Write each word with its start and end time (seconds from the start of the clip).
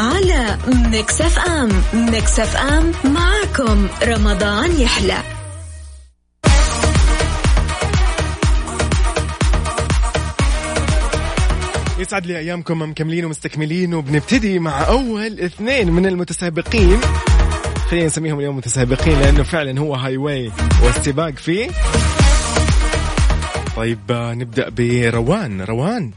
على 0.00 0.58
Mix 0.90 1.20
FM 1.20 1.68
Mix 1.94 2.40
FM 2.40 2.92
معكم 3.04 3.88
رمضان 4.02 4.80
يحلى. 4.80 5.18
يسعد 11.98 12.26
لي 12.26 12.38
أيامكم 12.38 12.82
مكملين 12.82 13.24
ومستكملين 13.24 13.94
وبنبتدي 13.94 14.58
مع 14.58 14.88
أول 14.88 15.40
اثنين 15.40 15.92
من 15.92 16.06
المتسابقين. 16.06 17.00
خلينا 17.90 18.06
نسميهم 18.06 18.38
اليوم 18.38 18.56
متسابقين 18.56 19.20
لأنه 19.20 19.42
فعلا 19.42 19.80
هو 19.80 19.94
Highway 19.94 20.52
والسباق 20.84 21.34
فيه. 21.34 21.68
طيب 23.76 23.98
آه، 24.10 24.34
نبدأ 24.34 24.68
بروان. 24.68 25.60
روان. 25.62 26.10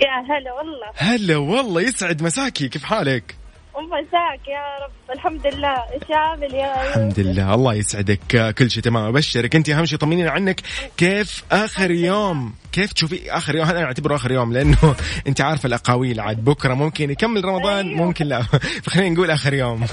يا 0.00 0.36
هلا 0.36 0.52
والله. 0.52 0.86
هلا 0.96 1.36
والله 1.36 1.82
يسعد 1.82 2.22
مساكي. 2.22 2.68
كيف 2.68 2.84
حالك؟ 2.84 3.36
ومساك 3.74 4.48
يا 4.48 4.84
رب. 4.84 5.16
الحمد 5.16 5.46
لله. 5.46 5.74
إيش 5.92 6.02
عامل 6.10 6.54
يا 6.54 6.88
الحمد 6.88 7.20
لله. 7.20 7.54
الله 7.54 7.74
يسعدك. 7.74 8.54
كل 8.58 8.70
شيء 8.70 8.82
تمام. 8.82 9.04
أبشرك. 9.04 9.56
انت 9.56 9.68
أهم 9.68 9.84
شيء 9.84 9.98
طمنينا 9.98 10.30
عنك. 10.30 10.60
كيف 10.96 11.44
آخر 11.52 11.90
يوم؟ 11.90 12.54
كيف 12.72 12.92
تشوفي 12.92 13.32
آخر 13.32 13.54
يوم؟ 13.56 13.68
أنا 13.68 13.84
أعتبره 13.84 14.14
آخر 14.16 14.32
يوم 14.32 14.52
لأنه 14.52 14.94
انت 15.28 15.40
عارفة 15.40 15.66
الأقاويل. 15.66 16.20
عاد 16.20 16.44
بكرة 16.44 16.74
ممكن 16.74 17.10
يكمل 17.10 17.44
رمضان 17.44 17.86
أيوه. 17.88 17.98
ممكن 18.06 18.26
لا. 18.26 18.42
فخلينا 18.84 19.14
نقول 19.14 19.30
آخر 19.30 19.54
يوم. 19.54 19.86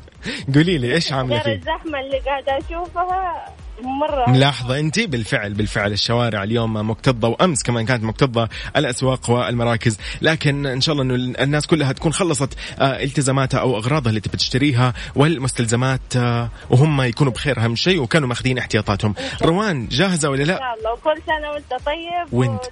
قولي 0.54 0.78
لي 0.78 0.94
إيش 0.94 1.12
عاملة 1.12 1.38
فيه 1.38 1.52
الزحمة 1.52 2.00
اللي 2.00 2.18
قاعدة 2.18 2.58
أشوفها. 2.58 3.46
مرة. 3.82 4.30
ملاحظة 4.30 4.78
أنت 4.78 5.00
بالفعل 5.00 5.54
بالفعل 5.54 5.92
الشوارع 5.92 6.42
اليوم 6.42 6.90
مكتظة 6.90 7.28
وأمس 7.28 7.62
كمان 7.62 7.86
كانت 7.86 8.04
مكتظة 8.04 8.48
الأسواق 8.76 9.30
والمراكز. 9.30 9.98
لكن 10.22 10.66
إن 10.66 10.80
شاء 10.80 10.92
الله 10.92 11.04
أنه 11.04 11.34
الناس 11.42 11.66
كلها 11.66 11.92
تكون 11.92 12.12
خلصت 12.12 12.54
آه، 12.80 13.02
التزاماتها 13.02 13.60
أو 13.60 13.76
أغراضها 13.76 14.10
اللي 14.10 14.20
تبي 14.20 14.36
تشتريها 14.36 14.94
والمستلزمات 15.16 16.16
آه، 16.16 16.50
وهم 16.70 17.02
يكونوا 17.02 17.32
بخير 17.32 17.60
أهم 17.60 17.76
شيء 17.76 18.00
وكانوا 18.02 18.28
ماخذين 18.28 18.58
احتياطاتهم. 18.58 19.14
روان 19.42 19.88
جاهزة 19.88 20.30
ولا 20.30 20.42
إن 20.42 20.46
لا 20.48 20.58
شاء 20.58 20.74
الله. 20.78 20.92
وكل 20.92 21.22
سنة 21.26 21.50
وأنت 21.50 21.70
طيب 21.86 22.32
وأنت. 22.32 22.62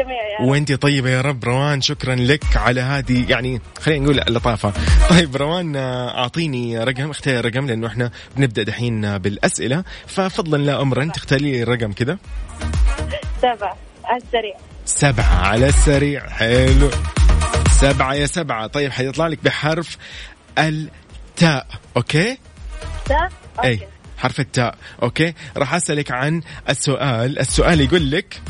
وللجميع 0.00 0.28
يا 0.28 0.38
رب. 0.40 0.48
وانت 0.48 0.72
طيبة 0.72 1.10
يا 1.10 1.20
رب 1.20 1.44
روان 1.44 1.80
شكرا 1.80 2.14
لك 2.14 2.56
على 2.56 2.80
هذه 2.80 3.30
يعني 3.30 3.60
خلينا 3.80 4.04
نقول 4.04 4.20
اللطافة. 4.20 4.72
طيب 5.10 5.36
روان 5.36 5.76
أعطيني 5.76 6.84
رقم 6.84 7.10
اختار 7.10 7.44
رقم 7.44 7.66
لأنه 7.66 7.86
إحنا 7.86 8.10
بنبدأ 8.36 8.62
دحين 8.62 9.18
بالأسئلة. 9.18 9.84
ففضلا 10.06 10.62
لا 10.62 10.82
أمرا 10.82 11.04
تختاري 11.04 11.52
لي 11.52 11.62
الرقم 11.62 11.92
كذا. 11.92 12.18
سبعة 13.42 13.76
على 14.04 14.22
السريع. 14.22 14.56
سبعة 14.84 15.46
على 15.46 15.68
السريع. 15.68 16.28
حلو. 16.28 16.90
سبعة 17.70 18.14
يا 18.14 18.26
سبعة. 18.26 18.66
طيب 18.66 18.92
حيطلع 18.92 19.26
لك 19.26 19.38
بحرف 19.44 19.96
التاء 20.58 21.66
okay؟ 21.96 22.38
ده 23.08 23.28
أي 23.64 23.72
okay. 23.72 23.86
حرف 24.18 24.40
التاء 24.40 24.74
okay؟ 25.02 25.34
راح 25.56 25.74
أسألك 25.74 26.10
عن 26.10 26.42
السؤال. 26.68 27.38
السؤال 27.38 27.80
يقول 27.80 28.10
لك 28.10 28.40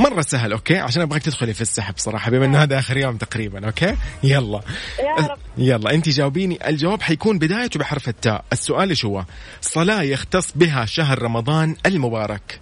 مرة 0.00 0.20
سهل 0.22 0.52
okay؟ 0.52 0.78
عشان 0.78 1.02
أبغاك 1.02 1.22
تدخلي 1.22 1.54
في 1.54 1.60
السحب 1.60 1.94
صراحة 1.96 2.30
بما 2.30 2.44
إنه 2.44 2.62
هذا 2.62 2.78
آخر 2.78 2.96
يوم 2.96 3.16
تقريبا 3.16 3.66
okay؟ 3.66 3.96
يلا. 4.22 4.60
يا 4.98 5.14
رب. 5.26 5.38
يلا 5.58 5.94
أنت 5.94 6.08
جاوبيني. 6.08 6.68
الجواب 6.68 7.02
حيكون 7.02 7.38
بدايته 7.38 7.80
بحرف 7.80 8.08
التاء. 8.08 8.44
السؤال 8.52 8.88
إيش 8.88 9.04
هو؟ 9.04 9.24
صلاة 9.60 10.02
يختص 10.02 10.52
بها 10.54 10.84
شهر 10.86 11.22
رمضان 11.22 11.76
المبارك. 11.86 12.60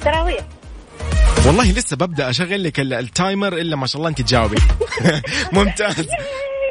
تراويح. 0.00 0.44
والله 1.46 1.72
لسه 1.72 1.96
ببدأ 1.96 2.30
أشغل 2.30 2.64
لك 2.64 2.80
ال- 2.80 2.92
ال 2.92 3.02
timer 3.02 3.52
إلا 3.58 3.76
ما 3.76 3.86
شاء 3.86 3.96
الله 3.96 4.08
أنت 4.08 4.20
تجاوبي. 4.22 4.56
ممتاز. 5.52 6.06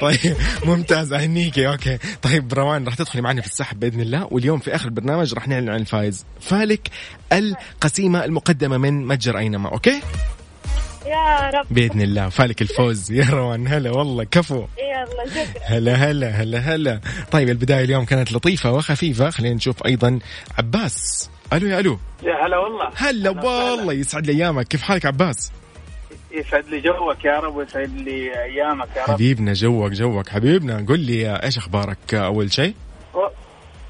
طيب. 0.03 0.35
ممتاز. 0.65 1.13
اهنيكي 1.13 1.67
okay. 1.67 1.97
طيب 2.21 2.53
روان 2.53 2.85
راح 2.85 2.95
تدخلي 2.95 3.21
معنا 3.21 3.41
في 3.41 3.47
السحب 3.47 3.79
بإذن 3.79 4.01
الله. 4.01 4.27
واليوم 4.31 4.59
في 4.59 4.75
آخر 4.75 4.85
البرنامج 4.85 5.33
راح 5.33 5.47
نعلن 5.47 5.69
عن 5.69 5.79
الفائز 5.79 6.25
فالك 6.41 6.89
القسيمة 7.33 8.25
المقدمة 8.25 8.77
من 8.77 9.07
متجر 9.07 9.37
أينما. 9.37 9.69
okay؟ 9.69 10.01
يا 11.05 11.49
رب. 11.49 11.65
بإذن 11.71 12.01
الله. 12.01 12.29
فالك 12.29 12.61
الفوز. 12.61 13.11
يا 13.19 13.25
روان 13.29 13.67
هلا 13.67 13.91
والله. 13.91 14.23
كفو. 14.23 14.55
يلا 14.77 15.29
شكرا 15.29 15.63
هلا 15.65 15.95
هلا 15.95 16.29
هلا 16.29 16.59
هلا. 16.59 17.01
طيب 17.31 17.49
البداية 17.49 17.83
اليوم 17.83 18.05
كانت 18.05 18.31
لطيفة 18.33 18.71
وخفيفة. 18.71 19.29
خلينا 19.29 19.55
نشوف 19.55 19.85
أيضا 19.85 20.19
عباس. 20.57 21.29
ألو 21.53 21.67
يا 21.67 21.79
ألو. 21.79 21.99
يا 22.23 22.45
هلا 22.45 22.57
والله. 22.57 22.89
هلا 22.95 23.29
والله. 23.29 23.93
يسعد 23.93 24.27
لي 24.27 24.33
أيامك. 24.33 24.67
كيف 24.67 24.81
حالك 24.81 25.05
عباس؟ 25.05 25.51
يسعد 26.33 26.65
لي 26.69 26.79
جوك 26.81 27.25
يا 27.25 27.39
رب 27.39 27.55
ويسعد 27.55 27.91
لي 27.97 28.43
أيامك 28.43 28.87
يا 28.95 29.03
رب. 29.03 29.11
حبيبنا 29.11 29.53
جوك 29.53 29.91
جوك. 29.91 30.29
حبيبنا 30.29 30.85
قل 30.89 30.99
لي 30.99 31.43
إيش 31.43 31.57
أخبارك؟ 31.57 32.13
أول 32.13 32.53
شيء. 32.53 32.73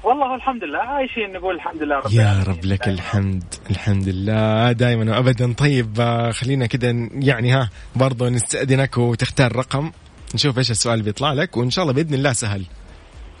والله 0.02 0.34
الحمد 0.34 0.64
لله. 0.64 0.78
عايشين 0.78 1.32
نقول 1.32 1.54
الحمد 1.54 1.82
لله 1.82 1.96
رب 1.96 2.12
يا. 2.12 2.44
رب 2.48 2.64
لك 2.64 2.88
الحمد 2.88 3.44
الحمد 3.70 4.08
لله. 4.08 4.72
دائما 4.72 5.16
وابدا. 5.16 5.52
طيب 5.52 6.00
آه، 6.00 6.30
خلينا 6.30 6.66
كده 6.66 7.08
يعني 7.12 7.52
ها 7.52 7.70
برضو 7.96 8.28
نستأذنك 8.28 8.98
وتختار 8.98 9.56
رقم. 9.56 9.92
نشوف 10.34 10.58
إيش 10.58 10.70
السؤال 10.70 11.02
بيطلع 11.02 11.32
لك 11.32 11.56
وإن 11.56 11.70
شاء 11.70 11.82
الله 11.82 11.94
بإذن 11.94 12.14
الله 12.14 12.32
سهل. 12.32 12.64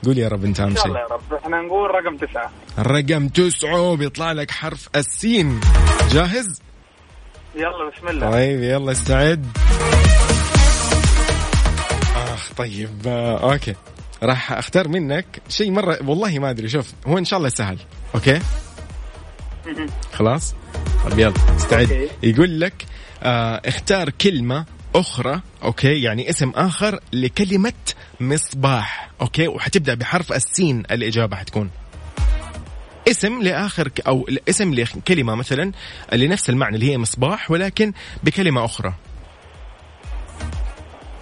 قول 0.04 0.18
يا 0.18 0.28
رب 0.28 0.44
أنت 0.44 0.60
أهم 0.60 0.68
إن 0.68 0.76
شاء 0.76 0.86
الله 0.86 0.98
شيء 0.98 1.08
يا 1.08 1.14
رب. 1.14 1.34
إحنا 1.44 1.60
نقول 1.60 1.90
رقم 1.90 2.16
تسعة. 2.16 2.50
الرقم 2.78 3.28
تسعة 3.28 3.96
بيطلع 3.96 4.32
لك 4.32 4.50
حرف 4.50 4.88
السين. 4.96 5.60
جاهز؟ 6.10 6.63
يلا 7.56 7.90
بسم 7.96 8.08
الله. 8.08 8.30
طيب 8.30 8.62
يلا 8.62 8.92
استعد. 8.92 9.46
آخ 12.16 12.52
طيب 12.56 12.90
آه، 13.06 13.52
أوكي. 13.52 13.74
راح 14.22 14.52
أختار 14.52 14.88
منك 14.88 15.26
شيء 15.48 15.70
مرة 15.70 15.98
والله 16.06 16.38
ما 16.38 16.50
أدري 16.50 16.68
شوف 16.68 16.92
هو 17.06 17.18
إن 17.18 17.24
شاء 17.24 17.38
الله 17.38 17.48
سهل. 17.48 17.78
okay. 18.14 18.40
خلاص؟ 20.12 20.54
طيب 21.04 21.18
يلا 21.18 21.34
استعد. 21.56 21.92
okay. 21.92 22.08
يقول 22.22 22.60
لك 22.60 22.86
آه 23.22 23.60
اختار 23.64 24.10
كلمة 24.10 24.64
أخرى 24.94 25.40
okay 25.62 26.02
يعني 26.02 26.30
اسم 26.30 26.50
آخر 26.50 27.00
لكلمة 27.12 27.72
مصباح. 28.20 29.10
okay؟ 29.20 29.48
وحتبدأ 29.48 29.94
بحرف 29.94 30.32
السين 30.32 30.82
الإجابة 30.90 31.36
حتكون. 31.36 31.70
اسم 33.08 33.42
لآخر 33.42 33.90
أو 34.06 34.28
اسم 34.48 34.74
لكلمة 34.74 35.34
مثلا 35.34 35.72
لنفس 36.12 36.50
المعنى 36.50 36.74
اللي 36.74 36.92
هي 36.92 36.98
مصباح 36.98 37.50
ولكن 37.50 37.92
بكلمة 38.22 38.64
أخرى. 38.64 38.94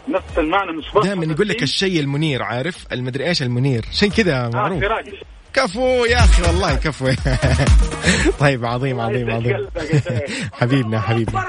نفس 0.08 0.38
المعنى 0.38 0.72
مصباح. 0.72 1.04
دائما 1.04 1.24
يقول 1.24 1.48
لك 1.48 1.62
الشيء 1.62 2.00
المنير 2.00 2.42
عارف؟ 2.42 2.86
المدري 2.92 3.28
إيش 3.28 3.42
المنير. 3.42 3.84
شيء 3.92 4.10
كذا 4.10 4.44
آه 4.44 4.48
معروف. 4.48 4.84
كفو 5.54 6.04
يا 6.04 6.18
أخي 6.18 6.42
والله 6.42 6.74
كفو. 6.74 7.10
طيب 8.40 8.64
عظيم 8.64 9.00
عظيم 9.00 9.30
عظيم. 9.30 9.68
حبيبنا 10.60 11.00
حبيبنا. 11.00 11.40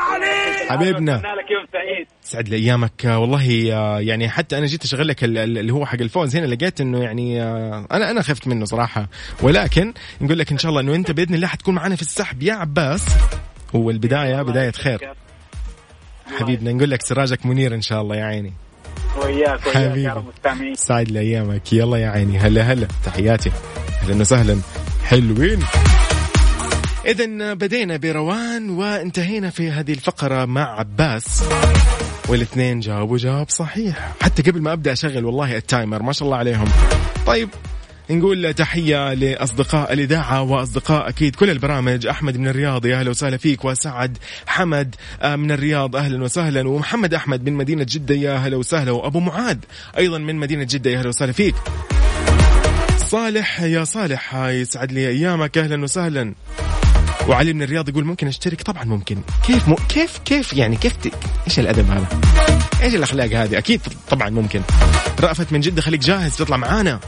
حبيبنا. 0.72 1.12
لك 1.12 1.52
يوم 1.52 1.66
سعيد. 1.74 2.08
سعد 2.22 2.50
لي 2.50 2.56
ايامك 2.56 2.92
والله 3.06 3.74
آه، 3.74 4.00
يعني 4.00 4.30
حتى 4.30 4.58
أنا 4.58 4.66
جيت 4.66 4.84
أشغل 4.84 5.08
لك 5.08 5.24
ال- 5.24 5.38
ال- 5.38 5.58
اللي 5.58 5.74
هو 5.74 5.86
حق 5.86 6.02
الفوز 6.02 6.36
هنا 6.36 6.46
لقيت 6.46 6.82
إنه 6.82 7.04
يعني 7.04 7.42
آه، 7.44 7.88
أنا 7.92 8.12
أنا 8.12 8.22
خفت 8.22 8.48
منه 8.48 8.66
صراحة. 8.66 9.08
ولكن 9.42 9.94
نقول 10.22 10.40
لك 10.40 10.52
إن 10.52 10.58
شاء 10.58 10.70
الله 10.70 10.82
إنه 10.82 10.96
أنت 10.96 11.12
بإذن 11.12 11.36
الله 11.36 11.48
حتكون 11.48 11.76
معنا 11.76 11.96
في 11.96 12.02
السحب. 12.02 12.44
يا 12.44 12.54
عباس. 12.54 13.06
والبداية 13.74 14.42
بداية 14.42 14.72
خير. 14.72 15.14
حبيبنا 16.40 16.72
نقول 16.72 16.92
لك 16.92 17.02
سراجك 17.02 17.46
منير 17.46 17.76
إن 17.76 17.82
شاء 17.82 18.02
الله 18.02 18.16
يا 18.16 18.24
عيني. 18.24 18.54
وياك 19.24 19.66
وياك. 19.68 19.98
يا 19.98 20.14
رب 20.14 20.26
مستمعين 20.28 20.76
سعد 20.76 21.12
لي 21.12 21.20
ايامك 21.20 21.74
يلا 21.74 21.98
يا 21.98 22.08
عيني. 22.10 22.38
هلا 22.40 22.62
هلا. 22.62 22.88
تحياتي. 23.06 23.52
أهلا 24.04 24.22
وسهلا. 24.22 24.58
حلوين. 25.06 25.60
اذا 27.06 27.54
بدينا 27.54 27.98
بروان 27.98 28.70
وانتهينا 28.70 29.50
في 29.50 29.72
هذه 29.72 29.92
الفقرة 29.92 30.46
مع 30.46 30.80
عباس. 30.80 31.44
والاثنين 32.30 32.80
جاوبوا 32.80 33.18
جواب 33.18 33.50
صحيح. 33.50 34.14
حتى 34.22 34.52
قبل 34.52 34.62
ما 34.62 34.74
أبدأ 34.74 34.92
أشغل 34.92 35.26
والله 35.26 35.58
التايمر 35.58 36.04
ما 36.04 36.14
شاء 36.14 36.26
الله 36.26 36.38
عليهم. 36.38 36.66
طيب 37.28 37.50
نقول 38.10 38.54
تحية 38.54 39.14
لأصدقاء 39.14 39.94
الإذاعة 39.94 40.42
وأصدقاء 40.42 41.10
أكيد 41.10 41.36
كل 41.36 41.50
البرامج. 41.50 42.08
أحمد 42.08 42.38
من 42.38 42.48
الرياض 42.48 42.86
يا 42.86 43.00
أهلا 43.00 43.10
وسهلا 43.10 43.38
فيك. 43.38 43.66
وسعد 43.66 44.18
حمد 44.48 44.96
آه، 45.22 45.36
من 45.36 45.52
الرياض 45.52 45.96
أهلا 45.96 46.24
وسهلا. 46.24 46.70
ومحمد 46.70 47.14
أحمد 47.14 47.50
من 47.50 47.54
مدينة 47.54 47.86
جدة 47.90 48.16
يا 48.16 48.36
أهلا 48.36 48.58
وسهلا. 48.58 48.92
وأبو 48.92 49.20
معاذ 49.20 49.58
أيضا 49.98 50.18
من 50.18 50.36
مدينة 50.36 50.64
جدة 50.64 50.92
يا 50.92 51.00
أهلا 51.00 51.10
وسهلا 51.10 51.32
فيك. 51.32 51.56
صالح 52.98 53.62
يا 53.62 53.84
صالح 53.84 54.36
يسعد 54.36 54.92
لي 54.92 55.08
أيامك. 55.08 55.58
أهلا 55.58 55.84
وسهلا. 55.84 56.34
وعلي 57.28 57.54
من 57.54 57.62
الرياض 57.62 57.90
يقول 57.90 58.06
ممكن 58.06 58.28
أشترك؟ 58.28 58.62
طبعا 58.62 58.84
ممكن. 58.84 59.18
كيف 59.48 59.68
م... 59.68 59.76
كيف 59.90 60.18
كيف 60.26 60.54
يعني 60.54 60.76
كيف 60.76 60.96
ت... 60.96 61.14
إيش 61.48 61.60
الأدب 61.60 61.92
هذا؟ 61.92 62.08
إيش 62.82 62.96
الأخلاق 62.96 63.26
هذه؟ 63.26 63.58
أكيد 63.58 63.82
طبعا 64.10 64.30
ممكن. 64.30 64.62
رأفت 65.20 65.54
من 65.54 65.60
جدة 65.60 65.82
خليك 65.82 66.02
جاهز 66.02 66.36
تطلع 66.36 66.58
معانا. 66.58 67.00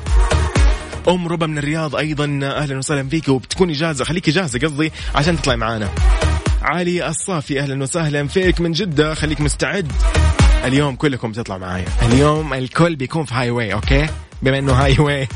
أم 1.07 1.27
ربا 1.27 1.47
من 1.47 1.57
الرياض 1.57 1.95
أيضا 1.95 2.39
أهلا 2.43 2.77
وسهلا 2.77 3.09
فيك 3.09 3.27
وبتكوني 3.27 3.73
جاهزه 3.73 4.05
خليكي 4.05 4.31
جاهزه 4.31 4.59
قصدي 4.59 4.91
عشان 5.15 5.41
تطلعي 5.41 5.57
معانا. 5.57 5.89
علي 6.61 7.09
الصافي 7.09 7.59
أهلا 7.59 7.83
وسهلا 7.83 8.27
فيك 8.27 8.61
من 8.61 8.71
جدة 8.71 9.13
خليك 9.13 9.41
مستعد. 9.41 9.91
اليوم 10.65 10.95
كلكم 10.95 11.31
تطلع 11.31 11.57
معايا. 11.57 11.85
اليوم 12.01 12.53
الكل 12.53 12.95
بيكون 12.95 13.25
في 13.25 13.33
Highway 13.33 13.49
okay؟ 13.49 14.07
بما 14.41 14.59
إنه 14.59 14.73
Highway 14.73 15.27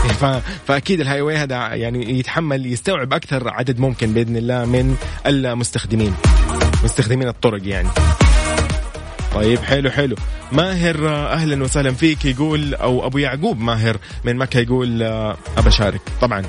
فأكيد 0.66 1.00
ال 1.00 1.20
highway 1.20 1.36
هذا 1.36 1.74
يعني 1.74 2.18
يتحمل 2.18 2.66
يستوعب 2.66 3.12
أكثر 3.12 3.48
عدد 3.48 3.80
ممكن 3.80 4.12
بإذن 4.12 4.36
الله 4.36 4.64
من 4.64 4.96
المستخدمين. 5.26 6.14
مستخدمين 6.84 7.28
الطرق 7.28 7.60
يعني. 7.64 7.88
طيب 9.34 9.58
حلو 9.58 9.90
حلو. 9.90 10.16
ماهر 10.52 11.08
أهلا 11.08 11.64
وسهلا 11.64 11.92
فيك 11.92 12.24
يقول 12.24 12.74
أو 12.74 13.06
أبو 13.06 13.18
يعقوب 13.18 13.60
ماهر 13.60 13.96
من 14.24 14.36
مكة 14.36 14.60
يقول 14.60 15.02
ابى 15.02 15.68
اشارك 15.68 16.00
طبعا 16.20 16.42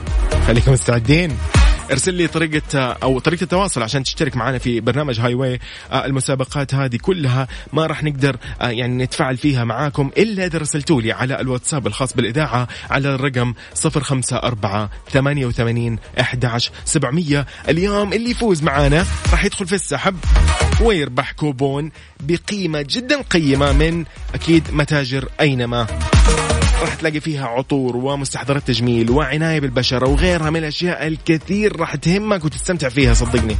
خليكم 0.48 0.71
مستعدين. 0.71 1.38
ارسل 1.91 2.13
لي 2.13 2.27
طريقة 2.27 2.79
أو 3.03 3.19
طريقة 3.19 3.43
التواصل 3.43 3.83
عشان 3.83 4.03
تشترك 4.03 4.38
معنا 4.38 4.57
في 4.57 4.79
برنامج 4.79 5.19
هاي 5.19 5.33
واي 5.33 5.59
آه، 5.91 6.05
المسابقات 6.05 6.75
هذه 6.75 6.97
كلها 7.01 7.47
ما 7.73 7.85
راح 7.85 8.03
نقدر 8.03 8.38
آه، 8.61 8.69
يعني 8.69 9.03
نتفاعل 9.03 9.38
فيها 9.38 9.63
معاكم 9.63 10.11
إلا 10.17 10.45
إذا 10.45 10.57
رسلتوا 10.59 11.01
لي 11.01 11.11
على 11.11 11.41
الواتساب 11.41 11.88
الخاص 11.88 12.13
بالإذاعة 12.13 12.67
على 12.89 13.15
الرقم 13.15 13.53
054 13.85 14.89
88 15.09 15.97
11 16.19 16.71
700 16.85 17.45
اليوم 17.69 18.13
اللي 18.13 18.31
يفوز 18.31 18.63
معانا 18.63 19.05
راح 19.31 19.45
يدخل 19.45 19.67
في 19.67 19.75
السحب 19.75 20.15
ويربح 20.81 21.31
كوبون 21.31 21.91
بقيمة 22.19 22.85
جدا 22.89 23.21
قيمة 23.21 23.71
من 23.71 24.05
أكيد 24.35 24.63
متاجر 24.71 25.29
أينما. 25.41 25.88
راح 26.81 26.95
تلاقي 26.95 27.19
فيها 27.19 27.48
عطور 27.48 27.98
ومستحضرات 27.98 28.68
تجميل 28.68 29.10
وعناية 29.12 29.60
بالبشرة 29.60 30.10
وغيرها 30.10 30.50
من 30.50 30.60
الأشياء 30.60 31.07
الكثير 31.07 31.80
راح 31.80 31.95
تهمك 31.95 32.45
وتستمتع 32.45 32.89
فيها 32.89 33.13
صدقني. 33.13 33.57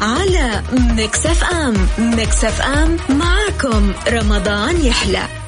على 0.00 0.62
Mix 0.96 1.26
FM 1.26 1.74
Mix 1.98 2.44
FM 2.44 2.96
معكم 3.08 3.92
رمضان 4.08 4.80
يحلى. 4.80 5.45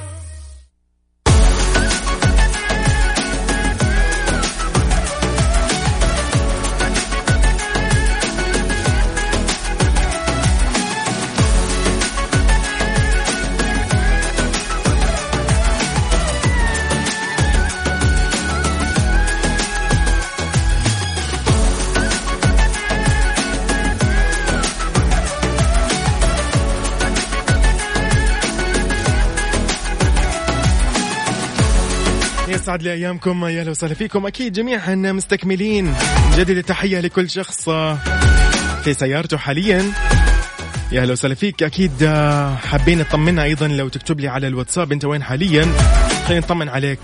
يسعد 32.68 32.82
لي 32.82 32.92
أيامكم 32.92 33.44
يا 33.44 33.60
أهلا 33.60 33.70
وسهلا 33.70 33.94
فيكم. 33.94 34.26
أكيد 34.26 34.52
جميعا 34.52 34.94
مستكملين 34.94 35.94
جديد. 36.36 36.56
التحيه 36.56 37.00
لكل 37.00 37.30
شخص 37.30 37.64
في 38.84 38.94
سيارته 38.94 39.36
حاليا. 39.36 39.92
يا 40.92 41.02
أهلا 41.02 41.12
وسهلا 41.12 41.34
فيك. 41.34 41.62
أكيد 41.62 42.06
حابين 42.64 42.98
نطمنا 42.98 43.42
أيضا 43.42 43.68
لو 43.68 43.88
تكتب 43.88 44.20
لي 44.20 44.28
على 44.28 44.46
الواتساب 44.46 44.92
أنت 44.92 45.04
وين 45.04 45.22
حاليا. 45.22 45.66
خلينا 46.26 46.46
نطمن 46.46 46.68
عليك. 46.68 46.98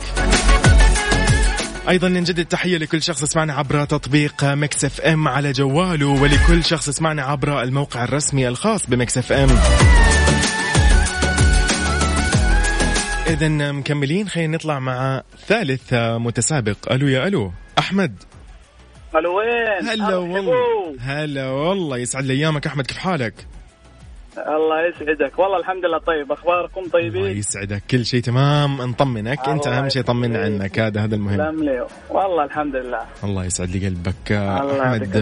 أيضا 1.88 2.08
نجدد 2.08 2.38
التحيه 2.38 2.78
لكل 2.78 3.02
شخص 3.02 3.22
يسمعنا 3.22 3.52
عبر 3.54 3.84
تطبيق 3.84 4.44
Mix 4.44 4.84
FM 4.84 5.28
على 5.28 5.52
جواله 5.52 6.06
ولكل 6.06 6.64
شخص 6.64 6.88
يسمعنا 6.88 7.22
عبر 7.22 7.62
الموقع 7.62 8.04
الرسمي 8.04 8.48
الخاص 8.48 8.86
ب 8.88 9.18
Mix 9.18 9.32
FM. 9.32 9.48
اذا 13.34 13.72
مكملين 13.72 14.28
خلينا 14.28 14.56
نطلع 14.56 14.78
مع 14.78 15.22
ثالث 15.46 15.94
متسابق. 15.94 16.92
ألو 16.92 17.08
يا 17.08 17.26
ألو. 17.26 17.52
أحمد. 17.78 18.22
ألو 19.16 19.38
وين؟ 19.38 19.88
هلا 19.88 20.16
والله. 20.16 20.96
هلا 21.00 21.50
والله. 21.50 21.98
يسعد 21.98 22.24
لي 22.24 22.34
ايامك 22.34 22.66
أحمد. 22.66 22.86
كيف 22.86 22.98
حالك؟ 22.98 23.34
الله 24.38 24.88
يسعدك. 24.88 25.38
والله 25.38 25.58
الحمد 25.58 25.84
لله 25.84 25.98
طيب. 25.98 26.32
أخباركم 26.32 26.80
الله 26.80 26.90
طيبين 26.92 27.36
يسعدك. 27.36 27.82
كل 27.90 28.06
شيء 28.06 28.20
تمام. 28.20 28.82
نطمنك. 28.82 29.48
أنت 29.48 29.66
الله 29.66 29.78
أهم 29.78 29.88
شيء 29.88 30.02
طمنا. 30.02 30.38
عنك. 30.38 30.78
هذا 30.78 31.04
هذا 31.04 31.14
المهم. 31.14 31.36
سلام 31.36 31.64
لي. 31.64 31.86
والله 32.10 32.44
الحمد 32.44 32.76
لله. 32.76 33.00
الله 33.24 33.44
يسعد 33.44 33.70
لي 33.70 33.86
قلبك. 33.86 34.32
الله 34.32 34.82
أحمد 34.82 35.16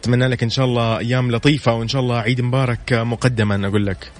أتمنى 0.00 0.26
لك 0.28 0.42
إن 0.42 0.50
شاء 0.50 0.64
الله 0.66 0.98
أيام 0.98 1.30
لطيفة 1.30 1.74
وإن 1.74 1.88
شاء 1.88 2.02
الله 2.02 2.18
عيد 2.18 2.40
مبارك 2.40 2.92
مقدما 2.92 3.68
أقول 3.68 3.86
لك. 3.86 4.12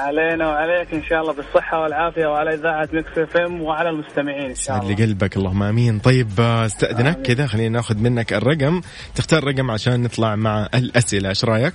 علينا 0.00 0.48
وعليك 0.48 0.94
إن 0.94 1.02
شاء 1.02 1.20
الله 1.20 1.32
بالصحة 1.32 1.82
والعافية 1.82 2.26
وعلى 2.26 2.54
إذاعة 2.54 2.88
Mix 2.92 3.18
FM 3.18 3.62
وعلى 3.62 3.88
المستمعين 3.90 4.48
إن 4.50 4.54
شاء 4.54 4.82
الله. 4.82 4.94
قلبك 4.96 5.36
اللهم 5.36 5.62
آمين. 5.62 5.98
طيب 5.98 6.30
آه، 6.40 6.66
استأذنك. 6.66 7.22
كذا 7.22 7.46
خلينا 7.46 7.68
ناخذ 7.68 7.96
منك 7.96 8.32
الرقم. 8.32 8.80
تختار 9.14 9.44
رقم 9.44 9.70
عشان 9.70 10.02
نطلع 10.02 10.36
مع 10.36 10.68
الأسئلة 10.74 11.28
إيش 11.28 11.44
رأيك؟ 11.44 11.74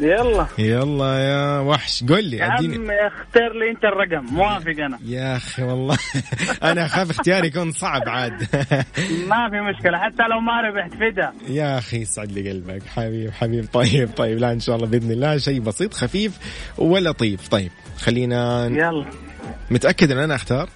يلا. 0.00 0.46
يلا 0.58 1.18
يا 1.18 1.58
وحش. 1.58 2.04
قول 2.08 2.24
لي 2.24 2.36
يا 2.36 2.54
أديني. 2.58 2.74
عم 2.76 2.90
اختار 2.90 3.52
لي 3.52 3.70
انت 3.70 3.84
الرقم. 3.84 4.34
موافق 4.34 4.84
أنا. 4.84 4.98
يا 5.04 5.36
أخي 5.36 5.62
والله. 5.62 5.98
أنا 6.70 6.86
أخاف 6.86 7.10
اختياري 7.10 7.46
يكون 7.46 7.72
صعب 7.72 8.02
عاد. 8.08 8.32
ما 9.30 9.50
في 9.50 9.60
مشكلة 9.60 9.98
حتى 9.98 10.22
لو 10.30 10.40
ما 10.40 10.60
ربحت 10.60 10.94
فدا. 10.94 11.32
يا 11.48 11.78
أخي 11.78 11.96
يسعد 11.96 12.32
لي 12.32 12.50
قلبك. 12.50 12.82
حبيب 12.86 13.30
حبيب 13.32 13.66
طيب 13.72 14.10
طيب. 14.16 14.38
لا 14.38 14.52
إن 14.52 14.60
شاء 14.60 14.76
الله 14.76 14.86
بإذن 14.86 15.10
الله. 15.10 15.38
شيء 15.38 15.60
بسيط 15.60 15.94
خفيف 15.94 16.38
ولطيف. 16.78 17.48
طيب 17.48 17.70
خلينا 17.98 18.66
يلا. 18.66 19.06
متأكد 19.70 20.10
إن 20.10 20.18
أنا 20.18 20.34
أختار؟ 20.34 20.68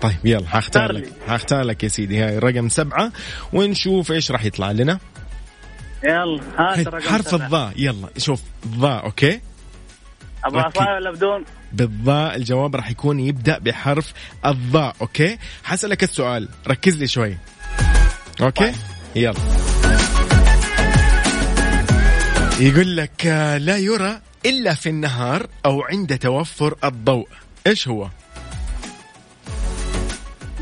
طيب 0.00 0.16
يلا 0.24 0.44
اختار 0.52 0.92
لك. 0.92 1.02
لي. 1.02 1.08
حختار 1.28 1.62
لك 1.62 1.82
يا 1.84 1.88
سيدي. 1.88 2.18
هاي 2.18 2.38
رقم 2.38 2.68
سبعة 2.68 3.12
ونشوف 3.52 4.12
إيش 4.12 4.30
راح 4.30 4.44
يطلع 4.44 4.70
لنا. 4.70 4.98
يلا 6.04 6.40
هات 6.58 6.86
الرقم 6.86 7.08
حرف. 7.08 7.34
الظاء 7.34 7.72
يلا 7.76 8.08
شوف 8.18 8.40
ظاء 8.66 9.04
okay؟ 9.04 9.40
بعصاية 10.44 10.90
ولا 10.90 11.10
بدون؟ 11.10 11.44
بالظاء 11.72 12.36
الجواب 12.36 12.76
راح 12.76 12.90
يكون 12.90 13.20
يبدأ 13.20 13.58
بحرف 13.58 14.12
الظاء 14.46 14.96
okay؟ 15.00 15.38
حسألك 15.64 16.02
السؤال 16.02 16.48
ركز 16.68 16.96
لي 16.96 17.06
شوي. 17.06 17.38
okay؟ 18.40 18.64
طيب. 18.64 18.74
يلا. 19.16 19.34
يقول 22.60 22.96
لك 22.96 23.26
لا 23.60 23.76
يرى 23.76 24.20
إلا 24.46 24.74
في 24.74 24.88
النهار 24.88 25.46
أو 25.66 25.82
عند 25.82 26.18
توفر 26.18 26.74
الضوء. 26.84 27.28
إيش 27.66 27.88
هو؟ 27.88 28.08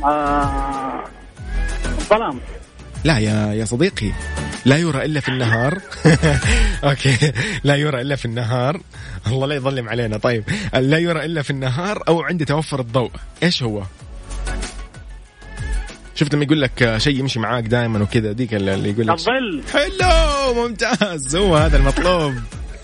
آه... 0.04 1.04
الظلام. 1.86 2.40
لا 3.04 3.18
يا 3.18 3.52
يا 3.52 3.64
صديقي. 3.64 4.12
لا 4.64 4.76
يرى 4.76 5.04
إلا 5.04 5.20
في 5.20 5.28
النهار. 5.28 5.78
أوكي. 6.84 7.32
لا 7.64 7.76
يرى 7.76 8.00
إلا 8.00 8.16
في 8.16 8.24
النهار. 8.24 8.80
الله 9.26 9.46
لا 9.46 9.54
يظلم 9.54 9.88
علينا. 9.88 10.16
طيب. 10.16 10.44
لا 10.74 10.98
يرى 10.98 11.24
إلا 11.24 11.42
في 11.42 11.50
النهار 11.50 12.02
أو 12.08 12.22
عند 12.22 12.44
توفر 12.44 12.80
الضوء. 12.80 13.10
إيش 13.42 13.62
هو؟ 13.62 13.82
شفت 16.14 16.34
لما 16.34 16.44
يقول 16.44 16.62
لك 16.62 16.94
شيء 16.98 17.18
يمشي 17.18 17.38
معاك 17.38 17.64
دائما 17.64 18.02
وكذا 18.02 18.32
ديك 18.32 18.54
اللي 18.54 18.90
يقول 18.90 19.06
لك 19.06 19.14
الظل. 19.14 19.62
حلو 19.72 20.54
ممتاز. 20.54 21.36
هو 21.36 21.56
هذا 21.56 21.76
المطلوب. 21.76 22.34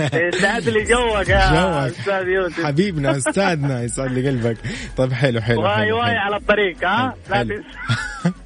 يسعد 0.00 0.68
لي 0.68 0.84
جوك 0.84 1.28
يا. 1.28 1.86
أستاذ 1.86 2.28
يوسف. 2.28 2.66
حبيبنا 2.66 3.16
أستاذنا 3.16 3.82
يسعد 3.82 4.12
لي 4.12 4.28
قلبك. 4.28 4.56
طيب 4.96 5.12
حلو 5.12 5.40
حلو 5.40 5.62
Highway. 5.62 6.16
على 6.16 6.36
الطريق 6.36 6.84
ها؟ 6.84 7.14
لا. 7.30 7.42
تنسى. 7.42 8.34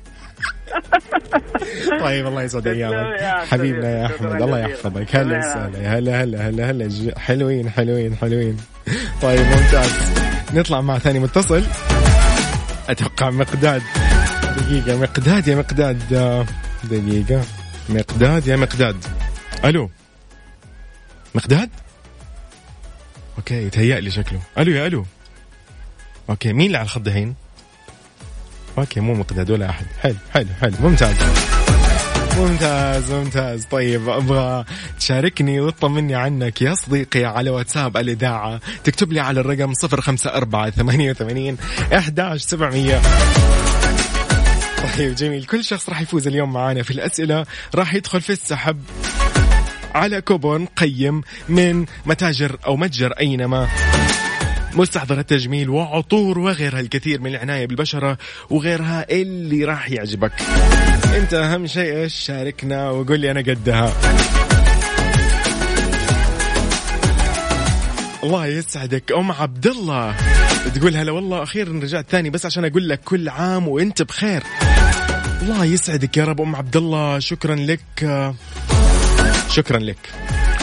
طيب 2.05 2.27
الله 2.27 2.43
يسعد 2.43 2.67
ايامك 2.67 3.21
يا 3.21 3.45
حبيبنا 3.45 3.91
يا 3.91 4.07
أحمد 4.07 4.43
الله. 4.43 4.59
يحفظك. 4.59 5.17
هلا. 5.17 5.39
وسهلا. 5.39 5.99
هلا 5.99 6.23
هلا 6.23 6.49
هلا 6.49 6.71
هلا. 6.71 7.19
حلوين 7.19 7.71
حلوين 7.71 8.17
حلوين. 8.17 8.57
طيب 9.23 9.41
ممتاز. 9.41 9.93
نطلع 10.55 10.81
مع 10.81 10.99
ثاني 10.99 11.19
متصل. 11.19 11.63
أتوقع 12.89 13.31
مقداد. 13.31 13.83
دقيقة 14.57 14.97
مقداد 14.99 15.49
يا 15.49 15.57
مقداد. 15.57 15.99
دقيقة. 16.85 17.45
مقداد 17.89 18.47
يا 18.47 18.57
مقداد. 18.57 18.97
ألو. 19.65 19.91
مقداد؟ 21.35 21.71
okay 23.39 23.67
يتهيأ 23.67 24.01
لي 24.01 24.11
شكله. 24.11 24.41
ألو 24.59 24.73
يا 24.73 24.87
ألو. 24.87 25.05
okay 26.31 26.53
مين 26.53 26.67
اللي 26.67 26.79
على 26.79 26.85
الخط 26.85 27.01
دحين؟ 27.01 27.35
okay 28.79 29.01
مو 29.01 29.15
مقداد 29.15 29.51
ولا 29.51 29.71
أحد. 29.71 29.87
حلو 30.01 30.15
حلو 30.35 30.47
حلو. 30.61 30.73
ممتاز. 30.81 31.17
ممتاز 32.39 33.13
ممتاز. 33.13 33.65
طيب 33.65 34.09
أبغى 34.09 34.65
تشاركني 34.99 35.61
وتطمني 35.61 36.15
عنك 36.15 36.63
يا 36.63 36.75
صديقي 36.75 37.25
على 37.25 37.51
واتساب 37.51 37.97
الإذاعة. 37.97 38.61
تكتب 38.85 39.13
لي 39.13 39.21
على 39.21 39.41
الرقم 39.41 39.73
054 39.85 40.71
88 40.71 41.57
11700 41.93 43.01
طيب 44.99 45.15
جميل. 45.15 45.45
كل 45.45 45.65
شخص 45.65 45.89
راح 45.89 46.01
يفوز 46.01 46.27
اليوم 46.27 46.53
معانا 46.53 46.83
في 46.83 46.91
الأسئلة. 46.91 47.47
راح 47.75 47.95
يدخل 47.95 48.21
في 48.21 48.31
السحب 48.31 48.81
على 49.95 50.21
كوبون 50.21 50.67
قيم 50.67 51.23
من 51.49 51.87
متاجر 52.07 52.57
أو 52.67 52.77
متجر 52.77 53.13
أينما. 53.13 53.69
مستحضر 54.75 55.19
التجميل 55.19 55.71
وعطور 55.71 56.39
وغيرها 56.39 56.81
الكثير 56.81 57.21
من 57.21 57.31
العناية 57.31 57.67
بالبشرة 57.67 58.19
وغيرها 58.51 59.07
اللي 59.11 59.65
راح 59.65 59.91
يعجبك. 59.91 60.33
انت 61.17 61.35
أهم 61.35 61.67
شيء 61.67 61.97
إيش؟ 61.97 62.15
شاركنا 62.15 62.91
وقول 62.91 63.21
لي 63.21 63.31
أنا 63.31 63.41
قدها. 63.41 63.93
الله 68.25 68.47
يسعدك 68.47 69.13
أم 69.13 69.33
عبد 69.33 69.67
الله 69.67 70.15
تقول 70.75 70.97
هلا 70.97 71.13
والله 71.13 71.43
أخيرا 71.43 71.73
رجعت 71.73 72.07
ثاني 72.11 72.31
بس 72.31 72.47
عشان 72.47 72.65
أقول 72.65 72.89
لك 72.89 73.01
كل 73.01 73.29
عام 73.29 73.69
وأنت 73.69 74.03
بخير. 74.03 74.43
الله 75.43 75.65
يسعدك 75.65 76.17
يا 76.17 76.25
رب 76.25 76.41
أم 76.41 76.57
عبد 76.57 76.77
الله 76.77 77.19
شكرا 77.19 77.55
لك. 77.55 77.81
شكرا 79.49 79.79
لك. 79.79 79.99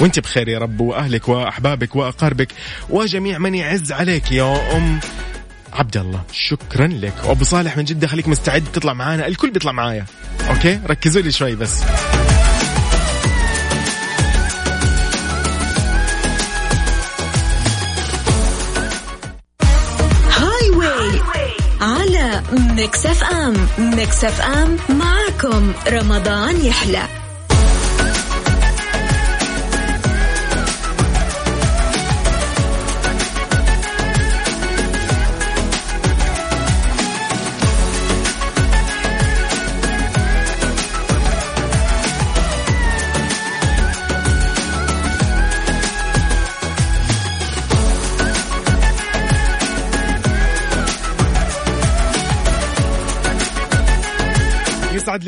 وانت 0.01 0.19
بخير 0.19 0.47
يا 0.47 0.59
رب 0.59 0.79
وأهلك 0.79 1.29
وأحبابك 1.29 1.95
وأقاربك 1.95 2.47
وجميع 2.89 3.37
من 3.37 3.55
يعز 3.55 3.91
عليك 3.91 4.31
يا 4.31 4.77
ام 4.77 4.99
عبد 5.73 5.97
الله 5.97 6.21
شكرا 6.31 6.87
لك. 6.87 7.13
وابو 7.25 7.43
صالح 7.43 7.77
من 7.77 7.83
جدة 7.83 8.07
خليك 8.07 8.27
مستعد 8.27 8.63
تطلع 8.73 8.93
معانا. 8.93 9.27
الكل 9.27 9.51
بيطلع 9.51 9.71
معايا. 9.71 10.05
okay؟ 10.49 10.79
ركزوا 10.87 11.21
لي 11.21 11.31
شوي 11.31 11.55
بس. 11.55 11.83
هاي 20.37 20.69
واي 20.75 21.21
على 21.81 22.43
ميكس 22.51 23.05
اف 23.05 23.23
ام 23.23 23.67
ميكس 23.79 24.23
اف 24.23 24.41
ام 24.41 24.77
معكم 24.89 25.73
رمضان 25.87 26.65
يحلى. 26.65 27.28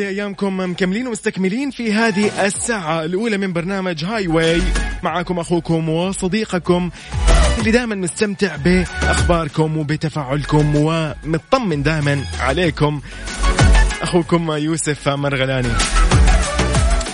لي 0.01 0.10
أيامكم 0.10 0.60
مكملين 0.60 1.08
ومستكملين 1.08 1.72
في 1.72 1.93
هذه 1.93 2.46
الساعة 2.46 3.05
الأولى 3.05 3.38
من 3.38 3.53
برنامج 3.53 4.05
هاي 4.05 4.27
واي 4.27 4.62
معكم 5.03 5.39
أخوكم 5.39 5.89
وصديقكم 5.89 6.89
اللي 7.60 7.72
دائما 7.72 7.96
مستمتع 7.96 8.55
بأخباركم 8.55 9.77
وبتفاعلكم 9.77 10.75
ومطمن 10.75 11.84
دائما 11.84 12.24
عليكم. 12.39 13.01
أخوكم 14.01 14.51
يوسف 14.51 15.10
مرغلاني. 15.10 15.74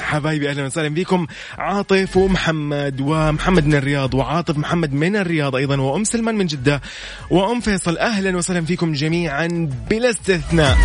حبايبي 0.02 0.50
أهلا 0.50 0.66
وسهلا 0.66 0.90
بكم. 0.90 1.28
عاطف 1.58 2.18
ومحمد 2.18 3.02
ومحمد 3.02 3.66
من 3.66 3.76
الرياض 3.76 4.14
وعاطف 4.14 4.58
محمد 4.58 4.94
من 4.94 5.16
الرياض 5.16 5.56
أيضا 5.56 5.82
وأم 5.82 6.04
سلمان 6.04 6.36
من 6.36 6.46
جدة 6.46 6.82
وأم 7.30 7.60
فيصل. 7.60 7.98
أهلا 7.98 8.38
وسهلا 8.38 8.66
فيكم 8.66 8.94
جميعا 8.94 9.70
بلا 9.90 10.10
استثناء. 10.10 10.78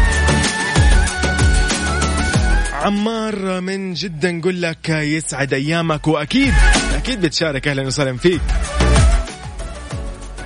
عمار 2.83 3.61
من 3.61 3.95
جدة 3.95 4.31
نقول 4.31 4.62
لك 4.62 4.89
يسعد 4.89 5.55
أيامك 5.55 6.09
وأكيد 6.09 6.55
أكيد 6.95 7.21
بتشارك. 7.21 7.69
أهلا 7.69 7.83
وسهلا 7.83 8.17
فيك. 8.17 8.41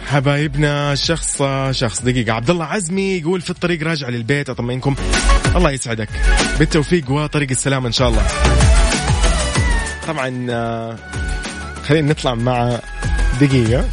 حبايبنا 0.07 0.95
شخص 0.95 1.43
شخص 1.71 2.03
دقيقة. 2.03 2.33
عبد 2.33 2.51
الله 2.51 2.65
عزمي 2.65 3.19
يقول 3.19 3.41
في 3.41 3.51
الطريق 3.51 3.83
راجع 3.83 4.09
للبيت 4.09 4.51
أطمئنكم. 4.51 4.95
الله 5.57 5.71
يسعدك. 5.71 6.09
بالتوفيق 6.59 7.11
وطريق 7.11 7.51
السلامة 7.51 7.87
إن 7.87 7.93
شاء 7.93 8.09
الله. 8.09 8.27
طبعا 10.07 10.47
آه، 10.51 10.99
خلينا 11.85 12.11
نطلع 12.11 12.35
مع 12.35 12.79
دقيقة. 13.41 13.89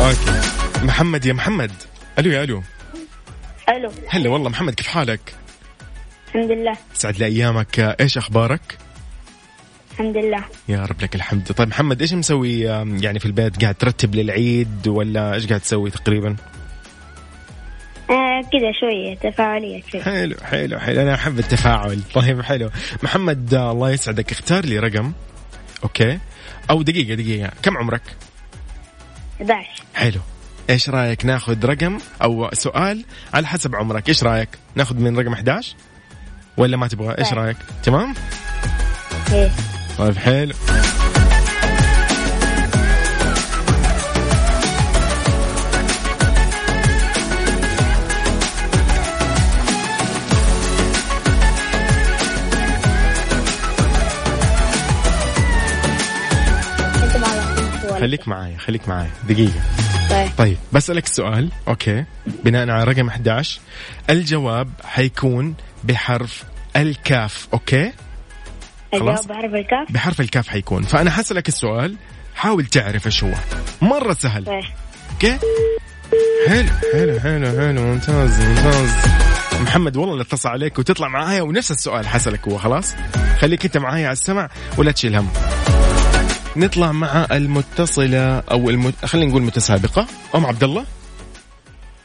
أوكي. 0.00 0.40
محمد 0.82 1.26
يا 1.26 1.32
محمد. 1.32 1.70
ألو 2.18 2.30
يا 2.30 2.44
ألو. 2.44 2.62
ألو. 3.68 3.92
هلا 4.08 4.30
والله 4.30 4.48
محمد 4.48 4.74
كيف 4.74 4.86
حالك؟ 4.86 5.34
الحمد 6.36 6.50
لله. 6.50 6.76
سعد 6.94 7.18
لي 7.18 7.26
ايامك 7.26 7.80
إيش 8.00 8.18
أخبارك؟ 8.18 8.78
الحمد 9.92 10.16
لله. 10.16 10.44
يا 10.68 10.84
رب 10.84 11.02
لك 11.02 11.14
الحمد. 11.14 11.52
طيب 11.52 11.68
محمد 11.68 12.00
إيش 12.00 12.12
مسوي 12.12 12.60
يعني 13.00 13.18
في 13.18 13.26
البيت؟ 13.26 13.62
قاعد 13.62 13.74
ترتب 13.74 14.14
للعيد 14.14 14.88
ولا 14.88 15.34
إيش 15.34 15.46
قاعد 15.46 15.60
تسوي 15.60 15.90
تقريبا؟ 15.90 16.36
آه 18.10 18.40
كذا 18.52 18.72
شوية 18.80 19.14
تفاعلية 19.14 19.82
شوية. 19.92 20.02
حلو 20.02 20.36
حلو 20.42 20.78
حلو. 20.78 21.02
أنا 21.02 21.14
أحب 21.14 21.38
التفاعل. 21.38 22.00
طيب 22.14 22.42
حلو. 22.42 22.70
محمد 23.02 23.54
آه، 23.54 23.72
الله 23.72 23.90
يسعدك. 23.90 24.32
اختار 24.32 24.64
لي 24.64 24.78
رقم. 24.78 25.12
أوكي. 25.84 26.18
أو 26.70 26.82
دقيقة 26.82 27.14
دقيقة. 27.14 27.50
كم 27.62 27.76
عمرك؟ 27.78 28.02
11 29.40 29.68
حلو. 29.94 30.20
إيش 30.70 30.90
رأيك 30.90 31.24
ناخذ 31.24 31.66
رقم 31.66 31.98
أو 32.22 32.50
سؤال 32.52 33.04
على 33.34 33.46
حسب 33.46 33.74
عمرك؟ 33.76 34.08
إيش 34.08 34.24
رأيك؟ 34.24 34.48
ناخذ 34.74 34.96
من 34.96 35.18
رقم 35.18 35.32
11 35.32 35.74
ولا 36.56 36.76
ما 36.76 36.88
تبغى؟ 36.88 37.14
إيش 37.18 37.28
طيب. 37.28 37.38
رأيك؟ 37.38 37.56
تمام؟ 37.82 38.14
إيه. 39.32 39.50
طيب 39.98 40.18
حلو. 40.18 40.54
خليك 58.00 58.28
معايا 58.28 58.58
خليك 58.58 58.88
معايا. 58.88 59.10
دقيقة. 59.28 59.60
طيب. 60.10 60.28
طيب 60.38 60.56
بسألك 60.72 61.06
سؤال. 61.06 61.48
okay. 61.68 62.04
بناء 62.44 62.70
على 62.70 62.84
رقم 62.84 63.08
11 63.08 63.60
الجواب 64.10 64.68
حيكون 64.84 65.54
بحرف 65.86 66.44
الكاف 66.76 67.48
okay؟ 67.52 67.92
خلاص. 68.92 69.20
الجواب 69.20 69.38
بحرف 69.38 69.54
الكاف. 69.54 69.92
بحرف 69.92 70.20
الكاف 70.20 70.48
حيكون. 70.48 70.82
فأنا 70.82 71.10
حسألك 71.10 71.48
السؤال 71.48 71.96
حاول 72.34 72.66
تعرف 72.66 73.06
إيش 73.06 73.24
هو. 73.24 73.32
مرة 73.82 74.12
سهل. 74.12 74.44
طيب. 74.44 74.64
okay؟ 75.12 75.38
حلو 76.48 76.68
حلو 76.92 77.20
حلو 77.20 77.46
حلو 77.46 77.82
ممتاز 77.82 78.40
ممتاز. 78.40 78.90
محمد 79.60 79.96
والله 79.96 80.12
اللي 80.12 80.24
اتصل 80.24 80.48
عليك 80.48 80.78
وتطلع 80.78 81.08
معايا 81.08 81.42
ونفس 81.42 81.70
السؤال 81.70 82.08
حسألك 82.08 82.48
هو 82.48 82.58
خلاص؟ 82.58 82.94
خليك 83.38 83.64
أنت 83.64 83.76
معايا 83.76 84.04
على 84.06 84.12
السمع 84.12 84.48
ولا 84.78 84.92
تشيل 84.92 85.16
هم. 85.16 85.28
نطلع 86.56 86.92
مع 86.92 87.26
المتصلة 87.32 88.38
أو 88.38 88.70
المت... 88.70 89.04
خلينا 89.04 89.30
نقول 89.30 89.42
متسابقة. 89.42 90.06
أم 90.34 90.46
عبد 90.46 90.64
الله؟ 90.64 90.84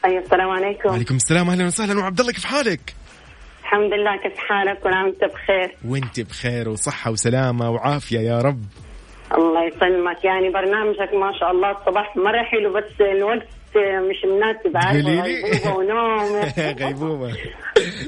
أيوة 0.04 0.24
السلام 0.24 0.50
عليكم. 0.50 0.88
وعليكم 0.88 1.16
السلام 1.16 1.50
أهلا 1.50 1.66
وسهلا. 1.66 1.92
أم 1.92 2.00
عبد 2.00 2.20
الله 2.20 2.32
كيف 2.32 2.44
حالك؟ 2.44 2.94
الحمد 3.72 3.92
لله 3.92 4.16
كيف 4.16 4.38
حالك؟ 4.38 4.86
أنت 4.86 5.24
بخير. 5.24 5.76
وأنت 5.88 6.20
بخير 6.20 6.68
وصحة 6.68 7.10
وسلامة 7.10 7.70
وعافية 7.70 8.18
يا 8.20 8.38
رب. 8.38 8.64
الله 9.38 9.64
يسلمك. 9.66 10.24
يعني 10.24 10.50
برنامجك 10.50 11.14
ما 11.14 11.32
شاء 11.40 11.50
الله 11.50 11.70
الصباح 11.70 12.16
مرة 12.16 12.42
حلو 12.42 12.72
بس 12.72 13.00
الوقت 13.00 13.46
مش 13.76 14.24
مناسب 14.24 14.76
قولي 14.76 15.02
لي. 15.02 15.20
غيبوبة 15.22 15.76
ونوم. 15.76 16.42
غيبوبة. 16.80 17.32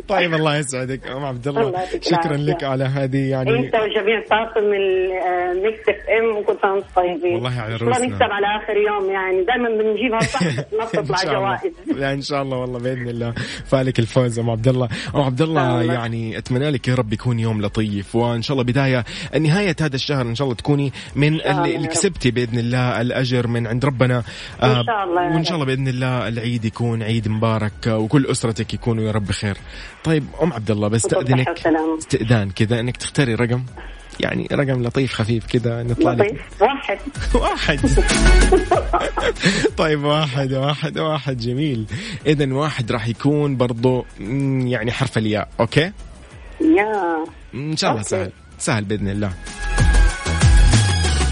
طيب 0.08 0.34
الله 0.34 0.56
يسعدك. 0.56 1.06
أم 1.06 1.24
عبد 1.24 1.48
الله 1.48 1.62
الله 1.62 1.84
شكرا. 2.00 2.36
لك 2.36 2.64
على 2.64 2.84
هذه 2.84 3.30
يعني 3.30 3.50
إنت 3.50 3.74
وجميع 3.74 4.22
طاقم 4.30 4.64
ال 4.74 5.88
Mix 5.88 5.96
FM 6.18 6.36
وكل 6.36 6.56
سنة 6.62 6.72
وأنتم 6.72 6.88
طيبين. 6.96 7.34
والله 7.34 7.60
على 7.60 7.74
الله 7.74 7.86
رؤوسنا. 7.86 8.06
نكسب 8.06 8.22
على 8.22 8.46
آخر 8.46 8.76
يوم 8.76 9.10
يعني. 9.10 9.44
دائما 9.44 9.68
بنجيبها 9.68 10.20
صح 10.20 10.42
ما 10.78 10.82
إن 10.84 11.02
بتطلع 11.02 11.22
الله. 11.22 11.32
جوائز 11.34 11.72
لا 12.00 12.12
إن 12.12 12.22
شاء 12.22 12.42
الله 12.42 12.56
والله 12.58 12.78
بإذن 12.78 13.08
الله. 13.08 13.34
فالك 13.66 13.98
الفوز 13.98 14.38
أم 14.38 14.50
عبد 14.50 14.68
الله. 14.68 14.88
أم 15.14 15.20
عبد 15.20 15.42
الله 15.42 15.80
الله. 15.80 15.94
يعني 15.94 16.38
أتمنى 16.38 16.70
لك 16.70 16.88
يا 16.88 16.94
رب 16.94 17.12
يكون 17.12 17.38
يوم 17.40 17.62
لطيف. 17.62 18.14
وإن 18.16 18.42
شاء 18.42 18.52
الله 18.54 18.64
بداية 18.64 19.04
نهاية 19.40 19.76
هذا 19.80 19.94
الشهر 19.96 20.22
إن 20.26 20.34
شاء 20.34 20.44
الله 20.44 20.56
تكوني 20.56 20.92
من 21.16 21.34
الله 21.40 21.76
اللي. 21.76 21.88
كسبتي 21.88 22.30
بإذن 22.30 22.58
الله 22.58 23.00
الأجر 23.00 23.46
من 23.46 23.66
عند 23.66 23.84
ربنا. 23.84 24.22
آه، 24.62 24.80
إن 24.80 24.84
شاء 24.86 25.04
الله 25.04 25.22
يا 25.22 25.30
وإن 25.30 25.44
شاء 25.44 25.53
الله 25.54 25.66
بإذن 25.66 25.88
الله 25.88 26.28
العيد 26.28 26.64
يكون 26.64 27.02
عيد 27.02 27.28
مبارك 27.28 27.86
وكل 27.86 28.26
أسرتك 28.26 28.74
يكونوا 28.74 29.04
يا 29.04 29.10
رب 29.10 29.26
بخير. 29.26 29.56
طيب 30.04 30.24
أم 30.42 30.52
عبد 30.52 30.70
الله 30.70 30.88
بستاذنك. 30.88 31.48
استئذان 31.98 32.50
كذا 32.50 32.80
إنك 32.80 32.96
تختاري 32.96 33.34
رقم؟ 33.34 33.64
يعني 34.20 34.48
رقم 34.52 34.82
لطيف 34.82 35.12
خفيف 35.12 35.46
كذا 35.46 35.82
نطلع 35.82 36.12
لك. 36.12 36.26
لطيف. 36.26 36.62
واحد. 36.62 36.98
واحد. 37.42 37.80
طيب 39.76 40.04
واحد 40.04 40.52
واحد 40.52 40.98
واحد 40.98 41.38
جميل. 41.38 41.86
اذا 42.26 42.54
واحد 42.54 42.92
راح 42.92 43.08
يكون 43.08 43.56
برضو 43.56 44.04
يعني 44.64 44.92
حرف 44.92 45.18
الياء 45.18 45.48
أوكي؟ 45.60 45.92
يا. 46.60 47.24
إن 47.54 47.76
شاء 47.76 47.90
الله. 47.90 48.02
سهل. 48.02 48.32
سهل 48.58 48.84
بإذن 48.84 49.08
الله. 49.08 49.32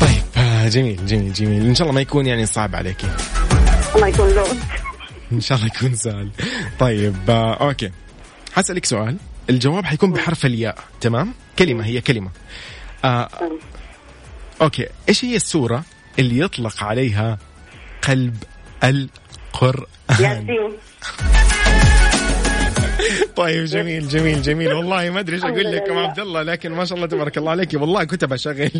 طيب 0.01 0.23
جميل 0.69 1.07
جميل 1.07 1.33
جميل. 1.33 1.67
إن 1.67 1.75
شاء 1.75 1.83
الله 1.83 1.95
ما 1.95 2.01
يكون 2.01 2.27
يعني 2.27 2.47
صعب 2.47 2.77
عليك 2.77 3.03
الله 3.95 4.07
يكون 4.07 4.29
لون 4.29 4.61
إن 5.33 5.41
شاء 5.41 5.59
الله 5.59 5.71
يكون 5.77 5.95
سهل. 5.95 6.31
طيب 6.79 7.31
آه، 7.31 7.55
okay. 7.55 7.91
حسألك 8.53 8.85
سؤال. 8.85 9.17
الجواب 9.51 9.85
حيكون 9.85 10.13
بحرف 10.13 10.47
الياء 10.47 10.79
تمام؟ 11.01 11.35
كلمة 11.59 11.85
هي 11.87 12.01
كلمة. 12.01 12.31
آه 13.05 13.29
okay. 14.63 14.87
إيش 15.09 15.25
هي 15.25 15.37
السورة 15.37 15.85
اللي 16.19 16.39
يطلق 16.39 16.85
عليها 16.85 17.39
قلب 18.03 18.37
القرآن؟ 18.85 19.87
ياسين. 20.11 20.73
طيب 23.37 23.65
جميل 23.65 24.09
جميل 24.09 24.43
جميل. 24.43 24.73
والله 24.73 25.11
ما 25.11 25.21
أدري 25.21 25.37
إيش 25.37 25.45
أقول 25.45 25.61
الحمد 25.61 25.75
لك 25.75 25.89
ام 25.89 25.95
لله. 25.97 26.09
عبد 26.09 26.21
الله 26.21 26.43
لكن 26.43 26.73
ما 26.73 26.85
شاء 26.85 26.97
الله 26.97 27.09
تبارك 27.09 27.39
الله 27.39 27.51
عليك. 27.51 27.75
والله 27.75 28.05
كنت 28.05 28.25
بشغل 28.25 28.71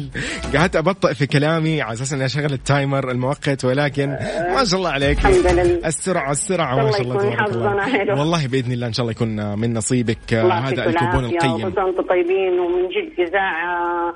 قعدت 0.55 0.77
أبطئ 0.77 1.15
في 1.15 1.27
كلامي 1.27 1.83
على 1.83 1.93
أساس 1.93 2.13
إني 2.13 2.25
أشغل 2.25 2.53
التايمر 2.53 3.11
المؤقت 3.11 3.65
ولكن 3.65 4.09
ما 4.55 4.65
شاء 4.65 4.79
الله 4.79 4.91
عليك. 4.91 5.19
الحمد 5.19 5.47
لله. 5.47 5.87
السرعة 5.87 6.31
السرعة 6.33 6.77
ما 6.77 6.91
شاء 6.91 7.01
الله 7.03 7.17
تبارك 7.17 7.51
الله. 7.55 8.19
والله 8.21 8.47
بإذن 8.47 8.73
الله 8.73 8.87
إن 8.87 8.93
شاء 8.93 9.03
الله 9.03 9.13
يكون 9.13 9.59
من 9.59 9.75
نصيبك. 9.75 10.35
هذا 10.35 10.85
الكوبون 10.87 11.25
القيم. 11.25 11.65
وأنتم 11.65 12.03
طيبين 12.09 12.61
ومن 12.61 12.89
جد 12.89 13.29
إذاعة 13.29 14.15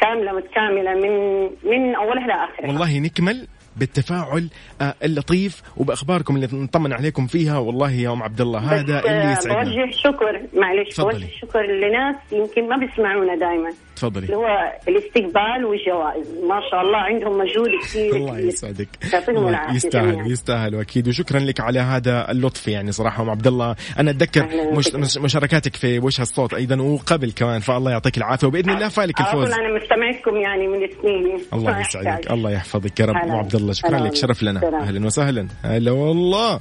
كاملة 0.00 0.32
متكاملة 0.32 0.94
من 0.94 1.42
من 1.44 1.94
أولها 1.94 2.26
لآخرها. 2.26 2.68
والله 2.68 2.98
نكمل. 2.98 3.46
بالتفاعل 3.76 4.48
آه، 4.80 4.94
اللطيف 5.04 5.62
وبأخباركم 5.76 6.36
اللي 6.36 6.48
نطمن 6.52 6.92
عليكم 6.92 7.26
فيها. 7.26 7.58
والله 7.58 7.90
يا 7.92 8.12
أم 8.12 8.22
عبد 8.22 8.40
الله 8.40 8.58
هذا 8.58 8.98
اللي 9.00 9.10
آه، 9.10 9.32
يسعدنا. 9.32 9.62
بوجه 9.64 9.90
شكر. 9.90 10.42
معلش. 10.60 11.00
بوجه 11.00 11.26
شكر 11.40 11.62
لناس 11.62 12.16
يمكن 12.32 12.68
ما 12.68 12.76
بيسمعونا 12.76 13.34
دائما 13.36 13.70
تفضلي. 13.96 14.24
اللي 14.24 14.36
هو 14.36 14.46
الاستقبال 14.88 15.64
والجوائز. 15.64 16.28
ما 16.48 16.60
شاء 16.70 16.80
الله 16.80 16.98
عندهم 16.98 17.38
مجهود 17.38 17.68
كثير 17.82 18.16
الله. 18.16 18.38
يسعدك. 18.38 18.88
يعطيهم 19.12 19.36
الله 19.36 19.50
العافية 19.50 19.76
يستاهل. 19.76 20.30
يستاهل 20.32 20.74
وأكيد. 20.74 21.08
وشكرا 21.08 21.38
لك 21.38 21.60
على 21.60 21.80
هذا 21.80 22.30
اللطف 22.30 22.68
يعني 22.68 22.92
صراحة 22.92 23.22
أم 23.22 23.30
عبد 23.30 23.46
الله. 23.46 23.76
أنا 23.98 24.10
أتذكر 24.10 24.48
مش 24.72 25.16
مشاركاتك 25.18 25.76
في 25.76 25.98
وجه 25.98 26.22
الصوت 26.22 26.54
أيضا 26.54 26.82
وقبل 26.82 27.32
كمان. 27.32 27.60
فالله 27.60 27.90
يعطيك 27.90 28.18
العافية. 28.18 28.46
وبإذن 28.46 28.70
الله 28.70 28.88
فالك 28.88 29.20
الفوز. 29.20 29.52
أنا 29.52 29.74
مستمعكم 29.82 30.36
يعني 30.36 30.68
من 30.68 30.88
سنين 31.02 31.38
الله 31.52 31.80
يسعدك. 31.80 32.30
الله 32.30 32.50
يحفظك 32.50 33.00
يا 33.00 33.06
رب. 33.06 33.16
أم 33.16 33.30
عبد 33.32 33.54
الله 33.54 33.72
شكرا 33.72 33.98
لك. 33.98 34.14
شرف 34.14 34.42
لنا. 34.42 34.80
أهلا 34.82 35.06
وسهلا. 35.06 35.48
هلا 35.64 35.90
والله. 35.90 36.60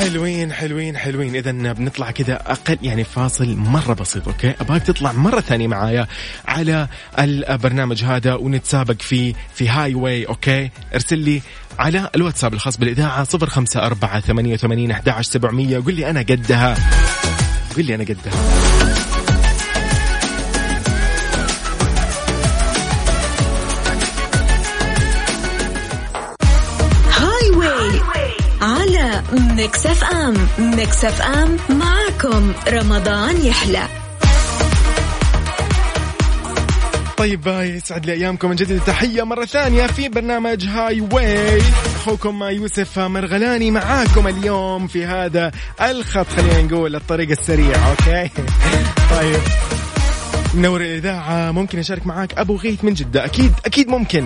حلوين 0.00 0.52
حلوين 0.52 0.96
حلوين. 0.96 1.36
اذا 1.36 1.72
بنطلع 1.72 2.10
كذا 2.10 2.34
أقل 2.34 2.78
يعني 2.82 3.04
فاصل 3.04 3.56
مرة 3.56 3.94
بسيط 3.94 4.28
أوكي؟ 4.28 4.54
ابغاك 4.60 4.82
تطلع 4.82 5.12
مرة 5.12 5.40
ثانية 5.40 5.68
معايا 5.68 6.06
على 6.48 6.88
البرنامج 7.18 8.04
هذا 8.04 8.34
ونتسابق 8.34 9.02
فيه 9.02 9.34
في 9.54 9.68
Highway 9.68 9.94
okay؟ 9.94 10.70
ارسل 10.94 11.18
لي 11.18 11.42
على 11.78 12.10
الواتساب 12.14 12.54
الخاص 12.54 12.76
بالإذاعة 12.76 13.26
054 13.34 14.20
88 14.20 14.90
11 14.90 15.30
700 15.30 15.76
قول 15.76 15.94
لي 15.94 16.10
أنا 16.10 16.20
قدها. 16.20 16.74
قول 17.76 17.84
لي 17.84 17.94
أنا 17.94 18.04
قدها. 18.04 18.89
على 29.20 29.54
Mix 29.54 29.86
FM. 29.86 30.34
Mix 30.58 31.04
FM 31.04 31.56
معكم 31.68 32.52
رمضان 32.68 33.46
يحلى. 33.46 33.82
طيب 37.16 37.46
يسعد 37.46 38.06
لي 38.06 38.12
أيامكم 38.12 38.48
من 38.48 38.56
جديد. 38.56 38.80
تحية 38.80 39.22
مرة 39.22 39.44
ثانية 39.44 39.86
في 39.86 40.08
برنامج 40.08 40.66
Highway. 40.66 41.62
أخوكم 41.96 42.42
يوسف 42.42 42.98
مرغلاني 42.98 43.70
معاكم 43.70 44.28
اليوم 44.28 44.86
في 44.86 45.06
هذا 45.06 45.52
الخط 45.80 46.26
خلينا 46.36 46.62
نقول 46.62 46.96
الطريق 46.96 47.30
السريع 47.30 47.88
okay؟ 47.90 48.30
طيب. 49.16 49.40
منور 50.54 50.80
الإذاعة 50.80 51.52
ممكن 51.52 51.78
أشارك 51.78 52.06
معاك 52.06 52.38
أبو 52.38 52.56
غيث 52.56 52.84
من 52.84 52.94
جدة. 52.94 53.24
أكيد 53.24 53.52
أكيد 53.66 53.88
ممكن. 53.88 54.24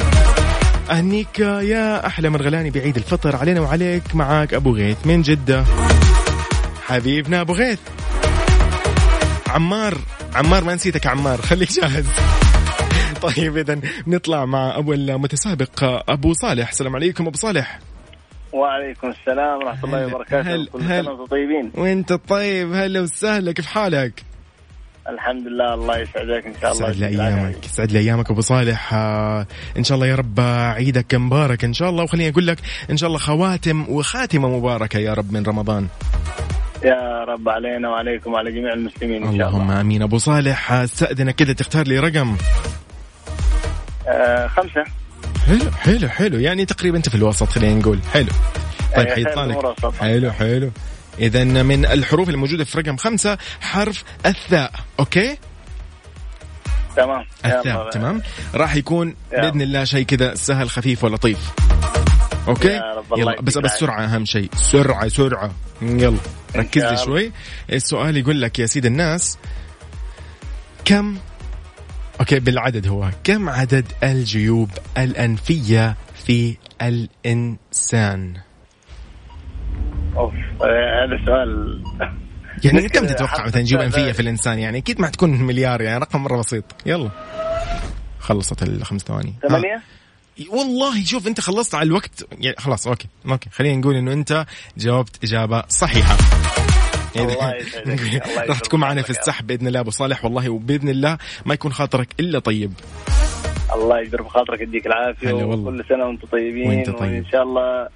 أهنيك 0.90 1.38
يا 1.38 2.06
أحلى 2.06 2.30
مرغلاني 2.30 2.70
بعيد 2.70 2.96
الفطر. 2.96 3.36
علينا 3.36 3.60
وعليك 3.60 4.14
معاك 4.14 4.54
أبو 4.54 4.74
غيث 4.74 5.06
من 5.06 5.22
جدة. 5.22 5.64
حبيبنا 6.86 7.40
أبو 7.40 7.52
غيث. 7.52 7.78
عمار 9.48 9.94
عمار 10.34 10.64
ما 10.64 10.74
نسيتك 10.74 11.06
عمار 11.06 11.42
خليك 11.42 11.72
جاهز. 11.72 12.06
طيب 13.36 13.56
اذا 13.58 13.80
نطلع 14.06 14.44
مع 14.44 14.74
اول 14.74 15.18
متسابق 15.18 16.02
أبو 16.10 16.32
صالح. 16.32 16.68
السلام 16.68 16.96
عليكم 16.96 17.26
أبو 17.26 17.36
صالح. 17.36 17.78
وعليكم 18.52 19.08
السلام 19.08 19.58
ورحمة 19.58 19.84
الله 19.84 20.06
وبركاته. 20.06 20.54
هل- 20.54 20.68
كل 20.72 20.80
سنة 20.80 21.10
وأنتم 21.10 21.26
طيبين. 21.26 21.70
وأنت 21.74 22.12
طيب؟ 22.12 22.72
هلا 22.72 23.00
وسهلا 23.00 23.52
كيف 23.52 23.66
حالك؟ 23.66 24.22
الحمد 25.08 25.46
لله 25.46 25.74
الله 25.74 25.98
يسعدك 25.98 26.46
إن 26.46 26.54
شاء 26.60 26.72
الله 26.72 26.90
يسعد 26.90 26.96
لي. 26.96 27.06
أيامك 27.06 27.66
يسعد 27.66 27.92
لي 27.92 27.98
أيامك 27.98 28.30
أبو 28.30 28.40
صالح. 28.40 28.94
آه، 28.94 29.46
إن 29.78 29.84
شاء 29.84 29.94
الله 29.96 30.06
يا 30.06 30.14
رب 30.14 30.40
عيدك 30.40 31.14
مبارك. 31.14 31.64
إن 31.64 31.72
شاء 31.72 31.90
الله 31.90 32.04
وخليني 32.04 32.30
أقول 32.30 32.46
لك 32.46 32.58
إن 32.90 32.96
شاء 32.96 33.08
الله 33.08 33.18
خواتم 33.18 33.86
وخاتمة 33.88 34.48
مباركة 34.48 34.98
يا 34.98 35.14
رب 35.14 35.32
من 35.32 35.42
رمضان. 35.42 35.88
يا 36.84 37.24
رب 37.28 37.48
علينا 37.48 37.88
وعليكم 37.88 38.32
وعلى 38.32 38.52
جميع 38.52 38.72
المسلمين 38.72 39.22
إن 39.22 39.38
شاء 39.38 39.48
اللهم 39.48 39.70
الله. 39.70 39.80
آمين. 39.80 40.02
أبو 40.02 40.18
صالح 40.18 40.72
آه، 40.72 40.84
استأذنك 40.84 41.34
كذا 41.34 41.52
تختار 41.52 41.86
لي 41.86 41.98
رقم. 41.98 42.36
آه 44.08 44.46
خمسة. 44.46 44.84
حلو 45.46 45.70
حلو 45.70 46.08
حلو. 46.08 46.38
يعني 46.38 46.64
تقريبا 46.64 46.96
أنت 46.96 47.08
في 47.08 47.14
الوسط 47.14 47.48
خلينا 47.48 47.80
نقول. 47.80 47.98
حلو. 48.12 48.32
طيب 48.96 49.08
حيطلع 49.08 49.44
لك. 49.44 49.94
حلو 50.00 50.30
حلو. 50.30 50.70
إذا 51.18 51.44
من 51.44 51.86
الحروف 51.86 52.28
الموجودة 52.28 52.64
في 52.64 52.78
رقم 52.78 52.96
خمسة 52.96 53.38
حرف 53.60 54.04
الثاء. 54.26 54.72
أوكي؟ 55.00 55.38
تمام. 56.96 57.24
الثاء. 57.44 57.90
تمام. 57.90 58.22
راح 58.54 58.76
يكون. 58.76 59.14
بإذن 59.30 59.62
الله 59.62 59.84
شيء 59.84 60.04
كذا 60.04 60.34
سهل 60.34 60.70
خفيف 60.70 61.04
ولطيف. 61.04 61.52
okay؟ 62.48 62.68
يا 62.68 62.94
رب 62.94 63.18
يلا 63.18 63.40
بس 63.40 63.58
بس. 63.58 63.70
سرعة 63.70 64.04
أهم 64.04 64.24
شيء. 64.24 64.50
سرعة 64.54 65.08
سرعة. 65.08 65.50
يلا. 65.82 66.18
ركز 66.56 66.82
لي. 66.82 66.96
شوي. 66.96 67.32
السؤال 67.72 68.16
يقول 68.16 68.42
لك 68.42 68.58
يا 68.58 68.66
سيد 68.66 68.86
الناس 68.86 69.38
كم 70.84 71.16
okay 72.20 72.40
بالعدد 72.40 72.86
هو. 72.88 73.10
كم 73.24 73.48
عدد 73.48 73.86
الجيوب 74.02 74.70
الأنفية 74.98 75.96
في 76.26 76.56
الإنسان؟ 76.82 78.34
أوف 80.16 80.34
آه، 80.62 81.04
هذا 81.04 81.26
سؤال. 81.26 81.82
يعني 82.64 82.88
كم 82.88 83.06
تتوقع 83.06 83.46
مثلا 83.46 83.62
جيوب 83.62 83.82
السؤال 83.82 84.02
أنفية 84.02 84.12
في 84.12 84.20
الإنسان؟ 84.20 84.58
يعني 84.58 84.78
أكيد 84.78 85.00
ما 85.00 85.06
حتكون 85.06 85.42
مليار 85.42 85.80
يعني 85.80 85.98
رقم 85.98 86.22
مرة 86.22 86.38
بسيط. 86.38 86.64
يلا. 86.86 87.10
خلصت 88.18 88.62
الخمس 88.62 89.02
ثواني. 89.02 89.34
ها. 89.44 89.48
ثمانية؟ 89.48 89.82
والله 90.50 91.04
شوف 91.04 91.26
أنت 91.26 91.40
خلصت 91.40 91.74
على 91.74 91.86
الوقت. 91.86 92.26
يعني 92.38 92.56
خلاص 92.58 92.86
okay 92.86 93.08
okay. 93.28 93.50
خلينا 93.50 93.76
نقول 93.76 93.96
إنه 93.96 94.12
أنت 94.12 94.46
جاوبت 94.76 95.24
إجابة 95.24 95.62
صحيحة. 95.68 96.16
الله 97.16 97.54
راح. 98.48 98.58
تكون 98.58 98.80
معنا 98.80 99.02
في 99.02 99.10
السحب 99.10 99.46
بإذن 99.46 99.66
الله 99.66 99.80
أبو 99.80 99.90
صالح. 99.90 100.24
والله 100.24 100.48
وبإذن 100.48 100.88
الله 100.88 101.18
ما 101.46 101.54
يكون 101.54 101.72
خاطرك 101.72 102.08
إلا 102.20 102.38
طيب. 102.38 102.72
الله 103.74 104.00
يجبر 104.00 104.22
بخاطرك 104.22 104.60
يديك 104.60 104.86
والله. 105.22 105.44
وكل 105.44 105.84
سنة 105.88 106.06
وأنتم 106.06 106.26
طيبين. 106.26 106.68
وأنت 106.68 106.90
طيب. 106.90 107.12
وإن 107.12 107.24
شاء 107.24 107.42
الله 107.42 107.88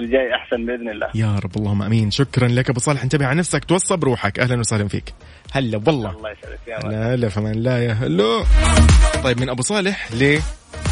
الجاي 0.00 0.34
أحسن 0.34 0.66
بإذن 0.66 0.88
الله. 0.88 1.08
يا 1.14 1.38
رب 1.44 1.56
اللهم 1.56 1.82
آمين. 1.82 2.10
شكرا 2.10 2.48
لك 2.48 2.70
أبو 2.70 2.80
صالح. 2.80 3.02
انتبه 3.02 3.26
على 3.26 3.38
نفسك 3.38 3.64
توصى 3.64 3.96
بروحك. 3.96 4.38
أهلا 4.38 4.60
وسهلا 4.60 4.88
فيك. 4.88 5.14
هلا 5.52 5.80
والله. 5.86 6.10
الله 6.10 6.30
يسعدك. 6.30 6.60
يا 6.68 6.78
رب. 6.78 6.92
هلا 6.92 7.28
فمان. 7.28 7.54
لا 7.54 7.84
يا 7.84 7.92
هلو 7.92 8.44
طيب 9.24 9.40
من 9.40 9.48
أبو 9.48 9.62
صالح 9.62 10.12
ليه 10.12 10.40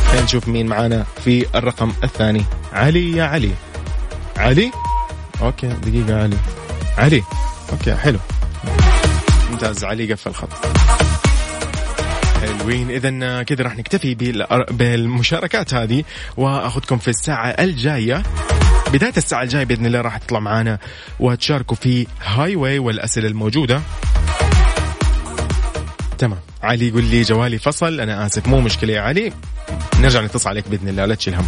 خلينا 0.07 0.25
نشوف 0.25 0.49
مين 0.49 0.67
معانا 0.67 1.03
في 1.25 1.47
الرقم 1.55 1.93
الثاني. 2.05 2.45
علي 2.73 3.17
يا 3.17 3.25
علي. 3.25 3.51
علي؟ 4.37 4.73
okay 5.43 5.69
دقيقة 5.69 6.23
علي. 6.23 6.37
علي. 6.99 7.23
okay 7.73 7.95
حلو. 7.95 8.19
ممتاز. 9.51 9.85
علي 9.85 10.13
قفل 10.13 10.31
الخط. 10.31 10.49
حلوين. 12.41 12.91
اذا 12.91 13.43
كذا 13.43 13.65
راح 13.65 13.77
نكتفي 13.77 14.15
بالمشاركات 14.71 15.75
هذه 15.75 16.05
وأخذكم 16.37 16.99
في 16.99 17.09
الساعة 17.09 17.49
الجاية. 17.49 18.23
بداية 18.93 19.13
الساعة 19.17 19.43
الجاية 19.43 19.65
بإذن 19.65 19.87
الله 19.87 20.01
راح 20.01 20.17
تطلع 20.17 20.41
معانا 20.41 20.79
وتشاركوا 21.21 21.77
في 21.77 22.07
هاي 22.25 22.57
واي 22.57 22.79
والأسئلة 22.79 23.29
الموجودة. 23.29 23.81
تمام. 26.19 26.39
علي 26.63 26.89
يقول 26.89 27.05
لي 27.05 27.23
جوالي 27.23 27.59
فصل 27.59 28.01
أنا 28.01 28.27
آسف 28.27 28.47
مو 28.49 28.61
مشكلة 28.61 28.93
يا 28.93 29.01
علي. 29.01 29.33
نرجع 30.01 30.21
نتصل 30.21 30.49
عليك 30.49 30.69
بإذن 30.69 30.89
الله 30.89 31.05
لا 31.05 31.15
تشيل 31.15 31.35
هم. 31.35 31.47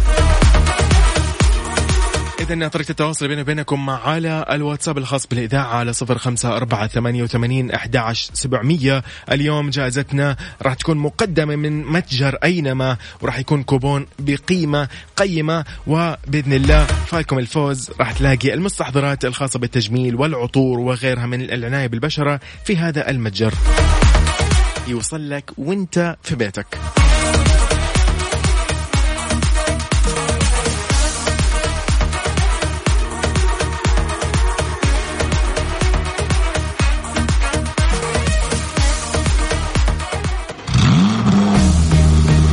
إذا 2.51 2.67
طريقة 2.67 2.89
التواصل 2.89 3.27
بيني 3.27 3.41
وبينكم 3.41 3.89
على 3.89 4.45
الواتساب 4.51 4.97
الخاص 4.97 5.27
بالإذاعة 5.27 5.75
على 5.75 5.93
صفر 5.93 6.17
خمسة 6.17 6.57
أربعة 6.57 6.87
ثمانية 6.87 7.23
وثمانين 7.23 7.71
أحداش 7.71 8.29
سبعمية. 8.33 9.03
اليوم 9.31 9.69
جائزتنا 9.69 10.35
راح 10.61 10.73
تكون 10.73 10.97
مقدمة 10.97 11.55
من 11.55 11.85
متجر 11.85 12.35
أينما 12.43 12.97
وراح 13.21 13.39
يكون 13.39 13.63
كوبون 13.63 14.05
بقيمة 14.19 14.87
قيمة 15.17 15.65
وبإذن 15.87 16.53
الله 16.53 16.85
فالكم 16.85 17.39
الفوز. 17.39 17.91
راح 17.99 18.11
تلاقي 18.11 18.53
المستحضرات 18.53 19.25
الخاصة 19.25 19.59
بالتجميل 19.59 20.15
والعطور 20.15 20.79
وغيرها 20.79 21.25
من 21.25 21.41
العناية 21.41 21.87
بالبشرة 21.87 22.39
في 22.65 22.77
هذا 22.77 23.09
المتجر. 23.09 23.53
يوصل 24.87 25.29
لك 25.29 25.51
وأنت 25.57 26.17
في 26.23 26.35
بيتك. 26.35 26.77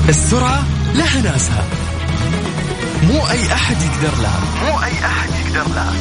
السرعة 0.08 0.64
لها 0.94 1.22
ناسها 1.22 1.64
مو 3.02 3.30
أي 3.30 3.52
أحد 3.52 3.76
يقدر 3.82 4.22
لها. 4.22 4.40
مو 4.64 4.82
أي 4.82 4.92
أحد 5.04 5.28
يقدر 5.46 5.74
لها. 5.74 5.92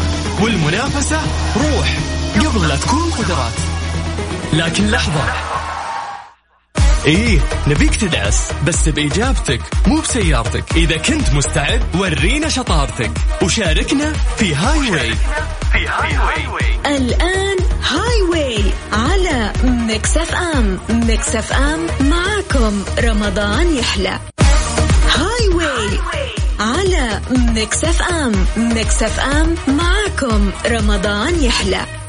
والمنافسة 0.42 1.22
روح 1.56 1.98
قبل 2.36 2.68
لا 2.68 2.76
تكون 2.76 3.12
قدرات. 3.12 3.54
لكن 4.54 4.88
لحظة. 4.88 5.24
إيه 7.06 7.40
نبيك 7.68 7.96
تدعس 7.96 8.52
بس 8.68 8.90
بإجابتك 8.90 9.62
مو 9.88 10.00
بسيارتك. 10.00 10.64
إذا 10.76 10.98
كنت 10.98 11.34
مستعد 11.34 11.82
ورينا 11.96 12.50
شطارتك. 12.50 13.12
وشاركنا 13.42 14.14
في 14.38 14.56
Highway 14.56 15.14
في 15.72 15.88
Highway 15.88 16.98
الآن 16.98 17.58
Highway 17.92 18.64
على 18.94 19.54
Mix 19.64 20.18
FM. 20.18 20.80
Mix 20.90 21.36
FM 21.36 21.88
معكم 22.38 22.84
رمضان 23.00 23.78
يحلى. 23.78 24.20
Highway 25.16 26.00
على 26.60 27.22
Mix 27.56 27.84
FM 27.84 28.46
Mix 28.58 29.04
FM 29.04 29.56
معكم 29.68 30.52
رمضان 30.66 31.44
يحلى. 31.44 32.07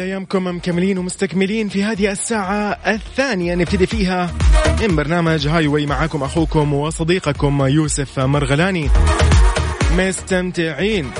يسعد 0.00 0.08
لي 0.08 0.12
ايامكم 0.12 0.56
مكملين 0.56 0.98
ومستكملين 0.98 1.68
في 1.68 1.84
هذه 1.84 2.12
الساعة 2.12 2.78
الثانية. 2.86 3.54
نبتدي 3.54 3.86
فيها 3.86 4.32
من 4.80 4.96
برنامج 4.96 5.46
هاي 5.48 5.66
واي 5.66 5.86
معاكم 5.86 6.22
أخوكم 6.22 6.74
وصديقكم 6.74 7.66
يوسف 7.66 8.18
مرغلاني. 8.20 8.88
مستمتعين. 9.96 11.10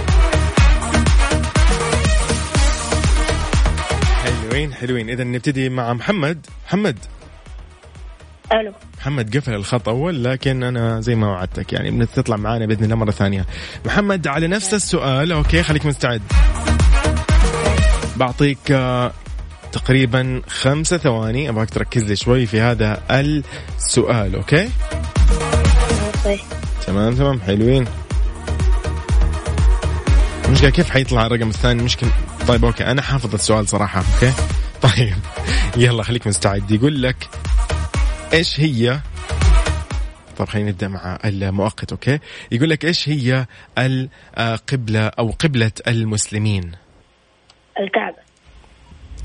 حلوين 4.25 4.75
حلوين. 4.75 5.11
اذا 5.11 5.25
نبتدي 5.25 5.69
مع 5.69 5.93
محمد. 5.93 6.47
محمد. 6.67 6.99
ألو. 8.53 8.73
محمد 8.99 9.37
قفل 9.37 9.55
الخط 9.55 9.89
اول 9.89 10.25
لكن 10.25 10.63
أنا 10.63 11.01
زي 11.01 11.15
ما 11.15 11.27
وعدتك 11.27 11.73
يعني 11.73 11.91
بتطلع 11.91 12.37
معانا 12.37 12.67
بإذن 12.67 12.85
الله 12.85 12.97
مرة 12.97 13.11
ثانية. 13.11 13.47
محمد 13.87 14.27
على 14.27 14.47
نفس 14.47 14.75
السؤال 14.75 15.33
okay 15.33 15.63
خليك 15.63 15.87
مستعد. 15.87 16.23
بعطيك 18.21 18.71
آه، 18.71 19.13
تقريبا 19.73 20.43
خمسة 20.49 20.97
ثواني. 20.97 21.49
أبغاك 21.49 21.71
تركز 21.71 22.05
لي 22.05 22.17
شوي 22.17 22.47
في 22.47 22.61
هذا 22.61 23.03
السؤال 23.11 24.35
okay؟ 24.35 24.71
طيب. 26.25 26.39
تمام 26.87 27.15
تمام 27.15 27.41
حلوين. 27.41 27.85
المشكلة 30.45 30.71
كيف 30.71 30.91
حيطلع 30.91 31.27
الرقم 31.27 31.49
الثاني؟ 31.49 31.83
مشكلة 31.83 32.11
طيب 32.49 32.65
okay 32.65 32.87
أنا 32.87 33.03
حافظ 33.03 33.35
السؤال 33.35 33.69
صراحة 33.69 34.03
okay؟ 34.15 34.33
طيب 34.89 35.15
يلا 35.77 36.03
خليك 36.03 36.27
مستعد. 36.27 36.71
يقول 36.71 37.03
لك 37.03 37.29
إيش 38.33 38.61
هي 38.61 39.01
طب 40.37 40.49
خلينا 40.49 40.71
نبدأ 40.71 40.89
مع 40.89 41.19
المؤقت 41.25 41.93
okay؟ 41.93 42.19
يقول 42.53 42.71
لك 42.71 42.85
إيش 42.85 43.09
هي 43.09 43.47
القبلة 43.79 45.07
أو 45.07 45.31
قبلة 45.31 45.73
المسلمين؟ 45.89 46.73
الكعبة. 47.81 48.10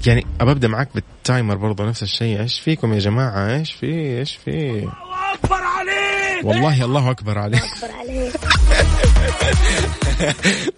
يعني 0.08 0.26
أبى 0.42 0.52
أبدأ 0.52 0.68
معاك 0.68 0.90
بال 0.96 1.13
timer 1.13 1.56
برضه 1.56 1.86
نفس 1.86 2.04
الشيء. 2.04 2.42
إيش 2.42 2.60
فيكم 2.60 2.94
يا 2.94 3.00
جماعة؟ 3.00 3.56
إيش 3.56 3.74
في؟ 3.74 4.20
إيش 4.20 4.36
في؟ 4.36 4.70
الله 4.70 5.34
أكبر 5.34 5.56
عليك! 5.56 6.46
والله 6.46 6.86
الله 6.86 7.12
أكبر 7.12 7.38
عليك. 7.38 7.62
أكبر 7.64 7.96
عليك. 7.96 8.34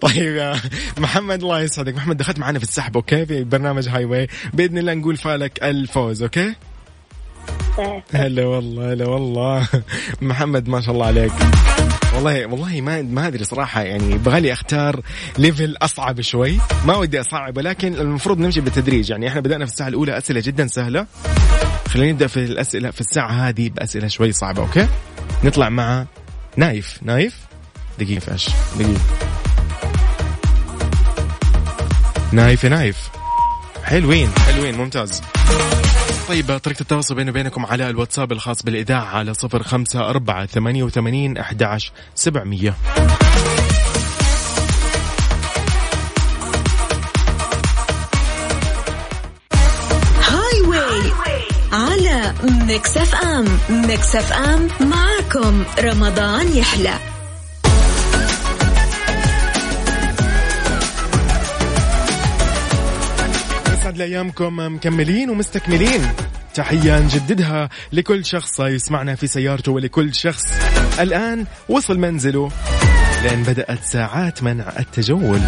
طيب 0.00 0.36
يا 0.36 0.60
محمد 0.98 1.42
الله 1.42 1.60
يسعدك. 1.60 1.94
محمد 1.94 2.16
دخلت 2.16 2.38
معنا 2.38 2.58
في 2.58 2.64
السحب 2.64 2.96
okay؟ 2.96 3.26
في 3.26 3.44
برنامج 3.44 3.88
Highway 3.88 4.28
بإذن 4.52 4.78
الله 4.78 4.94
نقول 4.94 5.16
فالك 5.16 5.62
الفوز 5.62 6.22
okay. 6.22 6.54
هلا 8.14 8.44
والله 8.44 8.92
هلا 8.92 9.08
والله. 9.08 9.68
محمد 10.20 10.68
ما 10.68 10.80
شاء 10.80 10.94
الله 10.94 11.06
عليك. 11.06 11.32
والله 12.14 12.46
والله 12.46 12.80
ما 12.80 13.02
ما 13.02 13.26
أدري 13.26 13.44
صراحة 13.44 13.82
يعني 13.82 14.12
يبغى 14.12 14.40
لي 14.40 14.52
أختار 14.52 15.00
level 15.38 15.76
أصعب 15.82 16.20
شوي. 16.20 16.58
ما 16.86 16.96
ودي 16.96 17.20
اصعب 17.20 17.56
ولكن 17.56 17.94
المفروض 17.94 18.38
نمشي 18.38 18.60
بالتدريج. 18.60 19.10
يعني 19.10 19.28
إحنا 19.28 19.40
بدأنا 19.40 19.66
في 19.66 19.72
الساعة 19.72 19.88
الأولى 19.88 20.18
أسئلة 20.18 20.40
جدا 20.40 20.66
سهلة. 20.66 21.06
خلينا 21.88 22.12
نبدأ 22.12 22.26
في 22.26 22.36
الأسئلة 22.36 22.90
في 22.90 23.00
الساعة 23.00 23.30
هذه 23.30 23.68
بأسئلة 23.68 24.08
شوي 24.08 24.32
صعبة 24.32 24.62
okay؟ 24.62 24.88
نطلع 25.44 25.68
مع 25.68 26.06
نايف. 26.56 26.98
نايف؟ 27.02 27.36
دقيقة 27.98 28.32
إيش 28.32 28.48
دقيقة. 28.78 29.00
نايف 32.32 32.66
نايف. 32.66 32.96
حلوين 33.84 34.28
حلوين 34.46 34.74
ممتاز. 34.74 35.22
طيب 36.28 36.58
طريقة 36.58 36.80
التواصل 36.80 37.14
بيني 37.14 37.30
وبينكم 37.30 37.66
على 37.66 37.90
الواتساب 37.90 38.32
الخاص 38.32 38.62
بالإذاعة 38.62 39.04
على 39.04 39.34
صفر 39.34 39.62
خمسة 39.62 40.10
أربعة 40.10 40.46
ثمانية 40.46 40.82
وثمانين 40.82 41.38
أحداش 41.38 41.92
سبعمية. 42.14 42.74
Highway 50.22 51.12
على 51.72 52.34
Mix 52.66 52.96
FM 52.96 53.46
Mix 53.70 54.16
FM 54.16 54.68
معكم 54.80 55.64
رمضان 55.78 56.56
يحلى. 56.56 57.17
يسعد 63.98 64.08
لي 64.08 64.16
ايامكم 64.16 64.74
مكملين 64.74 65.30
ومستكملين. 65.30 66.00
تحية 66.54 66.98
نجددها 66.98 67.68
لكل 67.92 68.24
شخص 68.24 68.60
يسمعنا 68.60 69.14
في 69.14 69.26
سيارته 69.26 69.72
ولكل 69.72 70.14
شخص. 70.14 70.44
الآن 71.00 71.46
وصل 71.68 71.98
منزله. 71.98 72.50
لأن 73.24 73.42
بدأت 73.42 73.84
ساعات 73.84 74.42
منع 74.42 74.72
التجول. 74.78 75.40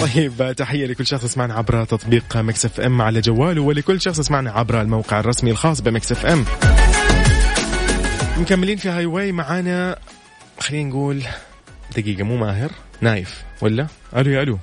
طيب 0.00 0.52
تحية 0.56 0.86
لكل 0.86 1.06
شخص 1.06 1.24
يسمعنا 1.24 1.54
عبر 1.54 1.84
تطبيق 1.84 2.36
Mix 2.36 2.64
FM 2.64 3.02
على 3.02 3.20
جواله 3.20 3.62
ولكل 3.62 4.00
شخص 4.00 4.18
يسمعنا 4.18 4.50
عبر 4.50 4.80
الموقع 4.80 5.20
الرسمي 5.20 5.50
الخاص 5.50 5.80
ب 5.80 6.12
Mix 6.12 6.26
FM. 6.26 6.44
مكملين 8.38 8.76
في 8.76 8.88
Highway 8.88 9.32
معانا. 9.32 9.98
خلينا 10.60 10.90
نقول 10.90 11.22
دقيقة 11.96 12.22
مو 12.22 12.36
ماهر؟ 12.36 12.70
نايف 13.00 13.42
ولا؟ 13.60 13.86
ألو 14.16 14.30
يا 14.30 14.42
ألو. 14.42 14.58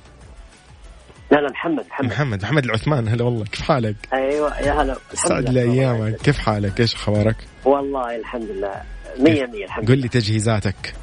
لا 1.32 1.36
لا 1.40 1.50
محمد 1.50 1.84
محمد 1.90 2.06
محمد 2.10 2.42
محمد 2.42 2.64
العثمان 2.64 3.08
هلا 3.08 3.24
والله 3.24 3.44
كيف 3.44 3.62
حالك؟ 3.62 3.96
أيوه 4.12 4.60
يا 4.60 4.72
هلا 4.72 4.96
سعد. 5.12 5.48
لي 5.48 5.62
ايامك 5.62 6.16
كيف 6.16 6.38
حالك؟ 6.38 6.80
إيش 6.80 6.94
أخبارك؟ 6.94 7.36
والله 7.64 8.16
الحمد 8.16 8.50
لله 8.50 8.82
مية 9.18 9.46
مية 9.46 9.64
الحمد 9.64 9.88
قل 9.88 9.92
لله 9.92 10.02
لي 10.02 10.08
تجهيزاتك 10.08 10.94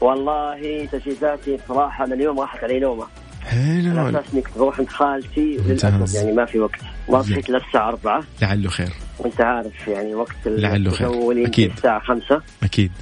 والله 0.00 0.86
تجهيزاتي 0.92 1.56
بصراحة 1.56 2.06
من 2.06 2.12
اليوم 2.12 2.40
راحت 2.40 2.64
علي 2.64 2.80
نومة 2.80 3.06
حلو 3.42 4.00
على 4.00 4.18
أساس 4.18 4.32
إني 4.32 4.42
كنت 4.42 4.58
بروح 4.58 4.78
عند 4.78 4.88
خالتي. 4.88 5.58
وللأسف 5.58 6.14
يعني 6.14 6.32
ما 6.32 6.44
في 6.44 6.58
وقت 6.58 6.80
ما. 7.08 7.22
صحيت 7.22 7.50
للساعه 7.50 7.88
4 7.88 8.24
لعله 8.42 8.68
خير 8.68 8.92
وأنت 9.18 9.40
عارف 9.40 9.88
يعني 9.88 10.14
وقت 10.14 10.36
لعله 10.46 10.90
خير. 10.90 11.46
أكيد. 11.46 11.72
الساعة 11.72 12.00
5 12.00 12.42
أكيد 12.62 12.92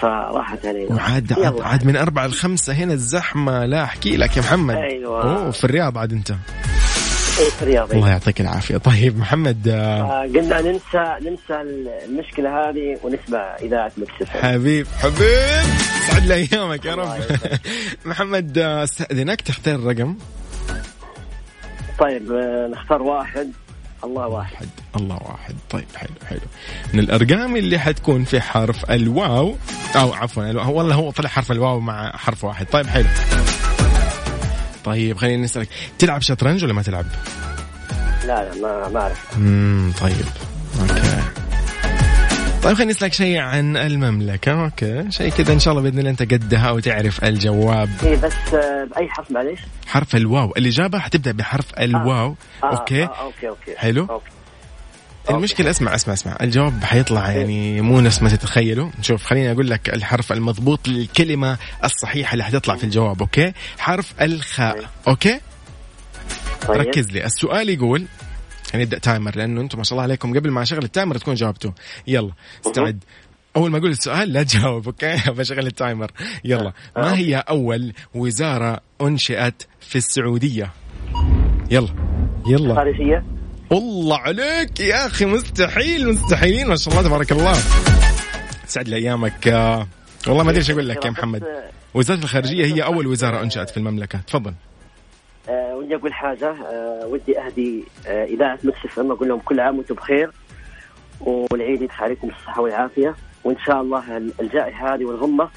فراحت 0.00 0.66
علينا. 0.66 0.94
وعاد 0.94 1.32
عاد. 1.32 1.60
عاد 1.60 1.86
من 1.86 1.96
أربعة 1.96 2.26
لخمسة 2.26 2.72
هنا 2.72 2.92
الزحمة. 2.92 3.66
لا 3.66 3.84
أحكي 3.84 4.16
لك 4.16 4.36
يا 4.36 4.42
محمد. 4.42 4.74
أيوة. 4.76 5.22
أوه 5.22 5.50
في 5.50 5.64
الرياض 5.64 5.98
عاد 5.98 6.12
أنت. 6.12 6.32
في 7.32 7.62
الرياض 7.62 7.92
الله 7.92 8.10
يعطيك 8.10 8.40
العافية. 8.40 8.76
طيب 8.76 9.18
محمد 9.18 9.68
آه، 9.68 10.22
قلنا 10.22 10.60
ننسى 10.60 11.16
ننسى 11.22 11.60
المشكلة 12.08 12.50
هذه 12.50 12.98
ونسمع 13.02 13.56
إذاعة 13.62 13.92
مكسف 13.96 14.30
حبيب 14.30 14.86
حبيب. 15.02 15.62
سعد 16.10 16.26
لي 16.26 16.34
أيامك 16.34 16.84
يا 16.84 16.94
رب. 16.94 17.08
محمد 18.04 18.58
آه، 18.58 18.84
استأذنك 18.84 19.40
تختار 19.40 19.74
الرقم. 19.74 20.16
طيب 21.98 22.32
آه، 22.32 22.68
نختار 22.72 23.02
واحد. 23.02 23.52
الله 24.04 24.26
واحد. 24.26 24.68
الله 24.96 25.18
واحد. 25.22 25.54
طيب 25.70 25.84
حلو 25.96 26.10
حلو. 26.28 26.40
من 26.94 27.00
الأرقام 27.00 27.56
اللي 27.56 27.78
حتكون 27.78 28.24
في 28.24 28.40
حرف 28.40 28.90
الواو 28.90 29.56
أو 29.96 30.12
عفوا 30.12 30.50
الواو 30.50 30.72
والله 30.74 30.94
هو 30.94 31.10
طلع 31.10 31.28
حرف 31.28 31.52
الواو 31.52 31.80
مع 31.80 32.16
حرف 32.16 32.44
واحد. 32.44 32.66
طيب 32.66 32.86
حلو. 32.86 33.06
طيب 34.84 35.18
خليني 35.18 35.42
نسألك 35.42 35.68
تلعب 35.98 36.22
شطرنج 36.22 36.64
ولا 36.64 36.72
ما 36.72 36.82
تلعب؟ 36.82 37.06
لا 38.26 38.26
لا 38.26 38.54
ما 38.62 38.88
ما 38.88 39.00
أعرف. 39.00 39.36
امم 39.36 39.92
طيب. 40.00 40.26
okay. 40.80 41.41
طيب 42.62 42.76
خليني 42.76 42.92
أسألك 42.92 43.12
شيء 43.12 43.38
عن 43.38 43.76
المملكة. 43.76 44.64
okay 44.64 45.10
شيء 45.10 45.28
كذا 45.30 45.52
إن 45.52 45.58
شاء 45.58 45.72
الله 45.72 45.82
بإذن 45.82 45.98
الله 45.98 46.10
أنت 46.10 46.22
قدها 46.22 46.70
وتعرف 46.70 47.24
الجواب. 47.24 47.90
إيه 48.02 48.16
بس 48.16 48.32
آه، 48.54 48.84
باي 48.84 49.08
حرف 49.08 49.30
معليش؟ 49.30 49.60
حرف 49.86 50.16
الواو. 50.16 50.52
الإجابة 50.56 50.98
حتبدأ 50.98 51.32
بحرف 51.32 51.66
الواو. 51.80 52.36
آه 52.64 52.66
okay. 52.66 53.02
آه 53.04 53.06
okay 53.06 53.48
okay. 53.48 53.76
حلو. 53.76 54.06
okay. 54.10 54.30
المشكلة 55.30 55.70
اسمع 55.70 55.94
اسمع 55.94 56.14
اسمع. 56.14 56.36
الجواب 56.42 56.84
حيطلع 56.84 57.30
يعني 57.30 57.80
مو 57.80 58.00
نفس 58.00 58.22
ما 58.22 58.28
تتخيلوا 58.28 58.90
نشوف 58.98 59.24
خليني 59.24 59.52
أقول 59.52 59.70
لك 59.70 59.88
الحرف 59.88 60.32
المضبوط 60.32 60.88
للكلمة 60.88 61.58
الصحيحة 61.84 62.32
اللي 62.32 62.44
حتطلع 62.44 62.76
في 62.76 62.84
الجواب 62.84 63.20
okay? 63.20 63.52
حرف 63.78 64.12
الخاء. 64.20 64.90
okay? 65.08 65.40
طيب. 66.68 66.76
ركز 66.80 67.10
لي. 67.10 67.24
السؤال 67.24 67.68
يقول 67.68 68.06
نبدا 68.80 68.98
timer 68.98 69.36
لأنه 69.36 69.60
أنتم 69.60 69.78
ما 69.78 69.84
شاء 69.84 69.92
الله 69.92 70.02
عليكم. 70.02 70.38
قبل 70.38 70.50
ما 70.50 70.62
أشغل 70.62 70.84
ال 70.84 70.90
timer 70.90 71.18
تكون 71.18 71.34
جاوبتوا. 71.34 71.70
يلا 72.06 72.32
استعد. 72.66 73.04
أول 73.56 73.70
ما 73.70 73.78
أقول 73.78 73.90
السؤال 73.90 74.32
لا 74.32 74.42
تجاوب 74.42 74.86
okay? 74.86 75.16
بشغل 75.38 75.66
ال 75.66 75.73
timer 75.73 76.10
يلا. 76.44 76.72
ما 76.96 77.16
هي 77.16 77.36
أول 77.36 77.92
وزارة 78.14 78.80
أنشئت 79.02 79.62
في 79.80 79.96
السعودية؟ 79.96 80.70
يلا. 81.70 81.88
يلا. 82.46 82.74
خارجيه 82.74 83.24
والله 83.70 84.18
عليك 84.18 84.80
يا 84.80 85.06
أخي 85.06 85.24
مستحيل 85.24 86.08
مستحيلين 86.08 86.66
ما 86.66 86.76
شاء 86.76 86.94
الله 86.94 87.08
تبارك 87.08 87.32
الله. 87.32 87.54
سعد 88.66 88.88
لي 88.88 88.96
ايامك 88.96 89.48
آه، 89.48 89.86
والله 90.26 90.44
ما 90.44 90.50
أدري 90.50 90.60
إيش 90.60 90.70
أقول 90.70 90.88
لك 90.88 91.04
يا 91.04 91.10
محمد. 91.10 91.42
وزارة 91.94 92.18
الخارجية 92.18 92.64
هي 92.64 92.82
أول 92.82 93.06
وزارة 93.06 93.42
أنشأت 93.42 93.70
في 93.70 93.76
المملكة. 93.76 94.18
تفضل. 94.18 94.54
آه 95.48 95.76
ودي 95.76 95.94
أقول 95.96 96.12
حاجة 96.12 96.50
آه 96.50 97.06
ودي 97.06 97.38
أهدي 97.40 97.84
آه 98.06 98.24
إذاعة 98.24 98.58
مكسف. 98.64 98.98
ام 98.98 99.10
أقول 99.12 99.28
لهم 99.28 99.38
كل 99.40 99.60
عام 99.60 99.78
وأنتم 99.78 99.94
بخير 99.94 100.30
والعيد 101.20 101.82
يدخل 101.82 102.04
عليكم 102.04 102.28
بالصحة 102.28 102.62
والعافية. 102.62 103.14
وإن 103.44 103.56
شاء 103.58 103.80
الله 103.80 104.16
الجائحة 104.40 104.94
هذه 104.94 105.04
والغمة 105.04 105.48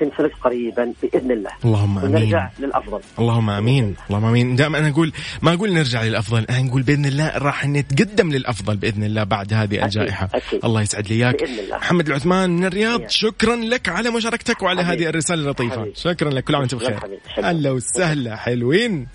تنفرج 0.00 0.30
قريبا 0.44 0.92
بإذن 1.02 1.30
الله. 1.30 1.50
اللهم 1.64 1.98
آمين. 1.98 2.16
ونرجع 2.16 2.50
للأفضل. 2.58 3.00
اللهم 3.18 3.50
آمين. 3.50 3.94
اللهم 4.10 4.24
آمين. 4.24 4.56
دائما 4.56 4.78
أنا 4.78 4.88
أقول 4.88 5.12
ما 5.42 5.52
أقول 5.52 5.72
نرجع 5.72 6.02
للأفضل 6.02 6.44
أنا 6.50 6.62
نقول 6.62 6.82
بإذن 6.82 7.06
الله 7.06 7.38
راح 7.38 7.66
نتقدم 7.66 8.32
للأفضل 8.32 8.76
بإذن 8.76 9.04
الله 9.04 9.24
بعد 9.24 9.52
هذه 9.52 9.84
الجائحة. 9.84 10.28
أكيد. 10.34 10.64
الله 10.64 10.82
يسعد 10.82 11.08
لي 11.08 11.14
إياك. 11.14 11.36
محمد 11.70 12.06
العثمان 12.06 12.50
من 12.50 12.64
الرياض 12.64 13.00
يا. 13.00 13.08
شكرا 13.08 13.56
لك 13.56 13.88
على 13.88 14.10
مشاركتك 14.10 14.62
وعلى 14.62 14.84
حبيبي. 14.84 15.04
هذه 15.04 15.08
الرسالة 15.08 15.42
اللطيفة. 15.42 15.80
حبيبي. 15.80 15.92
شكرا 15.94 16.30
لك. 16.30 16.44
كل 16.44 16.54
عام 16.54 16.62
وأنت 16.62 16.72
شكراً 16.72 16.96
بخير. 16.96 17.50
هلا 17.50 17.70
وسهلا. 17.70 18.36
حلوين. 18.36 19.06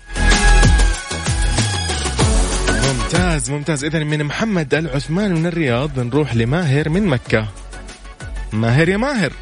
ممتاز 2.70 3.50
ممتاز. 3.50 3.84
اذا 3.84 4.04
من 4.04 4.24
محمد 4.24 4.74
العثمان 4.74 5.34
من 5.34 5.46
الرياض 5.46 6.00
نروح 6.00 6.36
لماهر 6.36 6.88
من 6.88 7.06
مكة. 7.06 7.46
ماهر 8.52 8.88
يا 8.88 8.96
ماهر. 8.96 9.32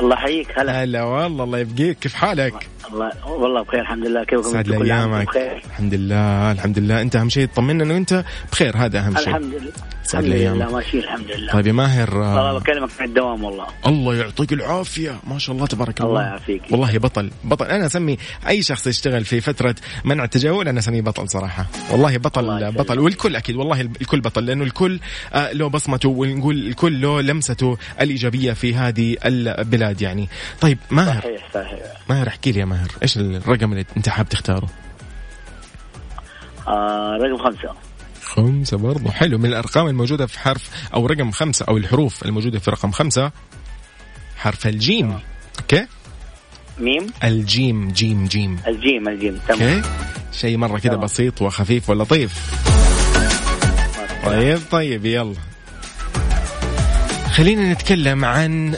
الله 0.00 0.14
يحييك 0.14 0.58
هلا. 0.58 0.84
هلا 0.84 1.02
والله 1.02 1.44
الله 1.44 1.58
يبقيك. 1.58 1.98
كيف 1.98 2.14
حالك؟ 2.14 2.68
الله 2.92 3.10
والله 3.26 3.62
بخير 3.62 3.80
الحمد 3.80 4.06
لله. 4.06 4.24
كيفكم؟ 4.24 4.52
سعد؟ 4.52 4.70
كل 4.70 4.92
عام 4.92 5.24
بخير؟ 5.24 5.62
الحمد 5.66 5.94
لله 5.94 6.52
الحمد 6.52 6.78
لله. 6.78 7.00
أنت 7.00 7.16
أهم 7.16 7.28
شيء 7.28 7.46
تطمنا 7.46 7.84
انه 7.84 7.96
أنت 7.96 8.24
بخير 8.52 8.76
هذا 8.76 8.98
أهم 8.98 9.16
شيء. 9.16 9.28
الحمد 9.28 9.54
لله. 9.54 9.72
سعد 10.02 10.24
الحمد 10.24 10.56
لله. 10.56 10.72
ماشيين 10.72 11.02
الحمد 11.02 11.30
لله. 11.30 11.52
طيب 11.52 11.66
يا 11.66 11.72
ماهر 11.72 12.14
والله 12.14 12.50
آه، 12.50 12.58
بكلمك 12.58 12.90
من 13.00 13.06
الدوام 13.06 13.44
والله. 13.44 13.66
الله 13.86 14.14
يعطيك 14.14 14.52
العافية. 14.52 15.16
ما 15.26 15.38
شاء 15.38 15.56
الله 15.56 15.66
تبارك 15.66 16.00
الله. 16.00 16.10
الله 16.10 16.22
يعافيك. 16.22 16.62
والله 16.70 16.98
بطل 16.98 17.30
بطل. 17.44 17.66
أنا 17.66 17.86
أسمي 17.86 18.16
أي 18.48 18.62
شخص 18.62 18.86
يشتغل 18.86 19.24
في 19.24 19.40
فترة 19.40 19.74
منع 20.04 20.24
التجول 20.24 20.68
أنا 20.68 20.78
أسميه 20.78 21.00
بطل 21.02 21.28
صراحة. 21.30 21.66
والله 21.90 22.16
بطل 22.16 22.50
الله. 22.50 22.70
بطل. 22.70 22.98
والكل 22.98 23.36
أكيد 23.36 23.56
والله 23.56 23.80
الكل 23.80 24.20
بطل 24.20 24.46
لأنه 24.46 24.64
الكل 24.64 25.00
آه، 25.32 25.52
له 25.52 25.68
بصمته 25.68 26.08
ونقول 26.08 26.56
الكل 26.66 27.00
له 27.00 27.20
لمسته 27.20 27.76
الإيجابية 28.00 28.52
في 28.52 28.74
هذه 28.74 29.16
البلاد 29.24 30.02
يعني. 30.02 30.28
طيب 30.60 30.78
ماهر. 30.90 31.20
صحيح 31.22 31.48
صحيح. 31.54 31.80
ماهر 32.10 32.28
احكي 32.28 32.52
لي 32.52 32.60
يا 32.60 32.64
ماهر. 32.64 32.75
إيش 33.02 33.16
الرقم 33.16 33.72
اللي 33.72 33.84
أنت 33.96 34.08
حاب 34.08 34.28
تختاره؟ 34.28 34.68
آه 36.68 37.18
رقم 37.22 37.44
خمسة. 37.44 37.74
خمسة 38.22 38.76
برضو. 38.76 39.10
حلو. 39.10 39.38
من 39.38 39.46
الأرقام 39.46 39.86
الموجودة 39.86 40.26
في 40.26 40.38
حرف 40.38 40.70
أو 40.94 41.06
رقم 41.06 41.30
خمسة 41.30 41.64
أو 41.68 41.76
الحروف 41.76 42.24
الموجودة 42.24 42.58
في 42.58 42.70
رقم 42.70 42.90
خمسة 42.90 43.32
حرف 44.36 44.66
الجيم. 44.66 45.18
okay? 45.60 45.86
ميم؟ 46.78 47.06
الجيم 47.24 47.88
جيم 47.88 48.24
جيم. 48.24 48.58
الجيم 48.66 49.08
الجيم. 49.08 49.40
تمام. 49.48 49.76
أوكي؟ 49.76 49.88
شيء 50.32 50.56
مرة 50.56 50.78
كده. 50.78 50.96
بسيط 50.96 51.42
وخفيف 51.42 51.90
ولطيف 51.90 52.54
طيب. 54.24 54.60
طيب 54.70 55.06
يلا. 55.06 55.34
خلينا 57.32 57.72
نتكلم 57.72 58.24
عن 58.24 58.74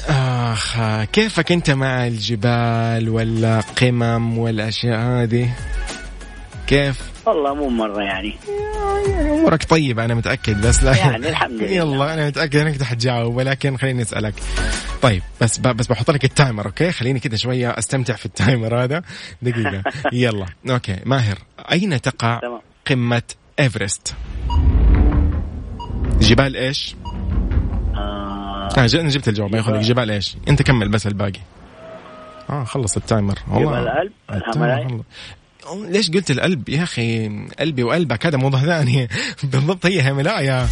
آخ 0.52 0.80
كيفك 1.04 1.52
أنت 1.52 1.70
مع 1.70 2.06
الجبال 2.06 3.08
ولا 3.08 3.60
قمم 3.60 4.38
والأشياء 4.38 4.98
هذه؟ 4.98 5.50
كيف؟ 6.66 7.02
والله 7.26 7.54
مو 7.54 7.68
مرة 7.68 8.02
يعني. 8.02 8.36
أمورك 9.20 9.64
طيبة 9.64 10.04
أنا 10.04 10.14
متأكد 10.14 10.66
بس 10.66 10.82
لا. 10.82 10.96
يعني 10.96 11.28
الحمد 11.28 11.52
لله. 11.62 11.70
يلا 11.70 12.14
أنا 12.14 12.26
متأكد 12.26 12.56
إنك 12.56 12.82
حتجاوب 12.82 13.36
ولكن 13.36 13.76
خليني 13.76 14.02
أسألك. 14.02 14.34
طيب 15.02 15.22
بس. 15.40 15.58
بس 15.58 15.86
بحط 15.86 16.10
لك 16.10 16.24
ال 16.24 16.31
timer 16.31 16.66
okay؟ 16.66 16.92
خليني 16.92 17.20
كذا 17.20 17.36
شوية 17.36 17.70
أستمتع 17.70 18.14
في 18.14 18.26
ال 18.26 18.36
timer 18.36 18.84
هذا. 18.84 19.02
دقيقة. 19.42 19.82
يلا. 20.12 20.46
okay. 20.70 20.96
ماهر 21.04 21.38
أين 21.72 22.00
تقع 22.00 22.40
قمة 22.86 23.22
إيفرست؟ 23.60 24.14
جبال 26.20 26.56
إيش؟ 26.56 26.94
آه 28.78 29.00
أنا 29.00 29.08
جبت 29.08 29.28
الجواب 29.28 29.50
ما 29.52 29.58
ياخذ 29.58 29.80
جبال 29.80 30.10
إيش؟ 30.10 30.36
أنت 30.48 30.62
كمل 30.62 30.88
بس 30.88 31.06
الباقي. 31.06 31.40
آه 32.50 32.64
خلص 32.64 32.96
ال 32.96 33.02
timer. 33.02 33.38
والله. 33.50 33.80
جبال؟ 33.80 34.12
ال 34.32 34.42
timer. 34.42 35.02
أو 35.66 35.84
ليش 35.84 36.10
قلت 36.10 36.30
القلب؟ 36.30 36.68
يا 36.68 36.82
أخي 36.82 37.28
قلبي 37.60 37.82
وقلبك 37.82 38.26
هذا 38.26 38.36
موضوع 38.38 38.60
ثاني. 38.60 39.08
بالضبط 39.52 39.86
هي 39.86 40.02
هيملايا 40.02 40.66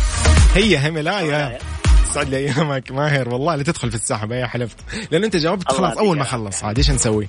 هي 0.54 0.78
هيملايا 0.78 1.20
هيمالايا. 1.20 1.59
يسعد 2.04 2.28
لي 2.28 2.37
أيامك 2.37 2.92
ماهر 2.92 3.28
والله 3.28 3.56
لا 3.56 3.62
تدخل 3.62 3.90
في 3.90 3.96
السحب. 3.96 4.32
يا 4.32 4.46
حلفت. 4.46 4.76
لأن 5.11 5.24
أنت 5.24 5.37
جاوبت 5.37 5.72
خلاص 5.72 5.98
أول 5.98 6.18
ما 6.18 6.24
خلص. 6.24 6.64
عاد 6.64 6.76
إيش 6.78 6.90
نسوي؟ 6.90 7.28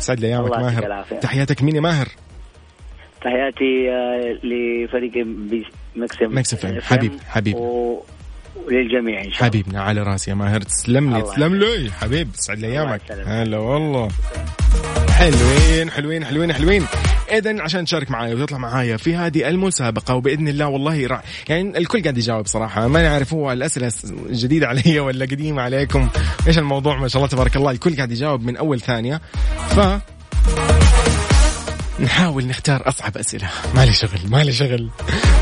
يسعد 0.00 0.20
لي 0.20 0.26
أيامك 0.26 0.46
الله 0.52 0.72
يعطيك 0.72 0.88
ماهر. 0.88 1.20
تحياتك 1.20 1.62
مين 1.62 1.76
يا 1.76 1.80
ماهر 1.80 2.08
تحياتي 3.22 3.90
آه 3.90 4.46
لفريق 4.46 5.12
بي- 5.26 5.66
Mix 5.96 6.38
Mix 6.38 6.54
FM. 6.54 6.80
FM 6.80 6.82
حبيب- 6.84 7.20
حبيب. 7.28 7.56
و... 7.56 8.00
وللجميع 8.66 9.18
إن 9.18 9.32
شاء 9.32 9.32
الله. 9.32 9.46
حبيبنا 9.46 9.82
على 9.82 10.02
راسي 10.02 10.30
يا 10.30 10.34
ماهر 10.34 10.60
تسلم 10.60 11.16
لي 11.16 11.22
تسلم 11.22 11.54
لي 11.54 11.92
حبيب 11.92 12.28
يسعد 12.34 12.58
لي 12.58 12.66
ايامك. 12.66 13.00
هلا 13.26 13.58
والله. 13.58 14.08
حلوين 15.10 15.90
حلوين 15.90 16.24
حلوين 16.24 16.52
حلوين. 16.52 16.86
اذا 17.32 17.62
عشان 17.62 17.84
تشارك 17.84 18.10
معايا 18.10 18.34
وتطلع 18.34 18.58
معايا 18.58 18.96
في 18.96 19.16
هذه 19.16 19.48
المسابقة 19.48 20.14
وبإذن 20.14 20.48
الله 20.48 20.66
والله 20.66 21.06
راح 21.06 21.22
يعني 21.48 21.78
الكل 21.78 22.02
قاعد 22.02 22.18
يجاوب 22.18 22.46
صراحة. 22.46 22.88
ما 22.88 23.02
نعرف 23.02 23.34
هو 23.34 23.52
الأسئلة 23.52 23.92
جديدة 24.30 24.66
علي 24.66 25.00
ولا 25.00 25.24
قديمة 25.24 25.62
عليكم. 25.62 26.08
إيش 26.46 26.58
الموضوع؟ 26.58 26.96
ما 27.00 27.08
شاء 27.08 27.22
الله 27.22 27.28
تبارك 27.28 27.56
الله 27.56 27.70
الكل 27.70 27.96
قاعد 27.96 28.12
يجاوب 28.12 28.42
من 28.42 28.56
أول 28.56 28.80
ثانية. 28.80 29.20
ف 29.68 29.80
نحاول 32.00 32.46
نختار 32.46 32.88
أصعب 32.88 33.16
أسئلة. 33.16 33.50
ما 33.74 33.84
لي 33.84 33.92
شغل 33.92 34.20
ما 34.28 34.44
لي 34.44 34.52
شغل. 34.52 34.90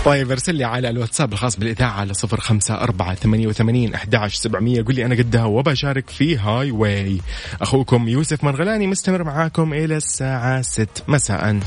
طيب 0.04 0.30
ارسل 0.30 0.54
لي 0.54 0.64
على 0.64 0.90
الواتساب 0.90 1.32
الخاص 1.32 1.56
بالإذاعة 1.56 1.90
على 1.90 2.14
صفر 2.14 2.40
خمسة 2.40 2.74
أربعة 2.74 3.14
ثمانية 3.14 3.46
وثمانين 3.46 3.94
أحداش 3.94 4.34
سبعمية. 4.34 4.82
قل 4.82 4.94
لي 4.94 5.04
أنا 5.04 5.14
قدها 5.14 5.44
وبشارك 5.44 6.10
في 6.10 6.36
هاي 6.36 6.70
واي. 6.70 7.20
أخوكم 7.62 8.08
يوسف 8.08 8.44
مرغلاني 8.44 8.86
مستمر 8.86 9.24
معاكم 9.24 9.72
إلى 9.72 9.96
الساعة 9.96 10.62
ست. 10.62 11.04
مساء. 11.08 11.60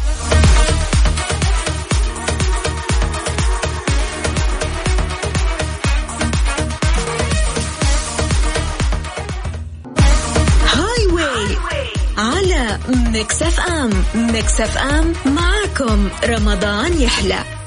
ميكس 13.14 13.42
اف 13.42 13.60
ام 13.78 14.04
ميكس 14.16 14.62
أف 14.62 14.78
أم. 14.78 15.14
معاكم. 15.26 16.10
رمضان 16.26 17.02
يحلى. 17.02 17.67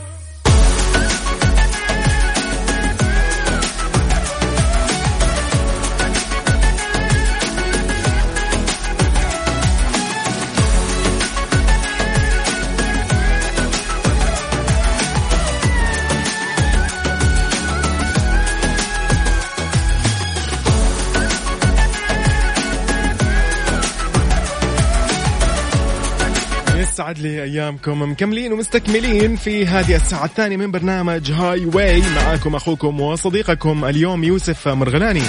لي 27.20 27.42
ايامكم 27.42 28.02
مكملين 28.02 28.52
ومستكملين 28.52 29.36
في 29.36 29.66
هذه 29.66 29.96
الساعة 29.96 30.24
الثانية 30.24 30.56
من 30.56 30.70
برنامج 30.70 31.32
Highway. 31.32 32.02
معاكم 32.16 32.54
أخوكم 32.54 33.00
وصديقكم 33.00 33.84
اليوم 33.84 34.24
يوسف 34.24 34.68
مرغلاني. 34.68 35.22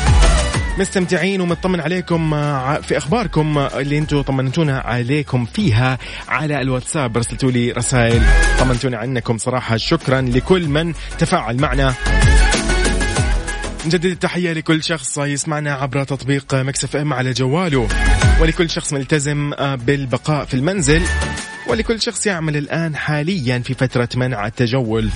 مستمتعين 0.80 1.42
ومطمن 1.42 1.80
عليكم 1.80 2.34
ع- 2.34 2.82
في 2.82 2.98
أخباركم 2.98 3.58
اللي 3.58 3.98
أنتم 3.98 4.22
طمنتونا 4.22 4.80
عليكم 4.80 5.46
فيها 5.46 5.98
على 6.28 6.62
الواتساب. 6.62 7.18
ارسلتوا 7.18 7.52
لي 7.52 7.72
رسائل. 7.72 8.22
طمنتوني 8.60 8.96
عنكم 8.96 9.38
صراحة. 9.38 9.78
شكرا 9.78 10.22
لكل 10.22 10.68
من 10.68 10.94
تفاعل 11.20 11.58
معنا. 11.62 11.94
نجدد 13.86 14.06
التحية 14.06 14.54
لكل 14.54 14.84
شخص 14.84 15.18
يسمعنا 15.18 15.74
عبر 15.74 16.04
تطبيق 16.04 16.56
Mix 16.56 16.96
FM 16.96 17.14
على 17.14 17.34
جواله 17.34 17.88
ولكل 18.42 18.70
شخص 18.70 18.94
ملتزم 18.94 19.52
بالبقاء 19.76 20.46
في 20.46 20.54
المنزل. 20.54 21.02
ولكل 21.68 22.02
شخص 22.02 22.28
يعمل 22.28 22.58
الآن 22.58 22.96
حاليا 22.96 23.60
في 23.60 23.74
فترة 23.74 24.10
منع 24.16 24.48
التجول. 24.48 25.10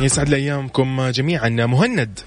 يسعد 0.00 0.28
لي 0.28 0.36
ايامكم 0.36 1.08
جميعا. 1.10 1.48
مهند. 1.48 2.20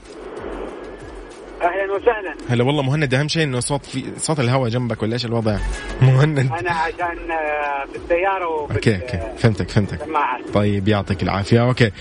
أهلا 1.61 1.93
وسهلا. 1.93 2.35
هلا 2.49 2.63
والله 2.63 2.81
مهند 2.81 3.13
أهم 3.13 3.27
شيء 3.27 3.43
إنه 3.43 3.59
صوت 3.59 3.85
في 3.85 4.03
صوت 4.17 4.39
الهواء 4.39 4.69
جنبك 4.69 5.03
ولا 5.03 5.13
إيش 5.13 5.25
الوضع؟ 5.25 5.57
مهند. 6.01 6.39
أنا 6.39 6.71
عشان 6.71 7.31
آه، 7.31 7.85
في 7.93 7.97
السيارة 8.03 8.47
وفي 8.47 8.73
أوكي 8.75 8.95
okay. 8.95 9.19
فهمتك 9.37 9.69
فهمتك. 9.69 10.01
السماعات. 10.01 10.41
طيب 10.53 10.87
يعطيك 10.87 11.23
العافية. 11.23 11.61
أوكي. 11.61 11.91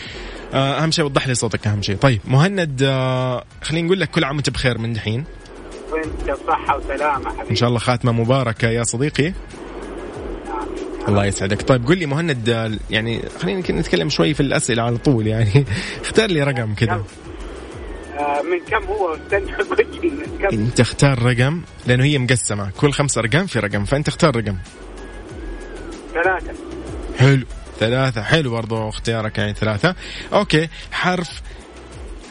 آه، 0.55 0.83
أهم 0.83 0.91
شيء 0.91 1.05
وضح 1.05 1.29
لي 1.29 1.35
صوتك 1.35 1.67
أهم 1.67 1.83
شيء. 1.83 1.97
طيب 1.97 2.21
مهند 2.25 2.83
آه، 2.83 3.45
خلينا 3.63 3.87
نقول 3.87 4.01
لك 4.01 4.11
كل 4.11 4.25
عام 4.25 4.37
وأنت 4.37 4.51
بخير 4.51 4.79
من 4.79 4.93
دحين. 4.93 5.25
وانت 5.93 6.31
بصحه 6.31 6.77
وسلامة. 6.77 7.31
حبيبي 7.31 7.51
إن 7.51 7.57
شاء 7.57 7.69
الله 7.69 7.79
خاتمة 7.79 8.13
مباركة 8.13 8.69
يا 8.69 8.83
صديقي. 8.83 9.33
الله 11.09 11.25
يسعدك. 11.27 11.63
طيب 11.63 11.87
قل 11.87 11.99
لي 11.99 12.07
مهند 12.07 12.79
يعني 12.91 13.23
خلينا 13.41 13.61
نتكلم 13.61 14.09
شوي 14.09 14.35
في 14.35 14.41
الأسئلة 14.41 14.83
على 14.83 14.97
طول 14.97 15.27
يعني. 15.27 15.65
اختار 16.05 16.31
لي 16.31 16.43
رقم 16.43 16.75
كذا 16.75 17.03
آه، 18.19 18.43
من 18.43 18.59
كم 18.59 18.85
هو؟ 18.87 19.17
كم. 20.43 20.49
انت 20.53 20.81
اختار 20.81 21.23
رقم 21.23 21.63
لأنه 21.87 22.05
هي 22.05 22.19
مقسمة. 22.19 22.71
كل 22.77 22.93
خمس 22.93 23.19
أرقام 23.19 23.47
في 23.47 23.59
رقم 23.59 23.85
فأنت 23.85 24.09
اختار 24.09 24.37
رقم. 24.37 24.57
ثلاثة. 26.15 26.53
حلو. 27.19 27.45
ثلاثة. 27.81 28.23
حلو 28.23 28.51
برضو 28.51 28.89
اختيارك 28.89 29.39
يعني 29.39 29.55
ثلاثة. 29.55 29.95
okay. 30.33 30.69
حرف 30.93 31.43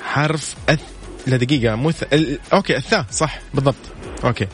حرف 0.04 0.56
أث... 0.70 0.80
لا 1.28 1.38
دقيقة 1.38 1.76
مو 1.76 1.92
ث... 1.92 2.04
ال... 2.14 2.40
okay 2.54 2.78
الثاء 2.78 3.06
صح 3.12 3.40
بالضبط. 3.54 3.76
okay. 4.24 4.48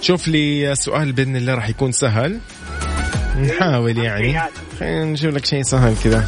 شوف 0.00 0.28
لي 0.28 0.74
سؤال 0.74 1.12
بإذن 1.12 1.36
الله 1.36 1.54
راح 1.54 1.68
يكون 1.68 1.92
سهل. 1.92 2.40
نحاول 3.40 3.98
يعني. 3.98 4.40
خلينا 4.80 5.04
نشوف 5.04 5.34
لك 5.34 5.44
شيء 5.44 5.62
سهل 5.62 5.94
كذا. 6.04 6.26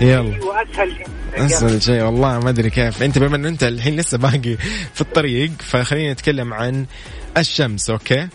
يلا. 0.00 0.44
وأسهل 0.44 1.04
أسهل 1.34 1.82
شيء 1.82 2.02
والله 2.02 2.38
ما 2.38 2.50
أدري 2.50 2.70
كيف. 2.70 3.02
أنت 3.02 3.18
بما 3.18 3.36
انه 3.36 3.48
أنت 3.48 3.62
الحين 3.62 3.96
لسه 3.96 4.18
باقي 4.18 4.56
في 4.94 5.00
الطريق 5.00 5.50
فخلينا 5.58 6.12
نتكلم 6.12 6.54
عن 6.54 6.86
الشمس 7.36 7.90
okay؟ 7.90 8.28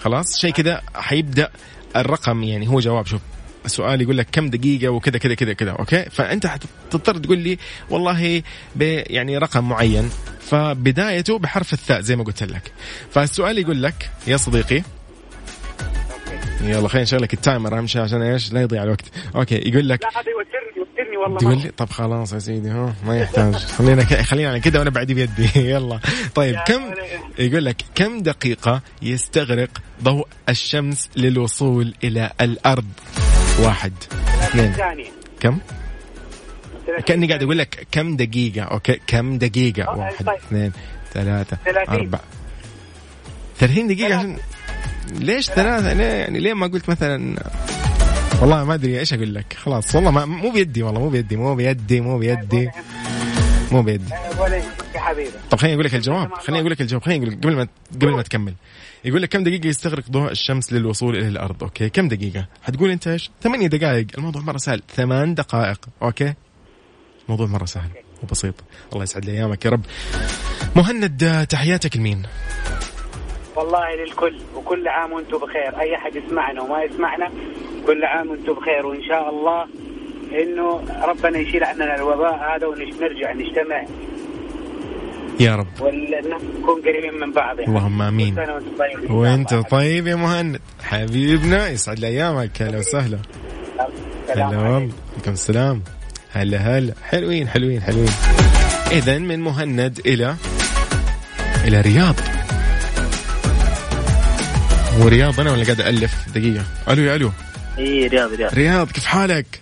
خلاص؟ 0.00 0.40
شيء 0.40 0.50
كذا 0.50 0.82
حيبدأ 0.94 1.50
الرقم 1.96 2.42
يعني 2.42 2.68
هو 2.68 2.80
جواب 2.80 3.06
شوف. 3.06 3.20
السؤال 3.64 4.02
يقول 4.02 4.18
لك 4.18 4.26
كم 4.32 4.50
دقيقة 4.50 4.88
وكذا 4.88 5.18
كذا 5.18 5.34
كذا 5.34 5.52
كذا 5.52 5.70
okay؟ 5.70 6.04
فأنت 6.10 6.46
حتضطر 6.46 7.16
تقول 7.18 7.38
لي 7.38 7.58
والله 7.90 8.42
يعني 8.80 9.38
رقم 9.38 9.68
معين. 9.68 10.10
فبدايته 10.40 11.38
بحرف 11.38 11.72
الثاء 11.72 12.00
زي 12.00 12.16
ما 12.16 12.24
قلت 12.24 12.42
لك. 12.42 12.72
فالسؤال 13.10 13.58
يقول 13.58 13.82
لك 13.82 14.10
يا 14.26 14.36
صديقي. 14.36 14.82
يلا 16.62 16.88
خلينا 16.88 17.02
نشغل 17.02 17.22
لك 17.22 17.34
ال 17.34 17.41
timer 17.41 17.78
اهم 17.78 17.86
شيء 17.86 18.02
عشان 18.02 18.22
إيش؟ 18.22 18.52
لا 18.52 18.62
يضيع 18.62 18.82
الوقت. 18.82 19.04
okay 19.36 19.54
يقول 19.54 19.88
لك 19.88 20.02
لا 20.02 20.08
هذا 20.08 20.30
يوترني 20.30 20.76
يوترني 20.76 21.16
والله 21.16 21.38
تقول. 21.38 21.58
لي 21.58 21.70
طب 21.76 21.90
خلاص 21.90 22.32
يا 22.32 22.38
سيدي 22.38 22.68
ها 22.70 22.94
ما 23.06 23.18
يحتاج. 23.18 23.54
خلينا 23.54 24.02
ك... 24.02 24.14
خلينا 24.14 24.50
على 24.50 24.60
كده 24.60 24.78
وأنا 24.78 24.90
بعدي 24.90 25.14
بيدي. 25.14 25.50
يلا. 25.70 26.00
طيب 26.34 26.56
كم 26.66 26.82
يقول 27.38 27.64
لك 27.64 27.76
كم 27.94 28.22
دقيقة 28.22 28.82
يستغرق 29.02 29.70
ضوء 30.02 30.26
الشمس 30.48 31.08
للوصول 31.16 31.94
إلى 32.04 32.30
الأرض؟ 32.40 32.86
واحد. 33.60 33.92
اثنين. 34.42 34.74
كم؟ 35.40 35.58
كأني 37.06 37.26
قاعد 37.26 37.42
أقول 37.42 37.58
لك 37.58 37.86
كم 37.92 38.16
دقيقة. 38.16 38.62
أوكي 38.62 39.00
كم 39.06 39.38
دقيقة؟ 39.38 39.98
واحد 39.98 40.26
طيب. 40.26 40.36
اثنين 40.36 40.72
ثلاثة. 41.12 41.58
أربعة. 41.88 42.20
ثلاثين 43.58 43.88
دقيقة 43.88 44.18
عشان 44.18 44.36
ليش 45.12 45.50
ثلاثة. 45.50 45.92
ليه 45.92 46.04
يعني 46.04 46.38
ليه 46.38 46.54
ما 46.54 46.66
قلت 46.66 46.88
مثلا 46.88 47.36
والله 48.40 48.64
ما 48.64 48.74
أدري 48.74 48.98
إيش 48.98 49.12
أقول 49.14 49.34
لك. 49.34 49.52
خلاص 49.52 49.94
والله 49.94 50.10
ما 50.10 50.24
مو 50.24 50.50
بيدي 50.50 50.82
والله 50.82 51.00
مو 51.00 51.08
بيدي 51.08 51.36
مو 51.36 51.54
بيدي 51.54 52.00
مو 52.00 52.18
بيدي. 52.18 52.70
مو 53.72 53.82
بيدي. 53.82 54.14
طب 55.50 55.58
خليني 55.58 55.74
أقول 55.74 55.84
لك 55.84 55.94
الجواب 55.94 56.34
خليني 56.34 56.60
أقول 56.60 56.72
لك 56.72 56.80
الجواب 56.80 57.02
خليني 57.02 57.26
أقول 57.26 57.36
قبل 57.36 57.56
ما 57.56 57.68
قبل 57.92 58.10
ما 58.10 58.22
تكمل. 58.22 58.54
يقول 59.04 59.22
لك 59.22 59.28
كم 59.28 59.44
دقيقة 59.44 59.66
يستغرق 59.66 60.04
ضوء 60.10 60.30
الشمس 60.30 60.72
للوصول 60.72 61.16
إلى 61.16 61.28
الأرض؟ 61.28 61.62
okay. 61.62 61.88
كم 61.88 62.08
دقيقة؟ 62.08 62.46
حتقول 62.62 62.90
أنت 62.90 63.08
إيش؟ 63.08 63.30
ثمانية 63.42 63.66
دقائق. 63.66 64.06
الموضوع 64.18 64.42
مرة 64.42 64.56
سهل. 64.56 64.82
ثمان 64.88 65.34
دقائق. 65.34 65.78
okay. 66.02 66.34
موضوع 67.28 67.46
مرة 67.46 67.64
سهل 67.64 67.90
وبسيط. 68.22 68.54
الله 68.92 69.02
يسعد 69.02 69.24
لي 69.24 69.32
أيامك 69.32 69.64
يا 69.64 69.70
رب. 69.70 69.84
مهند 70.76 71.46
تحياتك 71.50 71.96
لمين؟ 71.96 72.22
والله 73.56 73.94
للكل 73.94 74.40
وكل 74.56 74.88
عام 74.88 75.12
وأنتم 75.12 75.38
بخير. 75.38 75.80
أي 75.80 75.96
أحد 75.96 76.16
يسمعنا 76.16 76.62
وما 76.62 76.82
يسمعنا 76.82 77.30
كل 77.86 78.04
عام 78.04 78.30
وأنتم 78.30 78.52
بخير. 78.52 78.86
وإن 78.86 79.02
شاء 79.08 79.30
الله 79.30 79.66
إنه 80.42 80.84
ربنا 81.04 81.38
يشيل 81.38 81.64
عننا 81.64 81.94
الوباء 81.94 82.34
هذا 82.34 82.66
ونرجع 82.66 83.32
نجتمع 83.32 83.84
يا 85.40 85.56
رب. 85.56 85.66
ونكون 85.80 86.82
قريبين 86.82 87.20
من 87.20 87.32
بعض 87.32 87.58
يعني. 87.60 87.70
اللهم 87.70 88.02
شاء 88.36 89.12
وأنت. 89.12 89.54
طيب 89.54 90.06
يا 90.06 90.14
مهند. 90.14 90.60
حبيبنا 90.82 91.68
يسعد 91.68 91.98
لي 91.98 92.06
أيامك. 92.06 92.62
هلا 92.62 92.78
وسهلا. 92.78 93.18
هلا. 94.28 94.46
والله 94.46 94.74
عليكم 94.74 95.32
السلام. 95.32 95.82
هلا 96.32 96.58
هلا. 96.58 96.94
حلوين 97.02 97.48
حلوين 97.48 97.82
حلوين. 97.82 98.12
اذا 98.92 99.18
من 99.18 99.40
مهند 99.40 100.00
إلى 100.06 100.36
إلى 101.64 101.80
رياض. 101.80 102.14
هو 105.00 105.08
رياض؟ 105.08 105.40
أنا 105.40 105.52
ولا 105.52 105.64
قاعد 105.64 105.80
الف 105.80 106.28
دقيقة؟ 106.34 106.64
ألو 106.88 107.02
يا 107.02 107.16
ألو. 107.16 107.32
اي 107.78 108.06
رياض 108.06 108.32
رياض. 108.32 108.54
رياض 108.54 108.90
كيف 108.90 109.04
حالك؟ 109.04 109.60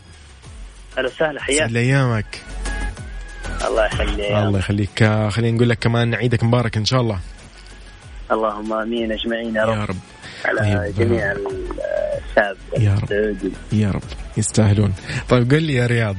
أهلا 0.99 1.09
وسهلا 1.09 1.31
يسعد 1.31 1.41
حياك 1.41 1.71
لي 1.71 1.81
أيامك. 1.81 2.48
الله 3.67 3.87
يخليك 3.87 4.21
الله 4.31 4.59
يخليك 4.59 5.03
آه، 5.03 5.29
خلينا 5.29 5.57
نقول 5.57 5.69
لك 5.69 5.79
كمان 5.79 6.15
عيدك 6.15 6.45
مبارك 6.45 6.77
إن 6.77 6.85
شاء 6.85 7.01
الله 7.01 7.19
اللهم 8.33 8.73
آمين 8.73 9.13
أجمعين 9.13 9.55
يا 9.57 9.61
يا 9.61 9.65
رب 9.67 9.91
رب 9.91 9.97
على 10.45 10.61
طيب. 10.61 10.95
جميع 11.07 11.33
الشعب 11.33 12.57
يا 12.79 12.99
رب. 13.03 13.53
يا 13.73 13.91
رب 13.91 14.03
يستاهلون 14.37 14.95
طيب 15.29 15.51
قل 15.51 15.63
لي 15.63 15.75
يا 15.75 15.87
رياض 15.87 16.17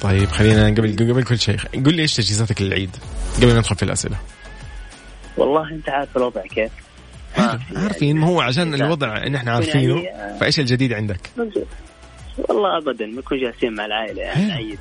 طيب 0.00 0.28
خلينا 0.28 0.66
قبل 0.68 0.96
قبل 1.12 1.22
كل 1.24 1.38
شيء 1.38 1.56
قل 1.86 1.94
لي 1.94 2.02
إيش 2.02 2.14
تجهيزاتك 2.14 2.62
للعيد 2.62 2.96
قبل 3.36 3.46
ما 3.46 3.58
ندخل 3.58 3.76
في 3.76 3.82
الأسئلة 3.82 4.16
والله 5.36 5.70
أنت 5.70 5.88
عارف 5.88 6.16
الوضع 6.16 6.40
كيف 6.42 6.70
عارفين 7.76 8.16
ما 8.16 8.26
هو 8.26 8.40
عشان 8.40 8.74
لا. 8.74 8.84
الوضع 8.86 9.16
ان 9.16 9.34
إحنا 9.34 9.36
يعني- 9.36 9.50
عارفينه 9.50 10.02
فإيش 10.40 10.60
الجديد 10.60 10.92
عندك؟ 10.92 11.20
والله 12.38 12.78
ابدا 12.78 13.06
بنكون 13.06 13.40
جالسين 13.40 13.74
مع 13.74 13.86
العائلة 13.86 14.22
يعني 14.22 14.52
حلو. 14.52 14.76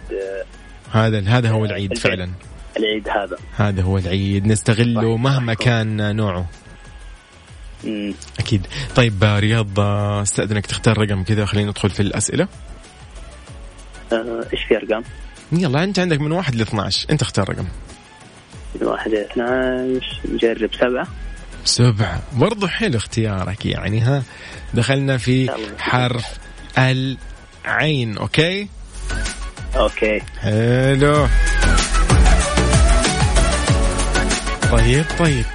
آه، 0.93 1.07
هذا 1.07 1.19
هذا 1.19 1.49
هو 1.49 1.65
العيد 1.65 1.91
البيت. 1.91 2.07
فعلا. 2.07 2.29
العيد 2.77 3.09
هذا. 3.09 3.37
هذا 3.55 3.81
هو 3.81 3.97
العيد. 3.97 4.47
نستغله 4.47 5.17
مهما. 5.17 5.53
كان 5.53 6.15
نوعه. 6.15 6.45
مم. 7.83 8.13
أكيد. 8.39 8.67
طيب 8.95 9.23
آه، 9.23 9.39
رياض 9.39 9.79
آه، 9.79 10.21
أستأذنك 10.21 10.65
تختار 10.65 10.97
رقم 10.97 11.23
كذا 11.23 11.45
خلينا 11.45 11.69
ندخل 11.69 11.89
في 11.89 11.99
الأسئلة. 11.99 12.47
آه، 14.13 14.45
إيش 14.53 14.63
في 14.63 14.77
أرقام؟ 14.77 15.03
يلا 15.51 15.83
أنت 15.83 15.99
عندك 15.99 16.21
من 16.21 16.31
واحد 16.31 16.55
ل 16.55 16.61
12 16.61 17.09
أنت 17.09 17.21
اختار 17.21 17.49
رقم. 17.49 17.65
من 18.81 18.87
واحد 18.87 19.11
إلى 19.11 19.25
12 19.25 20.19
نجرب 20.33 20.69
سبعة. 20.73 21.07
سبعة. 21.65 22.21
برضو 22.33 22.67
حلو 22.67 22.97
اختيارك 22.97 23.65
يعني 23.65 24.01
ها. 24.01 24.23
دخلنا 24.73 25.17
في. 25.17 25.49
حرف 25.79 26.25
العين 26.77 28.17
okay؟ 28.17 28.67
okay. 29.75 30.21
حلو 30.41 31.27
طيب 34.71 35.05
طيب. 35.19 35.45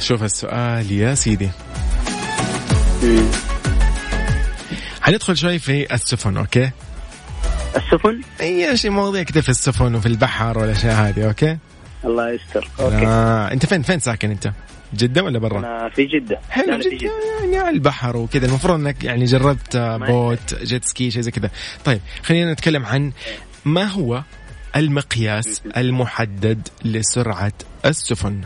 شوف 0.00 0.22
السؤال 0.22 0.92
يا 0.92 1.14
سيدي. 1.14 1.50
مم. 3.02 3.26
حندخل 5.02 5.36
شوي 5.36 5.58
في 5.58 5.94
السفن 5.94 6.36
okay؟ 6.36 6.70
السفن؟ 7.76 8.20
أي 8.40 8.76
شيء 8.76 8.90
مواضيع 8.90 9.22
كده 9.22 9.40
في 9.40 9.48
السفن 9.48 9.94
وفي 9.94 10.06
البحر 10.06 10.58
والاشياء 10.58 10.94
هذه 10.94 11.26
okay؟ 11.26 11.58
الله 12.04 12.32
يستر. 12.32 12.68
okay. 12.80 13.06
آه. 13.06 13.52
أنت 13.52 13.66
فين 13.66 13.82
فين 13.82 14.00
ساكن 14.00 14.30
أنت؟ 14.30 14.52
جدة 14.94 15.22
ولا 15.22 15.38
برا؟ 15.38 15.58
أنا 15.58 15.88
في 15.88 16.04
جدة. 16.04 16.38
حلو 16.50 16.74
أنا 16.74 16.82
في 16.82 16.96
جدة 16.96 17.10
يعني 17.42 17.58
على 17.58 17.70
البحر 17.70 18.16
وكذا. 18.16 18.46
المفروض 18.46 18.74
إنك 18.80 19.04
يعني 19.04 19.24
جربت 19.24 19.76
boat 19.76 20.54
jet 20.62 20.84
ski 20.84 21.10
شيء 21.10 21.22
زي 21.22 21.30
كذا. 21.30 21.50
طيب 21.84 22.00
خلينا 22.22 22.52
نتكلم 22.52 22.86
عن 22.86 23.12
ما 23.64 23.84
هو 23.84 24.22
المقياس 24.76 25.62
المحدد 25.76 26.68
لسرعة 26.84 27.52
السفن؟ 27.84 28.40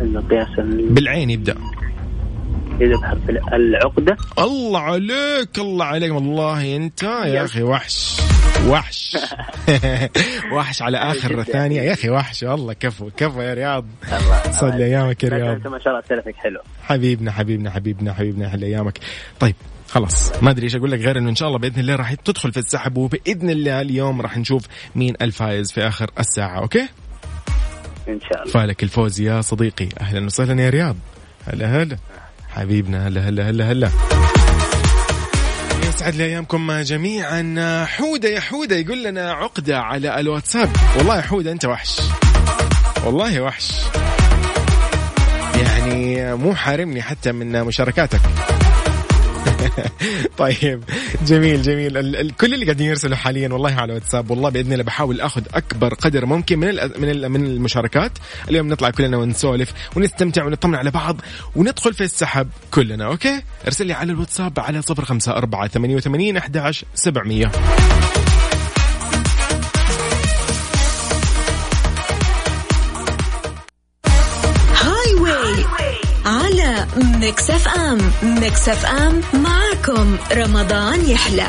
المقياس 0.00 0.48
ال- 0.58 0.88
بالعين 0.94 1.30
يبدأ. 1.30 1.56
إذا 2.80 2.96
بحرف 2.96 3.30
ال- 3.30 3.54
العقدة. 3.54 4.16
الله 4.38 4.80
عليك 4.80 5.58
الله 5.58 5.84
عليك. 5.84 6.12
والله 6.12 6.76
أنت 6.76 7.02
يا 7.02 7.44
أخي 7.44 7.62
وحش. 7.62 8.16
وحش. 8.68 9.16
وحش 10.54 10.82
على 10.82 10.98
آخر 10.98 11.32
جدا. 11.32 11.42
ثانية. 11.42 11.82
يا 11.82 11.92
أخي 11.92 12.10
وحش. 12.10 12.42
والله 12.42 12.72
كفو 12.72 13.10
كفو 13.16 13.40
يا 13.40 13.54
رياض. 13.54 13.84
الله 14.04 14.50
يسعد 14.52 14.76
لي 14.76 14.84
أيامك 14.84 15.24
يا 15.24 15.28
رياض. 15.28 15.66
ما 15.66 15.78
شاء 15.78 16.02
الله 16.10 16.32
حلو. 16.36 16.60
حبيبنا 16.82 17.32
حبيبنا 17.32 17.70
حبيبنا 17.70 18.12
حبيبنا 18.12 18.46
أحلى 18.46 18.66
أيامك. 18.66 18.98
طيب 19.40 19.54
خلاص. 19.88 20.32
ما 20.42 20.50
أدري 20.50 20.64
إيش 20.64 20.76
أقول 20.76 20.90
لك 20.90 21.00
غير 21.00 21.18
إنه 21.18 21.30
إن 21.30 21.34
شاء 21.34 21.48
الله 21.48 21.58
بإذن 21.58 21.80
الله 21.80 21.96
راح 21.96 22.14
تدخل 22.14 22.52
في 22.52 22.58
السحب 22.58 22.96
وبإذن 22.96 23.50
الله 23.50 23.80
اليوم 23.80 24.20
راح 24.20 24.38
نشوف 24.38 24.62
مين 24.94 25.14
الفايز 25.22 25.72
في 25.72 25.88
آخر 25.88 26.10
الساعة 26.18 26.58
okay؟ 26.58 26.88
إن 28.08 28.20
شاء 28.20 28.42
الله. 28.42 28.52
فالك 28.52 28.82
الفوز 28.82 29.20
يا 29.20 29.40
صديقي. 29.40 29.88
أهلا 30.00 30.26
وسهلا 30.26 30.62
يا 30.62 30.70
رياض. 30.70 30.96
هلا 31.46 31.82
هلا. 31.82 31.96
حبيبنا 32.48 33.08
هلا 33.08 33.28
هلا 33.28 33.50
هلا 33.50 33.72
هلا. 33.72 33.90
يسعد 35.88 36.14
لي 36.14 36.24
أيامكم 36.24 36.80
جميعا. 36.80 37.84
حودة 37.88 38.28
يا 38.28 38.40
حودة 38.40 38.76
يقول 38.76 39.04
لنا 39.04 39.32
عقدة 39.32 39.78
على 39.78 40.20
الواتساب. 40.20 40.70
والله 40.96 41.16
يا 41.16 41.22
حودة 41.22 41.52
أنت 41.52 41.64
وحش. 41.64 42.00
والله 43.04 43.40
وحش. 43.40 43.72
يعني 45.56 46.34
مو 46.34 46.54
حارمني 46.54 47.02
حتى 47.02 47.32
من 47.32 47.64
مشاركاتك. 47.64 48.20
طيب 50.38 50.82
جميل 51.26 51.62
جميل. 51.62 52.30
كل 52.30 52.54
اللي 52.54 52.64
قاعدين 52.64 52.86
يرسلوا 52.86 53.16
حاليا 53.16 53.48
والله 53.48 53.72
على 53.72 53.92
واتساب 53.92 54.30
والله 54.30 54.50
بإذن 54.50 54.72
الله 54.72 54.84
بحاول 54.84 55.20
أخذ 55.20 55.42
أكبر 55.54 55.94
قدر 55.94 56.26
ممكن 56.26 56.58
من 56.58 56.68
ال 56.68 56.92
من 57.00 57.10
ال 57.10 57.28
من 57.28 57.46
المشاركات. 57.46 58.12
اليوم 58.48 58.68
نطلع 58.68 58.90
كلنا 58.90 59.16
ونسولف 59.16 59.72
ونستمتع 59.96 60.44
ونطمن 60.44 60.74
على 60.74 60.90
بعض 60.90 61.16
وندخل 61.56 61.94
في 61.94 62.04
السحب 62.04 62.48
كلنا 62.70 63.06
okay؟ 63.06 63.42
ارسل 63.66 63.86
لي 63.86 63.92
على 63.92 64.12
الواتساب 64.12 64.60
على 64.60 64.80
054 64.90 65.68
88 65.68 66.36
11 66.36 66.86
700 66.94 68.25
Mix 76.96 77.50
FM. 77.50 77.98
Mix 78.22 78.68
FM 78.68 79.20
معكم 79.32 80.16
رمضان 80.32 81.10
يحلى. 81.10 81.46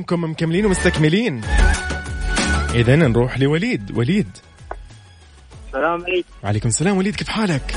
ايامكم 0.00 0.24
مكملين 0.24 0.66
ومستكملين. 0.66 1.40
اذا 2.74 2.96
نروح 2.96 3.38
لوليد. 3.38 3.98
وليد. 3.98 4.28
السلام 5.66 6.04
عليكم. 6.04 6.28
وعليكم 6.44 6.68
السلام 6.68 6.96
وليد 6.96 7.16
كيف 7.16 7.28
حالك؟ 7.28 7.76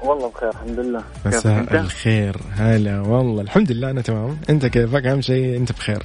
والله 0.00 0.28
بخير 0.30 0.50
الحمد 0.50 0.80
لله. 0.80 1.02
مساء 1.26 1.80
الخير. 1.80 2.36
هلا 2.52 3.00
والله 3.00 3.42
الحمد 3.42 3.72
لله 3.72 3.90
أنا 3.90 4.02
تمام. 4.02 4.38
أنت 4.50 4.66
كيفك؟ 4.66 5.06
أهم 5.06 5.20
شيء 5.20 5.56
أنت 5.56 5.72
بخير. 5.72 6.02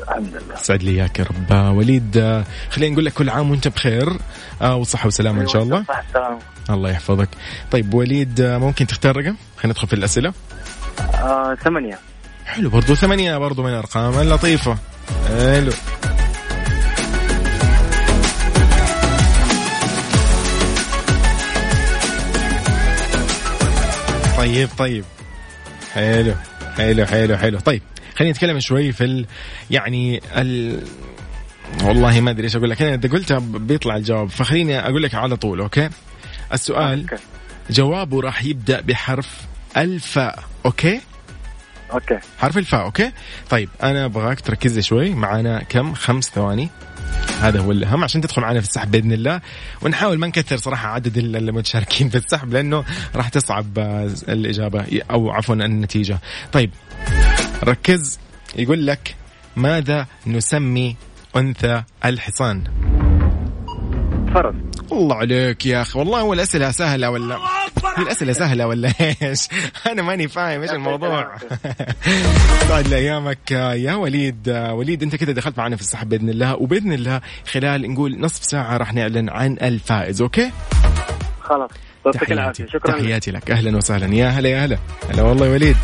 الحمد 0.00 0.34
لله. 0.34 0.56
سعد 0.56 0.82
لي 0.82 0.90
إياك 0.90 1.18
يا 1.18 1.24
رب. 1.24 1.76
وليد 1.76 2.44
خلينا 2.70 2.92
نقول 2.92 3.04
لك 3.04 3.12
كل 3.12 3.30
عام 3.30 3.50
وأنت 3.50 3.68
بخير. 3.68 4.18
آه، 4.62 4.76
وصحة 4.76 5.06
وسلامة 5.06 5.42
إن 5.42 5.48
شاء 5.48 5.62
الله. 5.62 5.84
السلام 6.08 6.38
الله 6.70 6.90
يحفظك. 6.90 7.28
طيب 7.70 7.94
وليد 7.94 8.40
آه، 8.40 8.58
ممكن 8.58 8.86
تختار 8.86 9.16
رقم؟ 9.16 9.36
خلينا 9.56 9.72
ندخل 9.72 9.86
في 9.86 9.94
الأسئلة. 9.94 10.32
آه، 11.14 11.54
ثمانية. 11.54 11.98
حلو 12.50 12.70
برضو 12.70 12.94
ثمانية 12.94 13.38
برضو 13.38 13.62
من 13.62 13.70
الارقام 13.70 14.18
اللطيفة. 14.18 14.78
حلو. 15.28 15.72
طيب 24.36 24.68
طيب. 24.78 25.04
حلو 25.94 26.34
حلو 26.76 27.06
حلو 27.06 27.36
حلو. 27.36 27.58
طيب 27.60 27.82
خلينا 28.16 28.32
نتكلم 28.32 28.60
شوي 28.60 28.92
في 28.92 29.04
ال... 29.04 29.26
يعني 29.70 30.22
ال... 30.36 30.82
والله 31.82 32.20
ما 32.20 32.30
أدري 32.30 32.44
إيش 32.44 32.56
أقول 32.56 32.70
لك. 32.70 32.82
أنا 32.82 32.94
إذا 32.94 33.08
قلتها 33.08 33.38
بيطلع 33.38 33.96
الجواب 33.96 34.28
فخليني 34.30 34.78
أقول 34.78 35.02
لك 35.02 35.14
على 35.14 35.36
طول 35.36 35.60
أوكي؟ 35.60 35.88
السؤال 36.52 37.00
okay. 37.10 37.22
جوابه 37.70 38.20
راح 38.20 38.44
يبدأ 38.44 38.80
بحرف 38.80 39.40
الفاء 39.76 40.44
okay؟ 40.66 41.00
okay. 41.92 42.18
حرف 42.38 42.58
الفاء 42.58 42.82
okay؟ 42.84 43.12
طيب 43.50 43.68
أنا 43.82 44.04
أبغاك 44.04 44.40
تركز 44.40 44.76
لي 44.76 44.82
شوي. 44.82 45.10
معانا 45.14 45.62
كم؟ 45.62 45.94
خمس 45.94 46.24
ثواني. 46.24 46.68
هذا 47.40 47.60
هو 47.60 47.72
الأهم 47.72 48.04
عشان 48.04 48.20
تدخل 48.20 48.42
معنا 48.42 48.60
في 48.60 48.66
السحب 48.66 48.90
بإذن 48.90 49.12
الله. 49.12 49.40
ونحاول 49.82 50.18
ما 50.18 50.26
نكثر 50.26 50.56
صراحة 50.56 50.88
عدد 50.88 51.16
ال- 51.18 51.36
المتشاركين 51.36 52.08
في 52.08 52.18
السحب 52.18 52.52
لأنه 52.52 52.84
راح 53.16 53.28
تصعب 53.28 53.78
آه، 53.78 54.10
الإجابة 54.28 55.02
أو 55.10 55.30
عفوا 55.30 55.54
النتيجة. 55.54 56.18
طيب 56.52 56.70
ركز. 57.64 58.18
يقول 58.56 58.86
لك 58.86 59.14
ماذا 59.56 60.06
نسمي 60.26 60.96
أنثى 61.36 61.82
الحصان؟ 62.04 62.64
فرس. 64.34 64.54
الله 64.92 65.16
عليك 65.16 65.66
يا 65.66 65.82
أخي 65.82 65.98
والله 65.98 66.20
هو 66.20 66.32
الأسئلة 66.32 66.70
سهلة 66.70 67.10
ولا؟ 67.10 67.38
الاسئله 68.02 68.32
سهلة 68.32 68.66
ولا 68.66 68.92
إيش؟ 69.22 69.48
أنا 69.86 70.02
ماني 70.02 70.28
فاهم 70.28 70.62
إيش 70.62 70.70
الموضوع. 70.70 71.36
سعد 72.68 72.88
لأيامك 72.92 73.50
يا 73.50 73.94
وليد 73.94 74.48
وليد 74.70 75.02
أنت 75.02 75.16
كده 75.16 75.32
دخلت 75.32 75.58
معنا 75.58 75.76
في 75.76 75.82
السحب 75.82 76.08
بإذن 76.08 76.28
الله 76.28 76.54
وبإذن 76.56 76.92
الله 76.92 77.20
خلال 77.52 77.92
نقول 77.92 78.20
نصف 78.20 78.44
ساعة 78.44 78.76
راح 78.76 78.94
نعلن 78.94 79.28
عن 79.30 79.56
الفائز 79.62 80.22
أوكي؟ 80.22 80.50
خلاص 81.40 81.70
تحياتي. 82.14 82.66
شكرا. 82.68 82.92
تحياتي 82.92 83.30
لك. 83.30 83.50
أهلا 83.50 83.76
وسهلا. 83.76 84.14
يا 84.14 84.28
هلا 84.28 84.48
يا 84.48 84.64
هلا. 84.64 84.78
هلا 85.10 85.22
والله 85.22 85.46
يا 85.46 85.52
وليد. 85.52 85.76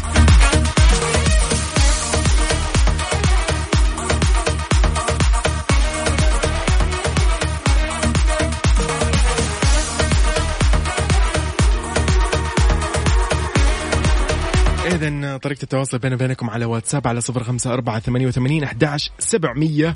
طريقة 15.47 15.63
التواصل 15.63 15.99
بيني 15.99 16.15
وبينكم 16.15 16.51
على 16.51 16.65
واتساب 16.65 17.07
على 17.07 17.21
صفر 17.21 17.45
خمسة 17.45 17.73
أربعة 17.73 18.01
ثمانية 18.01 18.27
وثمانين 18.27 18.65
أحداش 18.65 19.11
سبعمية. 19.19 19.93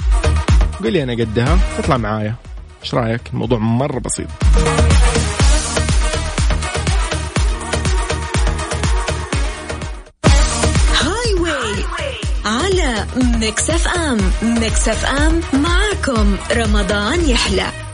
قل 0.85 0.93
لي 0.93 1.03
أنا 1.03 1.13
قدها 1.13 1.59
تطلع 1.79 1.97
معايا. 1.97 2.35
إيش 2.83 2.95
رأيك؟ 2.95 3.21
الموضوع 3.33 3.59
مرة 3.59 3.99
بسيط. 3.99 4.29
Highway 11.01 11.85
على 12.45 13.07
Mix 13.41 13.71
FM 13.71 14.19
Mix 14.43 14.89
FM 14.89 15.41
معكم 15.53 16.37
رمضان 16.53 17.29
يحلى. 17.29 17.90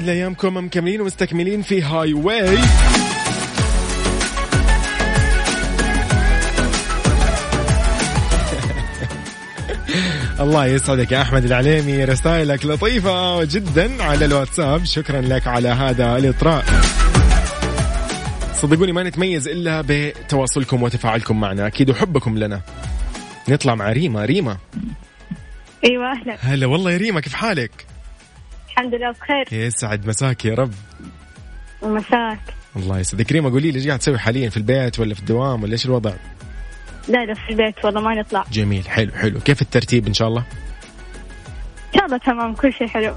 يسعد 0.00 0.10
لي 0.10 0.12
ايامكم 0.12 0.56
مكملين 0.56 1.00
ومستكملين 1.00 1.62
في 1.62 1.82
هاي 1.82 2.12
واي 2.12 2.58
الله 10.40 10.66
يسعدك 10.66 11.12
يا 11.12 11.22
أحمد 11.22 11.44
العليمي 11.44 12.04
رسائلك 12.04 12.66
لطيفة 12.66 13.44
جدا 13.44 14.02
على 14.02 14.24
الواتساب. 14.24 14.84
شكرا 14.84 15.20
لك 15.20 15.46
على 15.46 15.68
هذا 15.68 16.16
الإطراء. 16.16 16.64
صدقوني 18.54 18.92
ما 18.92 19.02
نتميز 19.02 19.48
إلا 19.48 19.84
بتواصلكم 19.88 20.82
وتفاعلكم 20.82 21.40
معنا. 21.40 21.66
أكيد 21.66 21.90
وحبكم 21.90 22.38
لنا. 22.38 22.60
نطلع 23.48 23.74
مع 23.74 23.92
ريما. 23.92 24.24
ريما. 24.24 24.56
أيوه 25.84 26.12
أهلا. 26.12 26.36
هلا 26.40 26.66
والله 26.66 26.90
يا 26.90 26.96
ريما 26.96 27.20
كيف 27.20 27.34
حالك؟ 27.34 27.89
الحمد 28.70 28.94
لله 28.94 29.10
بخير. 29.10 29.44
يسعد 29.52 30.06
مساك 30.06 30.44
يا 30.44 30.54
رب. 30.54 30.72
ومساك 31.82 32.40
الله 32.76 32.98
يسعدك. 32.98 33.32
ريما 33.32 33.48
قولي 33.50 33.70
لي 33.70 33.78
إيش 33.78 33.86
قاعد 33.86 33.98
تسوي 33.98 34.18
حاليا 34.18 34.50
في 34.50 34.56
البيت 34.56 35.00
ولا 35.00 35.14
في 35.14 35.20
الدوام 35.20 35.62
ولا 35.62 35.72
إيش 35.72 35.86
الوضع؟ 35.86 36.12
لا 37.08 37.24
لا 37.24 37.34
في 37.34 37.50
البيت 37.50 37.84
والله 37.84 38.00
ما 38.00 38.14
نطلع. 38.14 38.44
جميل 38.52 38.88
حلو 38.88 39.12
حلو. 39.12 39.40
كيف 39.40 39.62
الترتيب 39.62 40.06
إن 40.06 40.14
شاء 40.14 40.28
الله؟ 40.28 40.44
إن 41.94 41.98
شاء 41.98 42.04
الله 42.06 42.18
تمام 42.18 42.54
كل 42.54 42.72
شيء 42.72 42.88
حلو. 42.88 43.14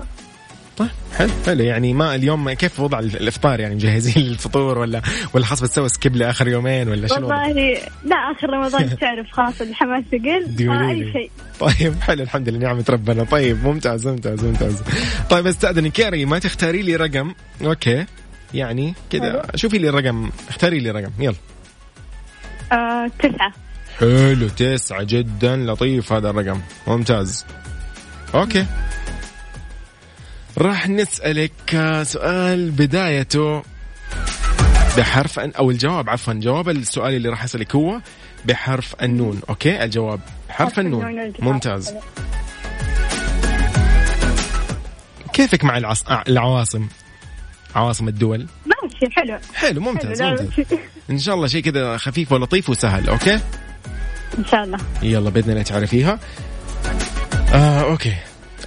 طيب 0.78 0.89
حلو 1.17 1.30
حلو. 1.45 1.63
يعني 1.63 1.93
ما 1.93 2.15
اليوم 2.15 2.51
كيف 2.53 2.80
وضع 2.80 2.99
الإفطار؟ 2.99 3.59
يعني 3.59 3.76
مجهزين 3.76 4.24
للفطور 4.28 4.78
ولا 4.78 5.01
ولا 5.34 5.45
خلاص 5.45 5.61
بتسوي 5.63 5.89
سكيب 5.89 6.15
لآخر 6.15 6.47
يومين 6.47 6.89
ولا 6.89 7.07
شنو؟ 7.07 7.17
الوضع؟ 7.17 7.41
والله 7.47 7.78
لا 8.05 8.15
آخر 8.15 8.49
رمضان 8.49 8.97
تعرف 9.01 9.28
خلاص 9.32 9.61
الحماس 9.61 10.03
ثقل 10.11 10.69
أي. 10.89 11.11
شيء. 11.13 11.32
طيب 11.59 12.01
حلو 12.01 12.24
الحمد 12.24 12.49
لله 12.49 12.59
نعمة 12.59 12.86
ربنا. 12.89 13.24
طيب 13.24 13.65
ممتاز 13.67 14.07
ممتاز 14.07 14.43
ممتاز. 14.45 14.82
طيب 15.30 15.47
استاذنك 15.47 15.99
يا 15.99 16.09
ريما 16.09 16.39
تختاري 16.39 16.82
لي 16.82 16.95
رقم؟ 16.95 17.34
okay 17.61 18.05
يعني 18.53 18.93
كذا. 19.11 19.45
شوفي 19.55 19.78
لي 19.78 19.89
رقم 19.89 20.30
اختاري 20.49 20.80
لي 20.80 20.91
رقم 20.91 21.11
يلا. 21.19 21.36
آه 22.71 23.11
تسعة. 23.19 23.53
حلو 23.99 24.47
تسعة 24.47 25.03
جدا 25.03 25.55
لطيف 25.55 26.13
هذا 26.13 26.30
الرقم. 26.30 26.61
ممتاز. 26.88 27.45
okay. 28.36 28.65
راح 30.57 30.89
نسألك 30.89 32.01
سؤال 32.03 32.71
بدايته 32.71 33.63
بحرف 34.97 35.39
أن 35.39 35.51
أو 35.51 35.71
الجواب 35.71 36.09
عفوا 36.09 36.33
جواب 36.33 36.69
السؤال 36.69 37.13
اللي 37.13 37.29
راح 37.29 37.43
أسألك 37.43 37.75
هو 37.75 37.99
بحرف 38.45 38.95
النون 39.01 39.41
okay؟ 39.49 39.84
الجواب 39.83 40.19
حرف 40.49 40.79
النون. 40.79 41.33
ممتاز. 41.39 41.93
كيفك 45.33 45.63
مع 45.63 45.77
العص... 45.77 46.07
آه، 46.07 46.23
العواصم؟ 46.27 46.87
عواصم 47.75 48.07
الدول. 48.07 48.47
ماشي 48.65 49.13
حلو. 49.15 49.37
حلو 49.53 49.81
ممتاز 49.81 50.21
حلو، 50.21 50.29
ممتاز. 50.29 50.77
إن 51.09 51.19
شاء 51.19 51.35
الله 51.35 51.47
شيء 51.47 51.61
كذا 51.61 51.97
خفيف 51.97 52.31
ولطيف 52.31 52.69
وسهل 52.69 53.09
okay؟ 53.09 53.39
إن 54.37 54.45
شاء 54.51 54.63
الله. 54.63 54.77
يلا 55.01 55.29
بإذن 55.29 55.51
الله 55.51 55.63
تعرفيها. 55.63 56.19
آه 57.53 57.81
okay. 57.81 58.15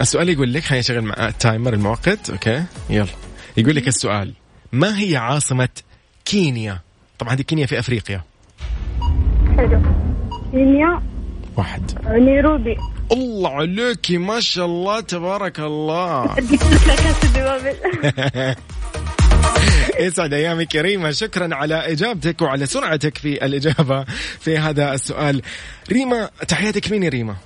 السؤال 0.01 0.29
يقول 0.29 0.53
لك 0.53 0.63
خليني 0.63 0.81
أشغل 0.81 1.03
مع 1.03 1.29
ال 1.29 1.36
timer 1.36 1.75
المؤقت 1.75 2.31
okay 2.31 2.65
يلا. 2.91 3.07
يقول 3.57 3.77
لك 3.77 3.89
السؤال 3.89 4.33
ما 4.73 5.01
هي 5.01 5.17
عاصمة 5.17 5.69
كينيا؟ 6.25 6.81
طبعا 7.19 7.35
هذه 7.35 7.43
كينيا 7.43 7.67
في 7.67 7.79
أفريقيا. 7.79 8.23
حلو. 9.57 9.83
كينيا؟ 10.53 11.03
واحد. 11.57 11.93
نيروبي. 12.07 12.77
الله 13.13 13.51
عليكي 13.51 14.19
ما 14.19 14.41
شاء 14.41 14.67
الله 14.67 15.01
تبارك 15.01 15.61
الله. 15.61 16.37
يسعد 20.01 20.33
أيامك 20.33 20.75
يا 20.75 20.83
ريما. 20.83 21.13
شكرا 21.13 21.55
على 21.55 21.75
إجابتك 21.75 22.43
وعلى 22.43 22.67
سرعتك 22.67 23.19
في 23.19 23.45
الإجابة 23.45 24.05
في 24.41 24.59
هذا 24.59 24.95
السؤال. 24.95 25.43
ريما 25.93 26.31
تحياتك 26.49 26.91
مين 26.91 27.03
يا 27.03 27.09
ريما؟ 27.09 27.37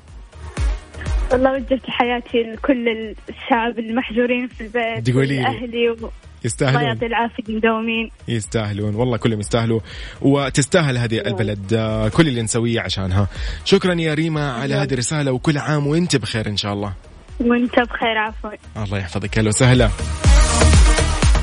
والله 1.33 1.53
وجهت 1.53 1.81
حياتي 1.89 2.43
لكل 2.43 2.89
الشعب 3.29 3.79
المحجورين 3.79 4.49
في 4.49 4.61
البيت 4.61 5.11
تقولي 5.11 5.27
لي. 5.27 5.47
أهلي 5.47 5.91
الله 5.91 6.11
يستاهلون. 6.45 6.83
يعطي 6.83 7.07
العافيه 7.07 7.43
مداومين 7.49 8.11
يستاهلون. 8.29 8.95
والله 8.95 9.17
كلهم 9.17 9.41
يستاهلوا. 9.41 9.81
وتستاهل 10.21 10.99
هذه 10.99 11.19
البلد. 11.19 11.75
آه، 11.75 12.09
كل 12.09 12.29
اللي 12.29 12.43
نسويه 12.43 12.81
عشانها 12.81 13.29
شكرا 13.65 13.95
يا 13.95 14.15
ريما 14.15 14.53
على 14.53 14.75
هذه 14.75 14.93
الرسالة 14.93 15.33
وكل 15.33 15.59
عام 15.59 15.87
وانت 15.87 16.17
بخير 16.17 16.47
إن 16.47 16.57
شاء 16.57 16.73
الله. 16.73 16.93
وانت 17.41 17.81
بخير 17.81 18.19
عفوا. 18.19 18.51
الله 18.77 18.99
يحفظك. 18.99 19.39
أهلا 19.39 19.49
وسهلا. 19.49 19.91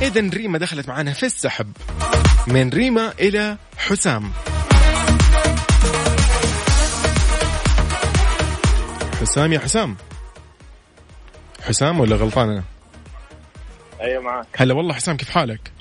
اذا 0.01 0.29
ريما 0.33 0.57
دخلت 0.57 0.89
معنا 0.89 1.13
في 1.13 1.25
السحب. 1.25 1.67
من 2.47 2.69
ريما 2.69 3.13
إلى 3.19 3.57
حسام. 3.77 4.31
حسام 9.21 9.53
يا 9.53 9.59
حسام. 9.59 9.97
حسام 11.63 11.99
ولا 11.99 12.15
غلطان 12.15 12.49
أنا؟ 12.49 12.63
أيوه 14.01 14.23
معك 14.23 14.45
هلا 14.55 14.73
والله 14.73 14.93
حسام 14.93 15.17
كيف 15.17 15.29
حالك؟ 15.29 15.71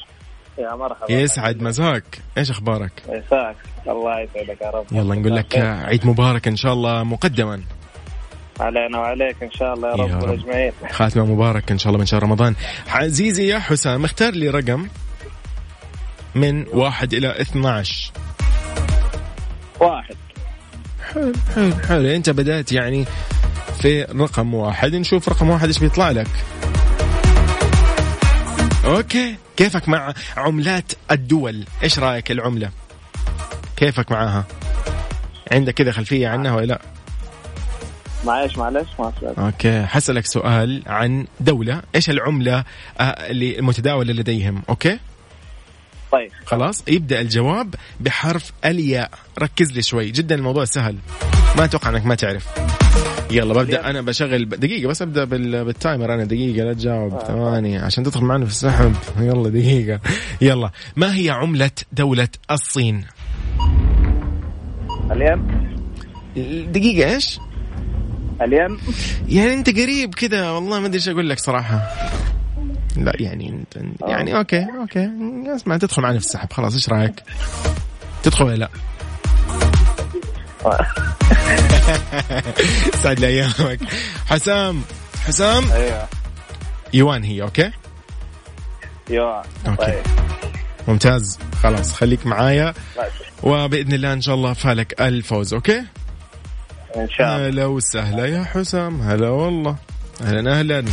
يا 0.59 0.75
مرحبا. 0.75 1.13
يسعد 1.13 1.63
مساك 1.63 2.05
إيش 2.39 2.51
أخبارك؟ 2.51 2.93
يسعدك 3.09 3.57
الله 3.89 4.21
يسعدك 4.21 4.61
يا 4.63 4.71
رب. 4.71 4.87
يلا 4.93 5.15
نقول 5.15 5.37
لك 5.37 5.57
عيد 5.59 6.07
مبارك 6.07 6.49
إن 6.49 6.57
شاء 6.57 6.73
الله 6.73 7.03
مقدما. 7.03 7.63
علينا 8.61 8.99
وعليك 8.99 9.43
إن 9.43 9.51
شاء 9.51 9.75
الله 9.75 9.89
يا 9.89 9.97
يا 9.97 10.03
رب. 10.03 10.11
رب. 10.11 10.23
والاجمعين 10.23 10.73
خاتمة 10.91 11.25
مبارك 11.25 11.71
إن 11.71 11.79
شاء 11.79 11.89
الله 11.89 11.99
من 11.99 12.07
شهر 12.07 12.23
رمضان. 12.23 12.55
عزيزي 12.89 13.49
يا 13.49 13.59
حسام 13.59 14.05
اختار 14.05 14.33
لي 14.33 14.49
رقم 14.49 14.89
من 16.35 16.67
واحد 16.69 17.15
إلى 17.15 17.41
12 17.41 18.13
واحد. 19.81 20.17
حلو 21.15 21.33
حلو 21.55 21.73
حلو 21.89 22.09
انت 22.09 22.31
بدأت 22.31 22.73
يعني 22.73 23.05
في 23.81 24.03
رقم 24.03 24.55
واحد. 24.55 24.95
نشوف 24.95 25.29
رقم 25.29 25.51
واحد 25.51 25.67
إيش 25.67 25.79
بيطلع 25.79 26.11
لك. 26.11 26.29
okay 28.85 29.37
كيفك 29.57 29.89
مع 29.89 30.15
عملات 30.37 30.93
الدول؟ 31.11 31.65
إيش 31.83 31.99
رأيك 31.99 32.31
العملة؟ 32.31 32.71
كيفك 33.77 34.13
معاها؟ 34.13 34.45
عندك 35.53 35.75
كذا 35.75 35.93
خلفية 35.93 36.29
عنها 36.29 36.55
ولا 36.55 36.67
لا؟ 36.67 36.81
معلش 38.25 38.59
معلش 38.59 38.89
okay 39.39 39.83
حسألك 39.87 40.27
سؤال 40.27 40.83
عن 40.87 41.27
دولة. 41.41 41.83
إيش 41.95 42.11
العملة 42.11 42.65
آه، 43.01 43.03
اللي 43.03 43.59
المتداولة 43.59 44.13
لديهم؟ 44.13 44.63
okay؟ 44.69 44.99
طيب. 46.13 46.31
خلاص 46.45 46.85
يبدأ 46.89 47.21
الجواب 47.21 47.75
بحرف 48.01 48.53
الياء. 48.65 49.11
ركز 49.39 49.73
لي 49.73 49.83
شوي 49.83 50.11
جدا 50.11 50.35
الموضوع 50.35 50.65
سهل. 50.65 50.97
ما 51.57 51.65
أتوقع 51.65 51.91
إنك 51.91 52.07
ما 52.07 52.15
تعرف. 52.15 52.47
يلا 53.31 53.55
ببدأ. 53.55 53.91
أنا 53.91 54.01
بشغل 54.01 54.49
دقيقة 54.49 54.89
بس 54.89 55.03
أبدأ 55.03 55.25
بال- 55.25 55.65
بالتايمر 55.65 56.15
أنا. 56.15 56.25
دقيقة 56.25 56.65
لا 56.65 56.73
تجاوب. 56.73 57.19
ثواني 57.19 57.79
عشان 57.79 58.05
تدخل 58.05 58.21
معنا 58.25 58.45
في 58.45 58.51
السحب. 58.51 58.95
يلا 59.21 59.49
دقيقة. 59.49 60.01
يلا. 60.41 60.71
ما 60.97 61.17
هي 61.17 61.31
عملة 61.31 61.71
دولة 61.93 62.29
الصين؟ 62.51 63.05
اليم. 65.13 65.47
دقيقة 66.73 67.15
إيش؟ 67.15 67.39
اليم. 68.43 68.79
يعني 69.29 69.55
أنت 69.55 69.71
قريب 69.71 70.15
كذا 70.15 70.51
والله 70.51 70.81
ما 70.81 70.87
أدري 70.87 70.97
إيش 70.97 71.09
أقول 71.09 71.29
لك 71.31 71.39
صراحة. 71.39 71.89
لا 72.97 73.13
يعني 73.21 73.49
انت 73.49 73.77
يعني 74.09 74.37
okay 74.37 74.67
okay. 74.81 75.11
اسمع 75.57 75.77
تدخل 75.77 76.03
معنا 76.03 76.19
في 76.19 76.25
السحب 76.25 76.53
خلاص 76.53 76.75
إيش 76.75 76.89
رأيك؟ 76.89 77.23
تدخل 78.23 78.45
ولا 78.45 78.55
لا؟ 78.55 78.69
يسعد 83.03 83.21
لي 83.21 83.27
ايامك 83.27 83.79
حسام 84.27 84.83
حسام؟ 85.27 85.73
أيوه. 85.73 86.09
يوان 86.95 87.25
هي 87.25 87.43
okay؟ 87.43 87.71
يوان. 89.11 89.43
okay. 89.69 89.87
طيب. 89.87 90.03
ممتاز. 90.89 91.39
خلاص 91.63 91.93
خليك 91.93 92.27
معايا. 92.27 92.75
ماشي. 92.97 93.25
وبإذن 93.43 93.93
الله 93.93 94.13
إن 94.13 94.21
شاء 94.21 94.35
الله 94.35 94.53
فالك 94.53 95.01
الفوز 95.01 95.55
okay؟ 95.55 95.79
إن 96.97 97.09
شاء 97.09 97.37
الله. 97.37 97.49
هلا 97.49 97.67
وسهلا 97.67 98.27
يا 98.27 98.45
حسام. 98.45 99.01
هلا 99.01 99.29
والله. 99.29 99.77
أهلا 100.23 100.59
أهلا. 100.59 100.85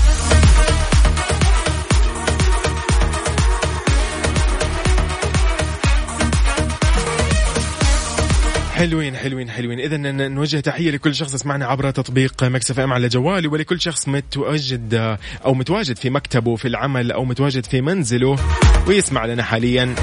حلوين 8.83 9.15
حلوين 9.15 9.49
حلوين. 9.49 9.79
اذا 9.79 9.97
نوجه 10.27 10.59
تحية 10.59 10.91
لكل 10.91 11.15
شخص 11.15 11.33
يسمعنا 11.33 11.65
عبر 11.65 11.91
تطبيق 11.91 12.43
Mix 12.43 12.71
FM 12.71 12.93
على 12.93 13.07
جواله 13.07 13.49
ولكل 13.49 13.81
شخص 13.81 14.07
متواجد 14.07 15.17
أو 15.45 15.53
متواجد 15.53 15.97
في 15.97 16.09
مكتبه 16.09 16.55
في 16.55 16.67
العمل 16.67 17.11
أو 17.11 17.25
متواجد 17.25 17.65
في 17.65 17.81
منزله 17.81 18.35
ويسمع 18.87 19.25
لنا 19.25 19.43
حاليا. 19.43 19.95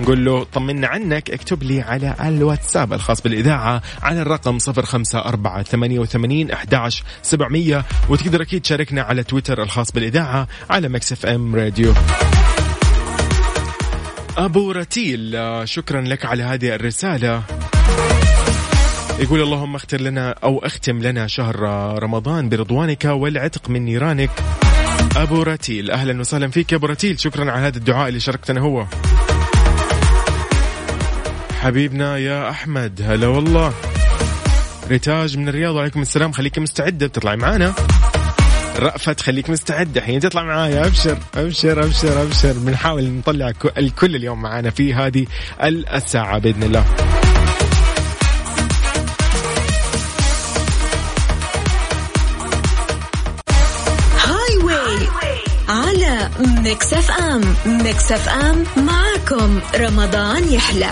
نقول 0.00 0.24
له 0.24 0.44
طمنا 0.44 0.86
عنك 0.86 1.30
اكتب 1.30 1.62
لي 1.62 1.80
على 1.80 2.14
الواتساب 2.20 2.92
الخاص 2.92 3.22
بالإذاعة 3.22 3.82
على 4.02 4.22
الرقم 4.22 4.58
054 4.68 5.62
88 5.62 6.50
11 6.50 7.04
700 7.22 7.84
وتقدر 8.08 8.42
أكيد 8.42 8.62
تشاركنا 8.62 9.02
على 9.02 9.22
تويتر 9.22 9.62
الخاص 9.62 9.92
بالإذاعة 9.92 10.48
على 10.70 10.88
Mix 10.88 11.12
FM 11.12 11.54
Radio. 11.56 11.94
أبو 14.36 14.72
رتيل 14.72 15.38
شكرا 15.64 16.00
لك 16.00 16.24
على 16.24 16.42
هذه 16.42 16.74
الرسالة. 16.74 17.42
يقول 19.18 19.42
اللهم 19.42 19.74
اختر 19.74 20.00
لنا 20.00 20.34
أو 20.44 20.58
اختم 20.58 21.02
لنا 21.02 21.26
شهر 21.26 21.56
رمضان 22.02 22.48
برضوانك 22.48 23.04
والعتق 23.04 23.70
من 23.70 23.84
نيرانك. 23.84 24.30
أبو 25.16 25.42
رتيل 25.42 25.90
أهلا 25.90 26.20
وسهلا 26.20 26.48
فيك 26.48 26.72
يا 26.72 26.76
أبو 26.76 26.86
رتيل. 26.86 27.20
شكرا 27.20 27.50
على 27.50 27.66
هذا 27.66 27.76
الدعاء 27.78 28.08
اللي 28.08 28.20
شاركتنا 28.20 28.60
هو. 28.60 28.86
حبيبنا 31.60 32.18
يا 32.18 32.50
أحمد 32.50 33.02
هلا 33.04 33.26
والله. 33.26 33.72
ريتاج 34.88 35.38
من 35.38 35.48
الرياض 35.48 35.74
وعليكم 35.74 36.02
السلام. 36.02 36.32
خليك 36.32 36.58
مستعدة 36.58 37.06
بتطلعي 37.06 37.36
معانا. 37.36 37.72
رأفت 38.78 39.20
خليك 39.20 39.50
مستعد 39.50 39.96
الحين 39.96 40.20
تطلع 40.20 40.42
معايا 40.42 40.86
أبشر 40.86 41.18
أبشر 41.36 41.84
أبشر 41.84 42.22
أبشر. 42.22 42.52
بنحاول 42.52 43.04
نطلع 43.04 43.52
الكل 43.78 44.16
اليوم 44.16 44.42
معانا 44.42 44.70
في 44.70 44.94
هذه 44.94 45.26
الساعة 45.64 46.38
بإذن 46.38 46.62
الله. 46.62 46.84
Mix 56.38 56.92
FM. 56.92 57.40
Mix 57.66 58.12
FM 58.12 58.64
معاكم. 58.76 59.60
رمضان 59.74 60.52
يحلى. 60.52 60.90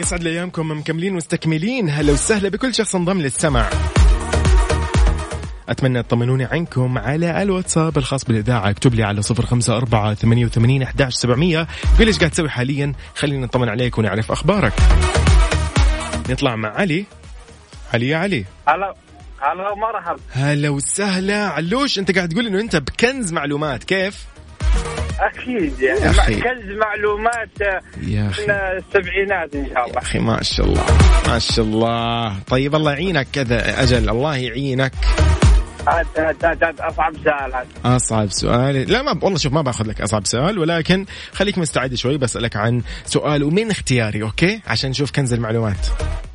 يسعد 0.00 0.22
لي 0.22 0.30
ايامكم 0.30 0.70
مكملين 0.70 1.14
مستكملين. 1.14 1.90
هلا 1.90 2.12
وسهلا 2.12 2.48
بكل 2.48 2.74
شخص 2.74 2.94
انضم 2.94 3.20
للسمع. 3.20 3.70
أتمنى 5.68 6.02
تطمنوني 6.02 6.44
عنكم 6.44 6.98
على 6.98 7.42
الواتساب 7.42 7.98
الخاص 7.98 8.24
بالإذاعة. 8.24 8.70
اكتب 8.70 8.94
لي 8.94 9.02
على 9.02 9.22
صفر 9.22 9.46
خمسة 9.46 9.76
أربعة 9.76 10.14
ثمانية 10.14 10.46
وثمانين 10.46 10.82
أحداش 10.82 11.14
سبعمية. 11.14 11.68
قل 11.98 12.06
إيش 12.06 12.18
قاعد 12.18 12.30
تسوي 12.30 12.50
حاليا؟ 12.50 12.92
خلينا 13.16 13.46
نطمن 13.46 13.68
عليك 13.68 13.98
ونعرف 13.98 14.32
أخبارك. 14.32 14.72
نطلع 16.30 16.56
مع 16.56 16.68
علي. 16.68 17.04
علي 17.94 18.08
يا 18.08 18.16
علي. 18.16 18.44
هلا 18.68 18.94
هلا 19.40 19.74
مرحبا 19.74 20.20
هلا 20.32 20.68
وسهلا. 20.68 21.46
علوش 21.46 21.98
أنت 21.98 22.16
قاعد 22.16 22.28
تقول 22.28 22.46
إنه 22.46 22.60
أنت 22.60 22.76
بكنز 22.76 23.32
معلومات 23.32 23.84
كيف؟ 23.84 24.26
أكيد 25.20 25.80
يعني. 25.80 26.00
يا 26.00 26.10
أخي. 26.10 26.34
كنز 26.34 26.78
معلومات 26.80 27.62
آه، 27.62 27.80
يا 28.02 28.28
أخي. 28.28 28.42
من 28.42 28.50
السبعينات 28.50 29.54
إن 29.54 29.66
شاء 29.74 29.84
الله. 29.84 29.94
يا 29.94 29.98
أخي 29.98 30.18
ما 30.18 30.42
شاء 30.42 30.66
الله. 30.66 30.86
ما 31.28 31.38
شاء 31.38 31.64
الله. 31.64 32.38
طيب 32.48 32.74
الله 32.74 32.92
يعينك 32.92 33.26
كذا 33.32 33.82
أجل. 33.82 34.10
الله 34.10 34.36
يعينك. 34.36 34.92
هات 35.88 36.18
هات 36.18 36.44
هات 36.44 36.80
أصعب 36.80 37.14
سؤال 37.24 37.66
أصعب 37.84 38.30
سؤال. 38.30 38.92
لا 38.92 39.02
ما 39.02 39.18
والله 39.22 39.38
شوف 39.38 39.52
ما 39.52 39.62
بأخذ 39.62 39.86
لك 39.86 40.00
أصعب 40.00 40.26
سؤال 40.26 40.58
ولكن 40.58 41.06
خليك 41.32 41.58
مستعد 41.58 41.94
شوي 41.94 42.18
بسألك 42.18 42.56
عن 42.56 42.82
سؤال 43.06 43.42
ومن 43.44 43.70
اختياري 43.70 44.22
okay؟ 44.22 44.60
عشان 44.66 44.90
نشوف 44.90 45.10
كنز 45.10 45.32
المعلومات. 45.32 45.86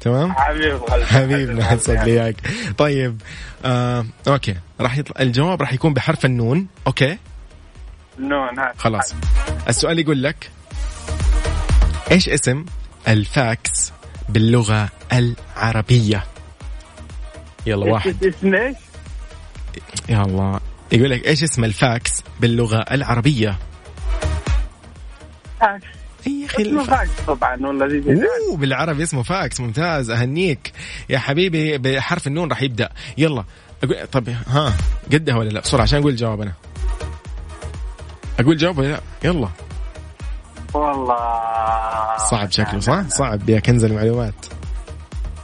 تمام؟ 0.01 0.33
حبيب. 0.33 0.79
حبيبنا 1.03 1.73
يسعد 1.73 2.07
لي 2.07 2.21
اياك 2.21 2.35
طيب 2.77 3.21
آه، 3.65 4.05
okay. 4.27 4.55
راح 4.81 4.97
يطلع 4.97 5.21
الجواب 5.21 5.61
راح 5.61 5.73
يكون 5.73 5.93
بحرف 5.93 6.25
النون 6.25 6.67
okay؟ 6.87 7.17
نون 8.19 8.59
هات 8.59 8.77
خلاص. 8.77 9.15
السؤال 9.69 9.99
يقول 9.99 10.23
لك 10.23 10.49
إيش 12.11 12.29
اسم 12.29 12.65
الفاكس 13.07 13.91
باللغة 14.29 14.89
العربية؟ 15.13 16.23
يلا 17.65 17.91
واحد. 17.91 18.23
اسم 18.25 18.55
إيش؟ 18.55 18.75
يا 20.09 20.21
الله 20.21 20.59
يقول 20.91 21.09
لك 21.09 21.27
إيش 21.27 21.43
اسم 21.43 21.63
الفاكس 21.63 22.23
باللغة 22.39 22.85
العربية؟ 22.91 23.57
فاكس. 25.61 25.85
أي 26.27 26.45
أخي 26.45 26.63
اسمه 26.63 26.83
فاكس 26.83 27.09
طبعا 27.27 27.57
زي 27.89 28.03
أوه 28.49 28.57
بالعربي 28.57 29.03
اسمه 29.03 29.23
فاكس 29.23 29.59
ممتاز 29.59 30.09
أهنيك. 30.09 30.71
يا 31.09 31.19
حبيبي 31.19 31.77
بحرف 31.77 32.27
النون 32.27 32.49
راح 32.49 32.61
يبدأ. 32.61 32.89
يلا. 33.17 33.43
أقول 33.83 34.07
طب 34.07 34.29
ها 34.29 34.73
قدها 35.13 35.35
ولا 35.35 35.49
لا؟ 35.49 35.59
بسرعة 35.59 35.83
عشان 35.83 35.99
أقول 35.99 36.11
الجواب 36.11 36.41
أنا. 36.41 36.53
أقول 38.39 38.57
جواب 38.57 38.77
ولا 38.77 38.87
لا؟ 38.87 39.01
يلا. 39.23 39.49
والله. 40.73 42.17
صعب 42.17 42.51
شكله 42.51 42.79
صح؟ 42.79 43.07
صعب 43.07 43.49
يا 43.49 43.59
كنز 43.59 43.83
المعلومات. 43.83 44.45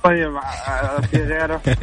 طيب 0.03 0.35
آه، 0.35 1.01
في 1.01 1.17
غيره؟ 1.17 1.61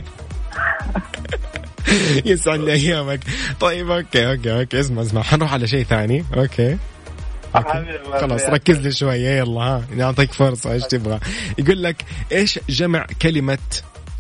يسعد 2.26 2.60
لي 2.60 2.72
أيامك. 2.72 3.20
طيب 3.60 3.90
okay 3.90 4.30
okay 4.30 4.60
okay 4.60 4.80
اسمع 4.80 5.02
اسمع. 5.02 5.22
حنروح 5.22 5.52
على 5.52 5.66
شيء 5.66 5.84
ثاني. 5.84 6.24
okay. 6.36 6.76
خلاص. 8.20 8.42
ركز 8.44 8.78
لي 8.78 8.92
شوية 8.92 9.28
يلا 9.30 9.60
ها. 9.60 9.84
نعطيك 9.96 10.32
فرصة 10.32 10.72
إيش 10.72 10.82
تبغى. 10.82 11.20
يقول 11.58 11.82
لك 11.82 12.04
إيش 12.32 12.58
جمع 12.68 13.06
كلمة 13.22 13.58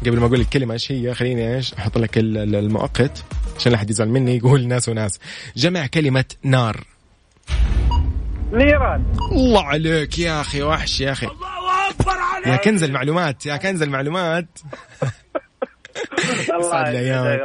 قبل 0.06 0.18
ما 0.20 0.26
أقول 0.26 0.40
الكلمة 0.40 0.74
إيش 0.74 0.92
هي؟ 0.92 1.14
خليني 1.14 1.56
إيش 1.56 1.74
أحط 1.74 1.98
لك 1.98 2.18
ال- 2.18 2.38
ال- 2.38 2.54
المؤقت. 2.56 3.24
عشان 3.58 3.72
لا 3.72 3.78
احد 3.78 3.90
يزعل 3.90 4.08
مني 4.08 4.36
يقول 4.36 4.68
ناس 4.68 4.88
وناس. 4.88 5.18
جمع 5.56 5.86
كلمة 5.86 6.24
نار. 6.42 6.84
نيران. 8.52 9.04
الله 9.32 9.62
عليك 9.64 10.18
يا 10.18 10.40
أخي 10.40 10.62
وحش 10.62 11.00
يا 11.00 11.12
أخي. 11.12 11.26
يا 12.46 12.56
كنز 12.56 12.82
المعلومات 12.82 13.46
يا 13.46 13.56
كنز 13.56 13.82
المعلومات. 13.82 14.46
الله 15.02 15.12
يسعد 16.60 16.94
أيامك. 16.94 17.42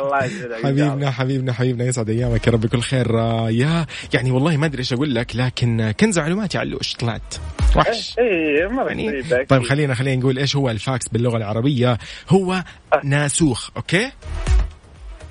حبيبنا 0.64 1.12
حبيبنا 1.12 1.54
حبيبنا 1.54 1.86
يسعد 1.86 2.10
أيامك 2.10 2.48
يا 2.48 2.52
رب 2.52 2.62
بكل 2.62 2.82
خير. 2.82 3.20
آه، 3.20 3.50
يا 3.50 3.86
يعني 4.14 4.32
والله 4.32 4.58
ما 4.58 4.66
أدري 4.66 4.80
إيش 4.80 4.94
أقول 4.94 5.16
لك 5.16 5.36
لكن 5.36 5.94
كنز 6.00 6.20
معلومات 6.20 6.56
يا 6.56 6.60
علوش 6.60 6.94
طلعت. 6.94 7.36
وحش. 7.76 8.16
إيه 8.20 8.68
مره 8.68 8.88
يعني 8.88 9.24
طيب 9.24 9.48
طيب 9.50 9.64
خلينا 9.64 9.94
خلينا 9.96 10.22
نقول 10.22 10.38
إيش 10.38 10.56
هو 10.56 10.70
الفاكس 10.70 11.08
باللغة 11.08 11.38
العربية؟ 11.38 11.98
هو 12.30 12.64
ناسوخ 13.04 13.70
أوكي؟ 13.78 14.12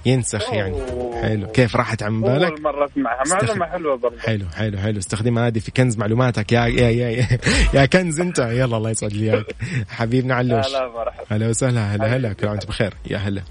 ينسخ 0.06 0.52
يعني. 0.52 0.76
حلو. 1.22 1.46
كيف 1.46 1.76
راحت 1.76 2.02
عن 2.02 2.20
بالك؟ 2.20 2.50
اول 2.50 2.62
مره 2.62 2.86
اسمعها 2.86 3.22
استخ- 3.22 3.44
معلومه 3.44 3.66
حلوة 3.66 3.96
برضه. 3.96 4.18
حلو 4.18 4.46
حلو 4.54 4.78
حلو. 4.78 4.98
استخدمها 4.98 5.46
هذه 5.46 5.58
في 5.58 5.70
كنز 5.70 5.96
معلوماتك. 5.98 6.52
يا 6.52 6.66
يا 6.66 6.90
يا 6.90 7.26
يا 7.74 7.86
كنز 7.86 8.20
انت. 8.20 8.38
يلا 8.38 8.76
الله 8.76 8.90
يسعد 8.90 9.12
لي 9.12 9.32
إياك. 9.34 9.46
حبيبنا 9.88 10.34
علوش. 10.34 10.66
هلا 10.66 10.88
مرحبا 10.88 11.24
هلا 11.30 11.48
وسهلا. 11.48 11.94
هلا 11.94 12.16
هلا. 12.16 12.32
كل 12.32 12.46
عام 12.46 12.52
وانت 12.52 12.66
بخير. 12.66 12.94
يا 13.10 13.18
هلا. 13.18 13.42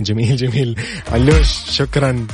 جميل 0.00 0.36
جميل. 0.36 0.80
علوش 1.12 1.48
شكرا. 1.70 2.26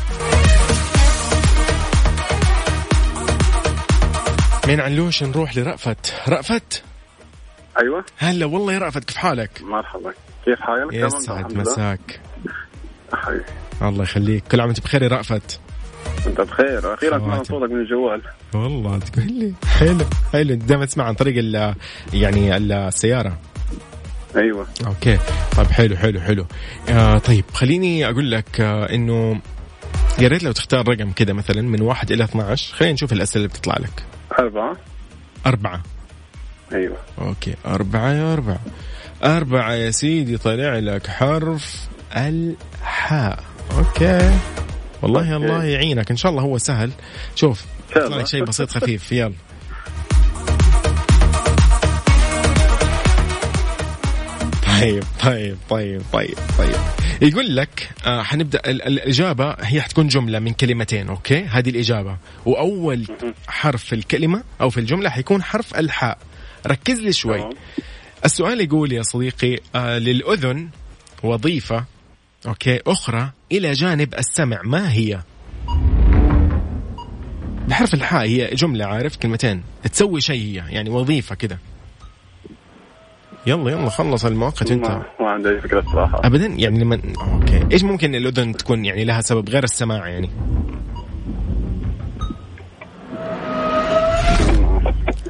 مين 4.67 4.81
علوش؟ 4.81 5.23
نروح 5.23 5.57
لرأفت. 5.57 6.15
رأفت؟ 6.29 6.83
أيوه. 7.81 8.05
هلا 8.19 8.47
والله 8.47 8.73
يا 8.73 8.79
رأفت 8.79 9.05
كيف 9.05 9.17
حالك؟ 9.17 9.51
مرحبا. 9.63 10.13
كيف 10.45 10.61
حالك؟ 10.61 10.93
يسعد. 10.95 11.53
مساك. 11.57 12.21
حبيبي. 13.17 13.45
الله 13.83 14.03
يخليك. 14.03 14.45
كل 14.51 14.61
عام 14.61 14.69
وانت 14.69 14.81
بخير 14.81 15.03
يا 15.03 15.09
رأفت. 15.09 15.61
انت 16.27 16.41
بخير. 16.41 16.95
أخيرا 16.95 17.19
سمعنا. 17.19 17.45
صوتك 17.45 17.71
من 17.71 17.81
الجوال. 17.81 18.23
والله 18.55 18.99
تقول 18.99 19.27
لي. 19.27 19.55
حلو. 19.67 20.05
حلو. 20.33 20.55
دائما 20.55 20.85
تسمع 20.85 21.05
عن 21.05 21.15
طريق 21.15 21.35
ال 21.39 21.75
يعني 22.13 22.57
السيارة. 22.57 23.39
أيوه. 24.37 24.67
أوكي. 24.87 25.19
طيب 25.57 25.67
حلو 25.67 25.97
حلو 25.97 26.21
حلو. 26.21 26.47
آه 26.89 27.19
طيب 27.19 27.45
خليني 27.55 28.11
أقول 28.11 28.31
لك 28.31 28.61
آه 28.61 28.95
إنه 28.95 29.41
يا 30.19 30.29
ريت 30.29 30.43
لو 30.43 30.53
تختار 30.53 30.89
رقم 30.89 31.13
كذا 31.13 31.33
مثلا 31.33 31.63
من 31.63 31.83
واحد 31.83 32.13
إلى 32.13 32.25
12 32.25 32.75
خلينا 32.75 32.95
نشوف 32.95 33.13
الأسئلة 33.13 33.45
اللي 33.45 33.49
بتطلع 33.59 33.75
لك. 33.79 34.05
أربعة. 34.39 34.77
أربعة. 35.47 35.83
أيوه. 36.73 36.97
okay. 37.21 37.55
أربعة 37.67 38.13
يا 38.13 38.33
أربعة. 38.33 38.61
أربعة 39.25 39.73
يا 39.73 39.91
سيدي 39.91 40.37
طلع 40.39 40.79
لك 40.79 41.07
حرف 41.07 41.89
الحاء 42.85 43.45
okay. 43.79 44.39
والله 45.03 45.21
okay. 45.35 45.37
الله 45.37 45.65
يعينك. 45.65 46.11
إن 46.11 46.17
شاء 46.17 46.31
الله 46.33 46.43
هو 46.43 46.59
سهل. 46.59 46.91
شوف 47.35 47.65
يطلع 47.91 48.17
لك. 48.17 48.27
شيء 48.27 48.45
بسيط 48.45 48.71
خفيف. 48.71 49.13
يلا. 49.13 49.33
طيب 54.81 55.05
طيب 55.23 55.57
طيب 55.71 56.03
طيب 56.13 56.35
طيب. 56.59 56.75
يقول 57.23 57.57
لك 57.57 57.91
آه 58.07 58.23
حنبدأ 58.23 58.61
ال- 58.67 58.83
ال- 58.83 58.99
الإجابة 58.99 59.57
هي 59.61 59.81
حتكون 59.83 60.09
جملة 60.09 60.39
من 60.39 60.53
كلمتين 60.53 61.09
okay؟ 61.09 61.45
هذه 61.45 61.71
الإجابة. 61.71 62.17
وأول 62.47 63.07
حرف 63.49 63.85
في 63.85 63.95
الكلمة 63.95 64.43
أو 64.61 64.71
في 64.71 64.81
الجملة 64.81 65.11
حيكون 65.11 65.43
حرف 65.43 65.75
الحاء. 65.79 66.19
ركز 66.67 66.99
لي 67.01 67.13
شوي. 67.13 67.51
السؤال 68.25 68.61
يقول 68.61 68.93
يا 68.93 69.03
صديقي 69.03 69.59
آه 69.75 69.99
للأذن 69.99 70.69
وظيفة 71.23 71.85
okay 72.47 72.81
أخرى 72.87 73.31
إلى 73.53 73.73
جانب 73.73 74.15
السمع. 74.15 74.61
ما 74.65 74.93
هي؟ 74.93 75.21
بحرف 77.69 77.95
الحاء 77.95 78.27
هي 78.27 78.55
جملة 78.55 78.85
عارف؟ 78.85 79.17
كلمتين. 79.17 79.63
تسوي 79.93 80.21
شيء 80.21 80.41
هي 80.41 80.75
يعني 80.75 80.91
وظيفة 80.91 81.35
كذا. 81.35 81.59
يلا 83.47 83.71
يلا 83.71 83.89
خلص 83.89 84.25
المؤقت 84.25 84.71
أنت. 84.71 85.01
ما, 85.21 85.31
عندي 85.31 85.49
أي 85.49 85.61
فكرة 85.61 85.81
الصراحة. 85.81 86.21
ابدا؟ 86.25 86.47
يعني 86.47 86.79
لما 86.79 87.01
okay. 87.33 87.67
إيش 87.73 87.85
ممكن 87.85 88.15
الأذن 88.15 88.57
تكون 88.57 88.85
يعني 88.85 89.05
لها 89.05 89.21
سبب 89.21 89.49
غير 89.49 89.65
السماع 89.65 90.09
يعني؟ 90.09 90.31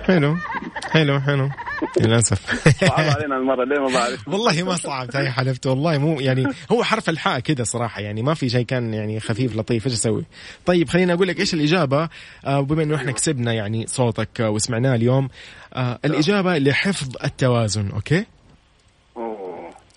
حلو. 0.07 0.37
حلو 0.91 1.21
حلو. 1.21 1.49
للأسف. 2.01 2.69
صعب 2.89 3.09
علينا 3.09 3.37
المرة 3.37 3.65
ليه 3.65 3.81
ما 3.81 3.95
بعرف؟ 3.95 4.29
والله 4.33 4.63
ما 4.63 4.75
صعبت 4.75 5.17
هاي 5.17 5.31
حلفت 5.31 5.67
والله 5.67 5.99
مو 5.99 6.21
يعني 6.21 6.47
هو 6.73 6.85
حرف 6.85 7.09
الحاء 7.09 7.41
كذا 7.41 7.65
صراحة 7.65 8.01
يعني 8.01 8.23
ما 8.23 8.35
في 8.35 8.49
شيء 8.49 8.65
كان 8.65 8.95
يعني 8.95 9.21
خفيف 9.21 9.57
لطيف 9.57 9.87
إيش 9.87 9.95
أسوي؟ 9.95 10.25
طيب 10.67 10.89
خليني 10.89 11.13
أقول 11.13 11.29
لك 11.29 11.41
إيش 11.41 11.55
الإجابة 11.55 12.09
آه 12.45 12.61
بما 12.61 12.83
إنه 12.83 12.97
إحنا 12.97 13.13
كسبنا 13.13 13.53
يعني 13.53 13.87
صوتك 13.87 14.41
آه 14.41 14.51
وسمعناه 14.51 14.95
اليوم 14.95 15.29
آه 15.75 15.99
الإجابة 16.05 16.59
لحفظ 16.59 17.09
التوازن 17.25 17.91
أوكي؟ 17.91 18.25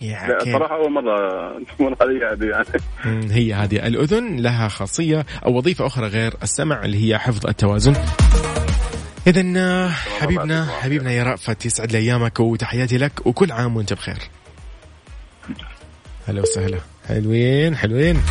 يا 0.01 0.37
كيف. 0.37 0.47
الصراحه 0.47 0.75
أول 0.75 0.91
مرة 0.91 1.17
تكون 1.63 1.95
هذه 2.01 2.45
يعني. 2.45 3.33
هي 3.33 3.53
هذه 3.53 3.87
الأذن 3.87 4.39
لها 4.39 4.67
خاصية 4.67 5.25
أو 5.45 5.57
وظيفة 5.57 5.85
أخرى 5.85 6.07
غير 6.07 6.33
السمع 6.43 6.85
اللي 6.85 7.07
هي 7.07 7.17
حفظ 7.17 7.47
التوازن. 7.47 7.93
إذا 9.27 9.89
حبيبنا 10.19 10.67
حبيبنا 10.81 11.11
يا 11.11 11.23
رأفت 11.23 11.65
يسعد 11.65 11.91
لي 11.91 11.97
أيامك 11.97 12.39
وتحياتي 12.39 12.97
لك 12.97 13.11
وكل 13.25 13.51
عام 13.51 13.77
وأنت 13.77 13.93
بخير. 13.93 14.17
هلا 16.27 16.41
وسهلا. 16.41 16.79
حلوين 17.07 17.77
حلوين. 17.77 18.21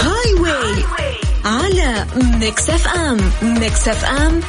Highway 0.00 0.84
على 1.44 2.06
Mix 2.40 2.70
FM 2.70 3.32
Mix 3.42 3.88
FM 3.88 4.40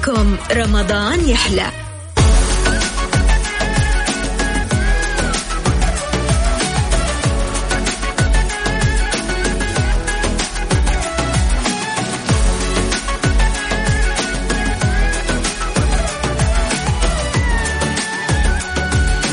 معكم 0.00 0.36
رمضان 0.52 1.28
يحلى. 1.28 1.66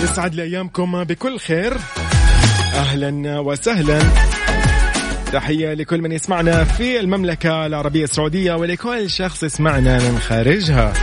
يسعد 0.03 0.35
لي 0.35 0.43
أيامكم 0.43 1.03
بكل 1.03 1.39
خير. 1.39 1.77
أهلا 2.73 3.39
وسهلا. 3.39 3.99
تحية 5.31 5.73
لكل 5.73 6.01
من 6.01 6.11
يسمعنا 6.11 6.63
في 6.63 6.99
المملكة 6.99 7.65
العربية 7.65 8.03
السعودية 8.03 8.53
ولكل 8.53 9.09
شخص 9.09 9.43
يسمعنا 9.43 10.09
من 10.09 10.19
خارجها. 10.19 10.93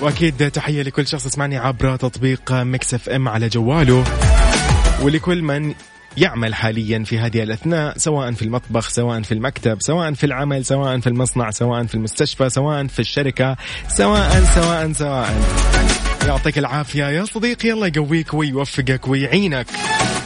وأكيد 0.00 0.50
تحية 0.50 0.82
لكل 0.82 1.06
شخص 1.06 1.26
يسمعني 1.26 1.58
عبر 1.58 1.96
تطبيق 1.96 2.52
مكس 2.52 2.94
إف 2.94 3.08
إم 3.08 3.28
على 3.28 3.48
جواله. 3.48 4.04
ولكل 5.02 5.42
من 5.42 5.74
يعمل 6.16 6.54
حاليا 6.54 7.04
في 7.04 7.18
هذه 7.18 7.42
الأثناء 7.42 7.98
سواء 7.98 8.32
في 8.32 8.42
المطبخ 8.42 8.88
سواء 8.88 9.22
في 9.22 9.32
المكتب 9.32 9.76
سواء 9.80 10.12
في 10.12 10.26
العمل 10.26 10.64
سواء 10.64 11.00
في 11.00 11.06
المصنع 11.06 11.50
سواء 11.50 11.84
في 11.84 11.94
المستشفى 11.94 12.48
سواء 12.48 12.86
في 12.86 12.98
الشركة 12.98 13.56
سواء 13.88 14.44
سواء 14.54 14.92
سواء. 14.92 16.01
يعطيك 16.26 16.58
العافية. 16.58 17.04
يا 17.04 17.24
صديقي 17.24 17.72
الله 17.72 17.86
يقويك 17.86 18.34
ويوفقك 18.34 19.08
ويعينك. 19.08 19.66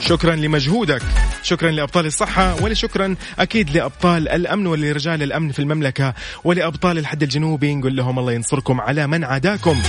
شكرا 0.01 0.37
لمجهودك. 0.37 1.03
شكرا 1.43 1.71
لأبطال 1.71 2.07
الصحة 2.07 2.63
ولشكرا 2.63 3.17
أكيد 3.39 3.71
لأبطال 3.77 4.29
الأمن 4.29 4.67
ولرجال 4.67 5.23
الأمن 5.23 5.53
في 5.53 5.59
المملكة 5.59 6.15
ولأبطال 6.45 6.99
الحد 6.99 7.23
الجنوبي. 7.23 7.75
نقول 7.75 7.97
لهم 7.97 8.19
الله 8.19 8.33
ينصركم 8.33 8.81
على 8.81 9.07
من 9.07 9.25
عاداكم. 9.25 9.83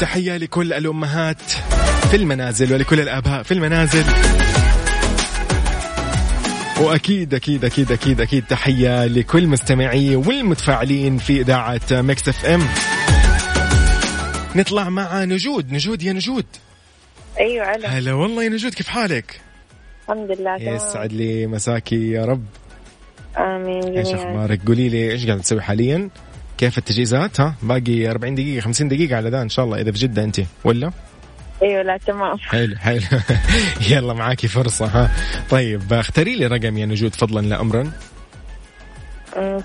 تحية 0.00 0.36
لكل 0.36 0.72
الأمهات 0.72 1.42
في 2.10 2.16
المنازل 2.16 2.72
ولكل 2.72 3.00
الآباء 3.00 3.42
في 3.42 3.54
المنازل. 3.54 4.04
وأكيد 6.80 7.34
أكيد 7.34 7.64
أكيد 7.64 7.92
أكيد 7.92 8.20
أكيد 8.20 8.44
تحية 8.46 9.06
لكل 9.06 9.46
مستمعي 9.46 10.16
والمتفاعلين 10.16 11.18
في 11.18 11.40
إذاعة 11.40 11.80
Mix 11.92 12.28
FM. 12.28 12.62
نطلع 14.56 14.88
مع 14.88 15.24
نجود. 15.24 15.72
نجود 15.72 16.02
يا 16.02 16.12
نجود. 16.12 16.44
أيوه 17.40 17.66
على 17.66 17.86
هلا 17.86 18.12
والله 18.12 18.44
يا 18.44 18.48
نجود 18.48 18.74
كيف 18.74 18.88
حالك؟ 18.88 19.40
الحمد 20.02 20.30
لله 20.30 20.56
يسعد 20.56 21.12
لي 21.12 21.46
مساكي 21.46 22.10
يا 22.10 22.24
رب. 22.24 22.44
آمين 23.38 23.98
إيش 23.98 24.08
أخبارك؟ 24.08 24.60
قولي 24.66 24.88
لي 24.88 25.12
إيش 25.12 25.26
قاعد 25.26 25.40
تسوي 25.40 25.62
حاليا؟ 25.62 26.08
كيف 26.58 26.78
التجهيزات؟ 26.78 27.40
ها 27.40 27.54
باقي 27.62 28.10
40 28.10 28.34
دقيقة 28.34 28.60
50 28.60 28.88
دقيقة 28.88 29.16
على 29.16 29.30
ذا 29.30 29.42
إن 29.42 29.48
شاء 29.48 29.64
الله 29.64 29.80
إذا 29.80 29.92
في 29.92 29.98
جدة 29.98 30.24
أنت 30.24 30.40
ولا؟ 30.64 30.90
أيوه 31.62 31.82
لا 31.82 31.96
تمام. 31.96 32.38
حلو 32.38 32.76
حلو. 32.76 33.00
يلا 33.90 34.14
معاكي 34.14 34.48
فرصة 34.48 34.86
ها. 34.86 35.10
طيب 35.50 35.92
اختاري 35.92 36.36
لي 36.36 36.46
رقم 36.46 36.78
يا 36.78 36.86
نجود 36.86 37.14
فضلا 37.14 37.46
لا 37.46 37.60
امرا 37.60 37.90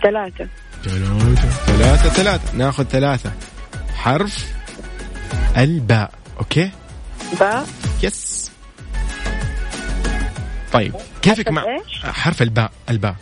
ثلاثة. 0.04 0.48
ثلاثة 0.84 1.50
ثلاثة 1.50 2.10
ثلاثة. 2.10 2.58
ناخذ 2.58 2.84
ثلاثة. 2.84 3.32
حرف 3.96 4.54
الباء 5.58 6.12
okay؟ 6.40 6.70
باء. 7.40 7.66
yes. 8.04 8.52
طيب 10.74 10.94
كيفك 11.22 11.52
مع؟ 11.52 11.64
حرف 12.04 12.42
الباء 12.42 12.72
الباء. 12.90 13.16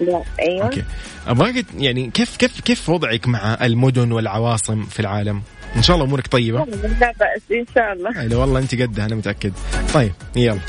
لا 0.00 0.22
أيوه. 0.40 0.64
okay. 0.64 0.84
أبغاك 1.26 1.64
يعني 1.78 2.10
كيف 2.10 2.36
كيف 2.36 2.60
كيف 2.60 2.88
وضعك 2.88 3.28
مع 3.28 3.58
المدن 3.62 4.12
والعواصم 4.12 4.84
في 4.84 5.00
العالم؟ 5.00 5.42
إن 5.76 5.82
شاء 5.82 5.96
الله 5.96 6.06
أمورك 6.06 6.26
طيبة. 6.26 6.64
لا 7.00 7.12
بأس 7.20 7.42
إن 7.52 7.64
شاء 7.74 7.92
الله. 7.92 8.12
حلو 8.12 8.40
والله 8.40 8.58
أنت 8.60 8.74
قدها 8.74 9.06
أنا 9.06 9.14
متأكد. 9.14 9.52
طيب 9.94 10.12
يلا. 10.36 10.60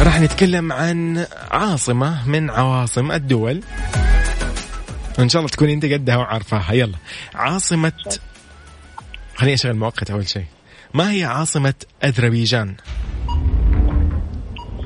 راح 0.00 0.20
نتكلم 0.20 0.72
عن 0.72 1.26
عاصمة 1.50 2.28
من 2.28 2.50
عواصم 2.50 3.12
الدول. 3.12 3.60
إن 5.18 5.28
شاء 5.28 5.40
الله 5.40 5.50
تكوني 5.50 5.74
أنت 5.74 5.84
قدها 5.84 6.16
وعارفاها. 6.16 6.72
يلا. 6.72 6.96
عاصمة 7.34 7.92
خليني 9.36 9.54
أشغل 9.54 9.76
مؤقت 9.76 10.10
أول 10.10 10.28
شيء. 10.28 10.46
ما 10.94 11.12
هي 11.12 11.24
عاصمة 11.24 11.74
أذربيجان؟ 12.04 12.74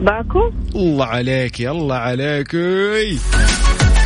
باكو؟ 0.00 0.52
الله 0.74 1.06
عليك 1.06 1.60
يلا 1.60 1.94
عليك. 1.94 2.56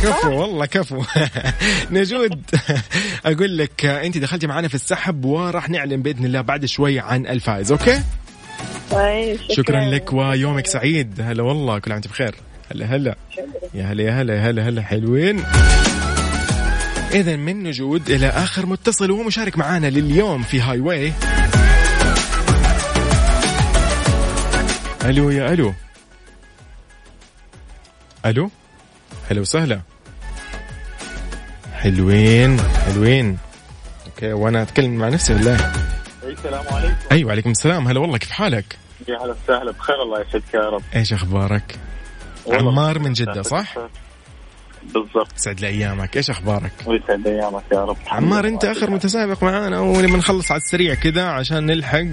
كفو 0.03 0.41
والله 0.41 0.65
كفو. 0.65 1.03
نجود 1.91 2.43
أقول 3.25 3.57
لك 3.57 3.85
أنت 3.85 4.17
دخلتي 4.17 4.47
معنا 4.47 4.67
في 4.67 4.75
السحب 4.75 5.25
وراح 5.25 5.69
نعلن 5.69 6.01
بإذن 6.01 6.25
الله 6.25 6.41
بعد 6.41 6.65
شوي 6.65 6.99
عن 6.99 7.25
الفائز 7.27 7.71
okay؟ 7.71 8.01
طيب 8.91 9.39
شكرا. 9.51 9.85
لك 9.85 10.13
ويومك 10.13 10.67
سعيد. 10.67 11.21
هلا 11.21 11.43
والله 11.43 11.79
كل 11.79 11.91
عام 11.91 11.97
وأنت 12.01 12.07
بخير. 12.07 12.35
هلا 12.71 12.85
هلا. 12.85 13.15
يا 13.73 13.83
هلا 13.83 14.03
يا 14.03 14.21
هلا 14.21 14.35
يا 14.35 14.49
هلا 14.49 14.69
هلا 14.69 14.81
حلوين. 14.81 15.43
إذا 17.13 17.35
من 17.35 17.63
نجود 17.63 18.09
إلى 18.09 18.27
آخر 18.27 18.65
متصل 18.65 19.11
وهو 19.11 19.23
مشارك 19.23 19.57
معانا 19.57 19.87
لليوم 19.87 20.43
في 20.43 20.61
هاي 20.61 20.79
واي 20.79 21.13
ألو 25.05 25.29
يا 25.29 25.53
ألو. 25.53 25.73
ألو؟ 28.25 28.49
هلا 29.29 29.41
وسهلا. 29.41 29.81
حلوين 31.79 32.59
حلوين. 32.59 33.37
okay 34.05 34.33
وأنا 34.33 34.61
أتكلم 34.61 34.95
مع 34.95 35.09
نفسي 35.09 35.33
بالله. 35.33 35.73
السلام 36.23 36.65
عليكم. 36.71 36.95
أيوه 37.11 37.31
عليكم 37.31 37.51
السلام. 37.51 37.87
هلا 37.87 37.99
والله 37.99 38.17
كيف 38.17 38.31
حالك؟ 38.31 38.77
يا 39.07 39.17
هلا 39.17 39.35
وسهلا 39.43 39.71
بخير 39.71 39.95
الله 40.03 40.21
يسعدك 40.21 40.53
يا 40.53 40.69
رب. 40.69 40.83
إيش 40.95 41.13
أخبارك؟ 41.13 41.75
عمار 42.47 42.99
من 42.99 43.13
جدة 43.13 43.41
صح؟ 43.41 43.75
بالضبط. 44.83 45.31
يسعد 45.35 45.59
لي 45.59 45.67
أيامك، 45.67 46.17
إيش 46.17 46.29
أخبارك؟ 46.29 46.71
ويسعد 46.85 47.27
أيامك 47.27 47.63
يا 47.71 47.79
رب. 47.79 47.97
عمار 48.07 48.47
أنت 48.47 48.65
آخر 48.65 48.89
متسابق 48.91 49.43
معانا 49.43 49.79
ولما 49.79 50.17
نخلص 50.17 50.51
على 50.51 50.61
السريع 50.61 50.93
كذا 50.93 51.23
عشان 51.23 51.65
نلحق 51.65 52.05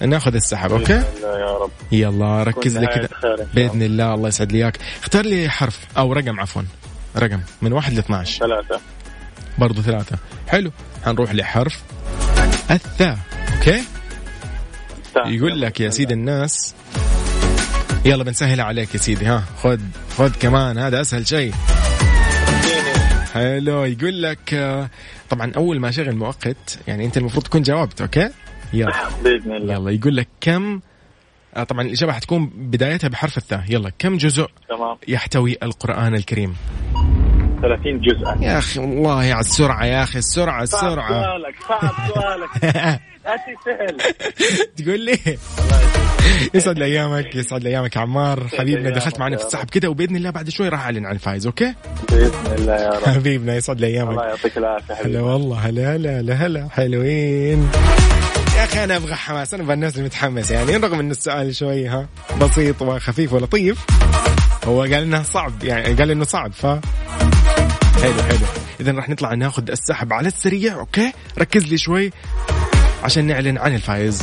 ناخذ 0.00 0.34
السحب 0.34 0.72
okay؟ 0.72 1.02
يا 1.22 1.58
رب. 1.62 1.70
يلا 1.92 2.42
ركز 2.42 2.78
لي 2.78 2.86
كذا. 2.86 3.08
بإذن 3.54 3.82
الله. 3.82 4.14
الله 4.14 4.28
يسعد 4.28 4.52
لي 4.52 4.58
أيامك، 4.58 4.78
اختار 5.02 5.24
لي 5.24 5.48
حرف 5.48 5.78
أو 5.98 6.12
رقم 6.12 6.40
عفوا. 6.40 6.62
رقم 7.16 7.40
من 7.62 7.72
واحد 7.72 7.92
ل 7.92 7.98
12 7.98 8.38
ثلاثة. 8.38 8.80
برضو 9.58 9.82
ثلاثة. 9.82 10.18
حلو. 10.48 10.72
حنروح 11.04 11.34
لحرف 11.34 11.82
الثاء. 12.70 13.18
okay؟ 13.56 13.82
يقول 15.26 15.60
لك 15.60 15.80
يا 15.80 15.90
سيدي 15.90 16.14
الناس 16.14 16.74
يلا 18.04 18.24
بنسهلها 18.24 18.64
عليك 18.64 18.94
يا 18.94 18.98
سيدي 18.98 19.26
ها 19.26 19.44
خذ 19.62 19.80
خذ 20.16 20.32
كمان 20.40 20.78
هذا 20.78 21.00
أسهل 21.00 21.26
شيء. 21.26 21.54
حلو. 23.34 23.84
يقول 23.84 24.22
لك 24.22 24.54
طبعا 25.30 25.52
أول 25.56 25.80
ما 25.80 25.90
شغل 25.90 26.16
مؤقت 26.16 26.78
يعني 26.86 27.04
أنت 27.04 27.16
المفروض 27.16 27.44
تكون 27.44 27.62
جاوبت 27.62 28.00
okay؟ 28.00 28.30
يلا. 28.72 29.08
بإذن 29.24 29.52
الله. 29.52 29.74
يلا. 29.74 29.90
يقول 29.90 30.16
لك 30.16 30.28
كم 30.40 30.80
طبعا 31.68 31.82
الإجابة 31.82 32.12
حتكون 32.12 32.46
بدايتها 32.46 33.08
بحرف 33.08 33.38
الثاء. 33.38 33.64
يلا 33.68 33.92
كم 33.98 34.16
جزء 34.16 34.46
تمام. 34.68 34.96
يحتوي 35.08 35.56
القرآن 35.62 36.14
الكريم؟ 36.14 36.56
30 37.62 38.00
جزءا. 38.00 38.38
يا 38.40 38.58
أخي 38.58 38.80
والله 38.80 39.12
على 39.12 39.40
السرعة 39.40 39.84
يا 39.84 40.02
أخي 40.02 40.18
السرعة 40.18 40.64
صعب 40.64 40.84
السرعة. 40.84 41.22
سؤالك 41.22 41.54
صعب 41.68 41.90
سؤالك. 42.14 42.48
أتي 43.26 43.54
سهل 43.64 43.96
تقول 44.76 45.00
لي؟ 45.00 45.18
يسعد 46.54 46.78
لي 46.78 46.84
أيامك 46.84 47.34
يسعد 47.34 47.62
لي 47.62 47.68
أيامك 47.68 47.96
عمار. 47.96 48.46
حبيبنا 48.58 48.90
دخلت 48.90 49.20
معنا 49.20 49.36
في 49.36 49.44
السحب 49.44 49.70
كذا 49.70 49.88
وبإذن 49.88 50.16
الله 50.16 50.30
بعد 50.30 50.48
شوي 50.48 50.68
راح 50.68 50.84
أعلن 50.84 51.06
عن 51.06 51.14
الفايز 51.14 51.46
okay؟ 51.46 51.74
بإذن 52.10 52.54
الله 52.58 52.74
يا 52.74 52.90
رب. 52.90 53.04
حبيبنا 53.04 53.56
يسعد 53.56 53.80
لي 53.80 53.86
أيامك. 53.86 54.10
الله 54.10 54.24
يعطيك 54.26 54.58
العافية 54.58 54.94
هلا 54.94 55.20
والله 55.20 55.58
هلا 55.58 55.96
هلا 55.96 56.20
هلا 56.20 56.34
هلا. 56.34 56.68
حلوين. 56.70 57.70
يا 58.56 58.64
أخي 58.64 58.84
أنا 58.84 58.96
أبغى 58.96 59.14
حماس 59.14 59.54
أنا 59.54 59.62
أبغى 59.62 59.74
الناس 59.74 59.94
اللي 59.94 60.04
متحمسه 60.04 60.54
يعني 60.54 60.76
رغم 60.76 61.00
إن 61.00 61.10
السؤال 61.10 61.56
شوي 61.56 61.86
ها 61.86 62.08
بسيط 62.40 62.82
وخفيف 62.82 63.32
ولطيف 63.32 63.86
هو 64.64 64.80
قال 64.80 64.94
إنه 64.94 65.22
صعب 65.22 65.64
يعني 65.64 65.94
قال 65.94 66.10
إنه 66.10 66.24
صعب 66.24 66.52
ف 66.52 66.66
حلو 68.00 68.22
حلو. 68.22 68.46
اذا 68.80 68.92
راح 68.92 69.08
نطلع 69.08 69.34
ناخذ 69.34 69.70
السحب 69.70 70.12
على 70.12 70.28
السريع 70.28 70.74
okay؟ 70.74 71.12
ركز 71.38 71.64
لي 71.64 71.78
شوي 71.78 72.12
عشان 73.02 73.24
نعلن 73.24 73.58
عن 73.58 73.74
الفايز. 73.74 74.22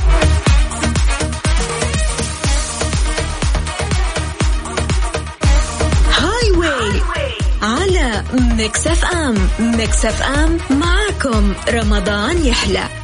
Highway 6.17 7.01
على 7.61 8.23
Mix 8.57 8.87
FM. 8.87 9.49
Mix 9.59 10.05
FM 10.05 10.57
معكم 10.69 11.53
رمضان 11.69 12.45
يحلى. 12.45 12.98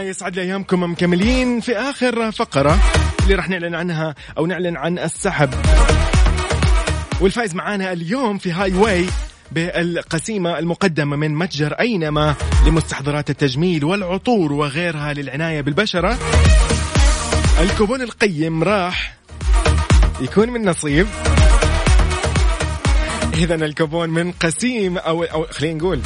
يسعد 0.00 0.36
لي 0.36 0.42
ايامكم 0.42 0.82
مكملين 0.82 1.60
في 1.60 1.76
آخر 1.76 2.32
فقرة 2.32 2.78
اللي 3.22 3.34
راح 3.34 3.48
نعلن 3.48 3.74
عنها 3.74 4.14
أو 4.38 4.46
نعلن 4.46 4.76
عن 4.76 4.98
السحب. 4.98 5.50
والفائز 7.20 7.54
معانا 7.54 7.92
اليوم 7.92 8.38
في 8.38 8.52
هاي 8.52 8.72
واي 8.74 9.06
بالقسيمة 9.52 10.58
المقدمة 10.58 11.16
من 11.16 11.34
متجر 11.34 11.72
أينما 11.72 12.34
لمستحضرات 12.66 13.30
التجميل 13.30 13.84
والعطور 13.84 14.52
وغيرها 14.52 15.12
للعناية 15.12 15.60
بالبشرة. 15.60 16.18
الكوبون 17.60 18.02
القيم 18.02 18.62
راح 18.62 19.14
يكون 20.20 20.50
من 20.50 20.68
نصيب. 20.68 21.06
إذا 23.34 23.54
الكوبون 23.54 24.10
من 24.10 24.32
قسيم 24.32 24.98
أو 24.98 25.24
أو 25.24 25.46
خلينا 25.50 25.78
نقول 25.78 26.00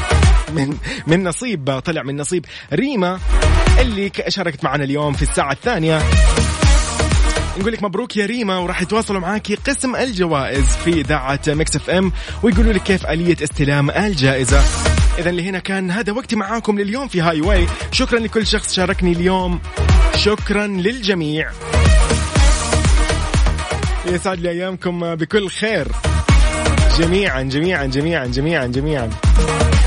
من 0.53 0.77
من 1.07 1.25
نصيب 1.25 1.79
طلع 1.79 2.03
من 2.03 2.17
نصيب 2.17 2.45
ريما 2.73 3.19
اللي 3.81 4.13
شاركت 4.29 4.65
معنا 4.65 4.85
اليوم 4.85 5.13
في 5.13 5.23
الساعة 5.23 5.53
الثانية. 5.53 6.03
نقول 7.59 7.73
لك 7.73 7.83
مبروك 7.83 8.17
يا 8.17 8.27
ريما 8.27 8.59
وراح 8.59 8.83
يتواصلوا 8.83 9.21
معاكي 9.21 9.55
قسم 9.55 9.97
الجوائز 9.97 10.77
في 10.85 10.91
إذاعة 10.91 11.41
Mix 11.49 11.77
FM 11.77 12.13
ويقولوا 12.43 12.73
لك 12.73 12.83
كيف 12.83 13.07
آلية 13.07 13.37
استلام 13.43 13.91
الجائزة. 13.91 14.63
اذا 15.19 15.31
لهنا 15.31 15.59
كان 15.59 15.91
هذا 15.91 16.13
وقتي 16.13 16.37
معاكم 16.37 16.79
لليوم 16.79 17.09
في 17.09 17.21
Highway. 17.21 17.67
شكرا 17.93 18.19
لكل 18.19 18.47
شخص 18.47 18.75
شاركني 18.75 19.13
اليوم. 19.13 19.61
شكرا 20.17 20.67
للجميع. 20.67 21.51
يسعد 24.07 24.41
لي 24.41 24.51
أيامكم 24.51 25.15
بكل 25.15 25.49
خير. 25.49 25.89
جميعا 26.99 27.43
جميعا 27.43 27.87
جميعا 27.87 28.27
جميعا 28.27 28.67
جميعا. 28.67 29.11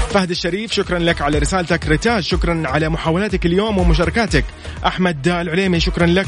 فهد 0.09 0.29
الشريف 0.29 0.71
شكرا 0.71 0.99
لك 0.99 1.21
على 1.21 1.37
رسالتك. 1.37 1.87
ريتاج 1.87 2.23
شكرا 2.23 2.63
على 2.65 2.89
محاولاتك 2.89 3.45
اليوم 3.45 3.77
ومشاركاتك. 3.77 4.45
أحمد 4.85 5.27
العليمي 5.27 5.79
شكرا 5.79 6.05
لك. 6.05 6.27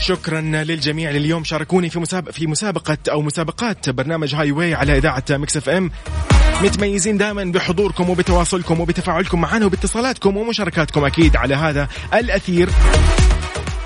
شكرا 0.00 0.40
للجميع 0.40 1.10
اليوم 1.10 1.44
شاركوني 1.44 1.90
في 1.90 1.98
مسابقة 1.98 2.32
في 2.32 2.46
مسابقة 2.46 2.98
أو 3.10 3.22
مسابقات 3.22 3.90
برنامج 3.90 4.34
Highway 4.34 4.74
على 4.74 4.98
إذاعة 4.98 5.24
Mix 5.30 5.56
FM. 5.56 5.90
متميزين 6.62 7.18
دائما 7.18 7.44
بحضوركم 7.44 8.10
وبتواصلكم 8.10 8.80
وبتفاعلكم 8.80 9.40
معنا 9.40 9.66
وباتصالاتكم 9.66 10.36
ومشاركاتكم 10.36 11.04
أكيد 11.04 11.36
على 11.36 11.54
هذا 11.54 11.88
الأثير. 12.14 12.68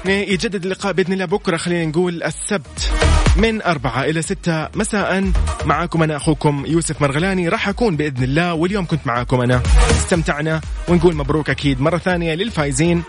يجدد 0.06 0.64
اللقاء 0.64 0.92
بإذن 0.92 1.12
الله 1.12 1.24
بكرة. 1.24 1.56
خلينا 1.56 1.84
نقول 1.84 2.22
السبت 2.22 2.92
من 3.36 3.62
أربعة 3.62 4.04
إلى 4.04 4.22
ستة 4.22 4.68
مساء. 4.74 5.32
معاكم 5.64 6.02
أنا 6.02 6.16
أخوكم 6.16 6.64
يوسف 6.66 7.02
مرغلاني. 7.02 7.48
راح 7.48 7.68
أكون 7.68 7.96
بإذن 7.96 8.24
الله 8.24 8.54
واليوم 8.54 8.86
كنت 8.86 9.06
معاكم 9.06 9.40
أنا. 9.40 9.62
استمتعنا 9.90 10.60
ونقول 10.88 11.16
مبروك 11.16 11.50
أكيد 11.50 11.80
مرة 11.80 11.98
ثانية 11.98 12.34
للفايزين 12.34 13.02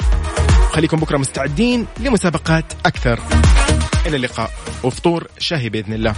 خليكم 0.71 0.97
بكرة 0.97 1.17
مستعدين 1.17 1.85
لمسابقات 1.99 2.73
أكثر. 2.85 3.19
إلى 4.05 4.15
اللقاء. 4.15 4.51
وفطور 4.83 5.27
شهي 5.39 5.69
بإذن 5.69 5.93
الله. 5.93 6.15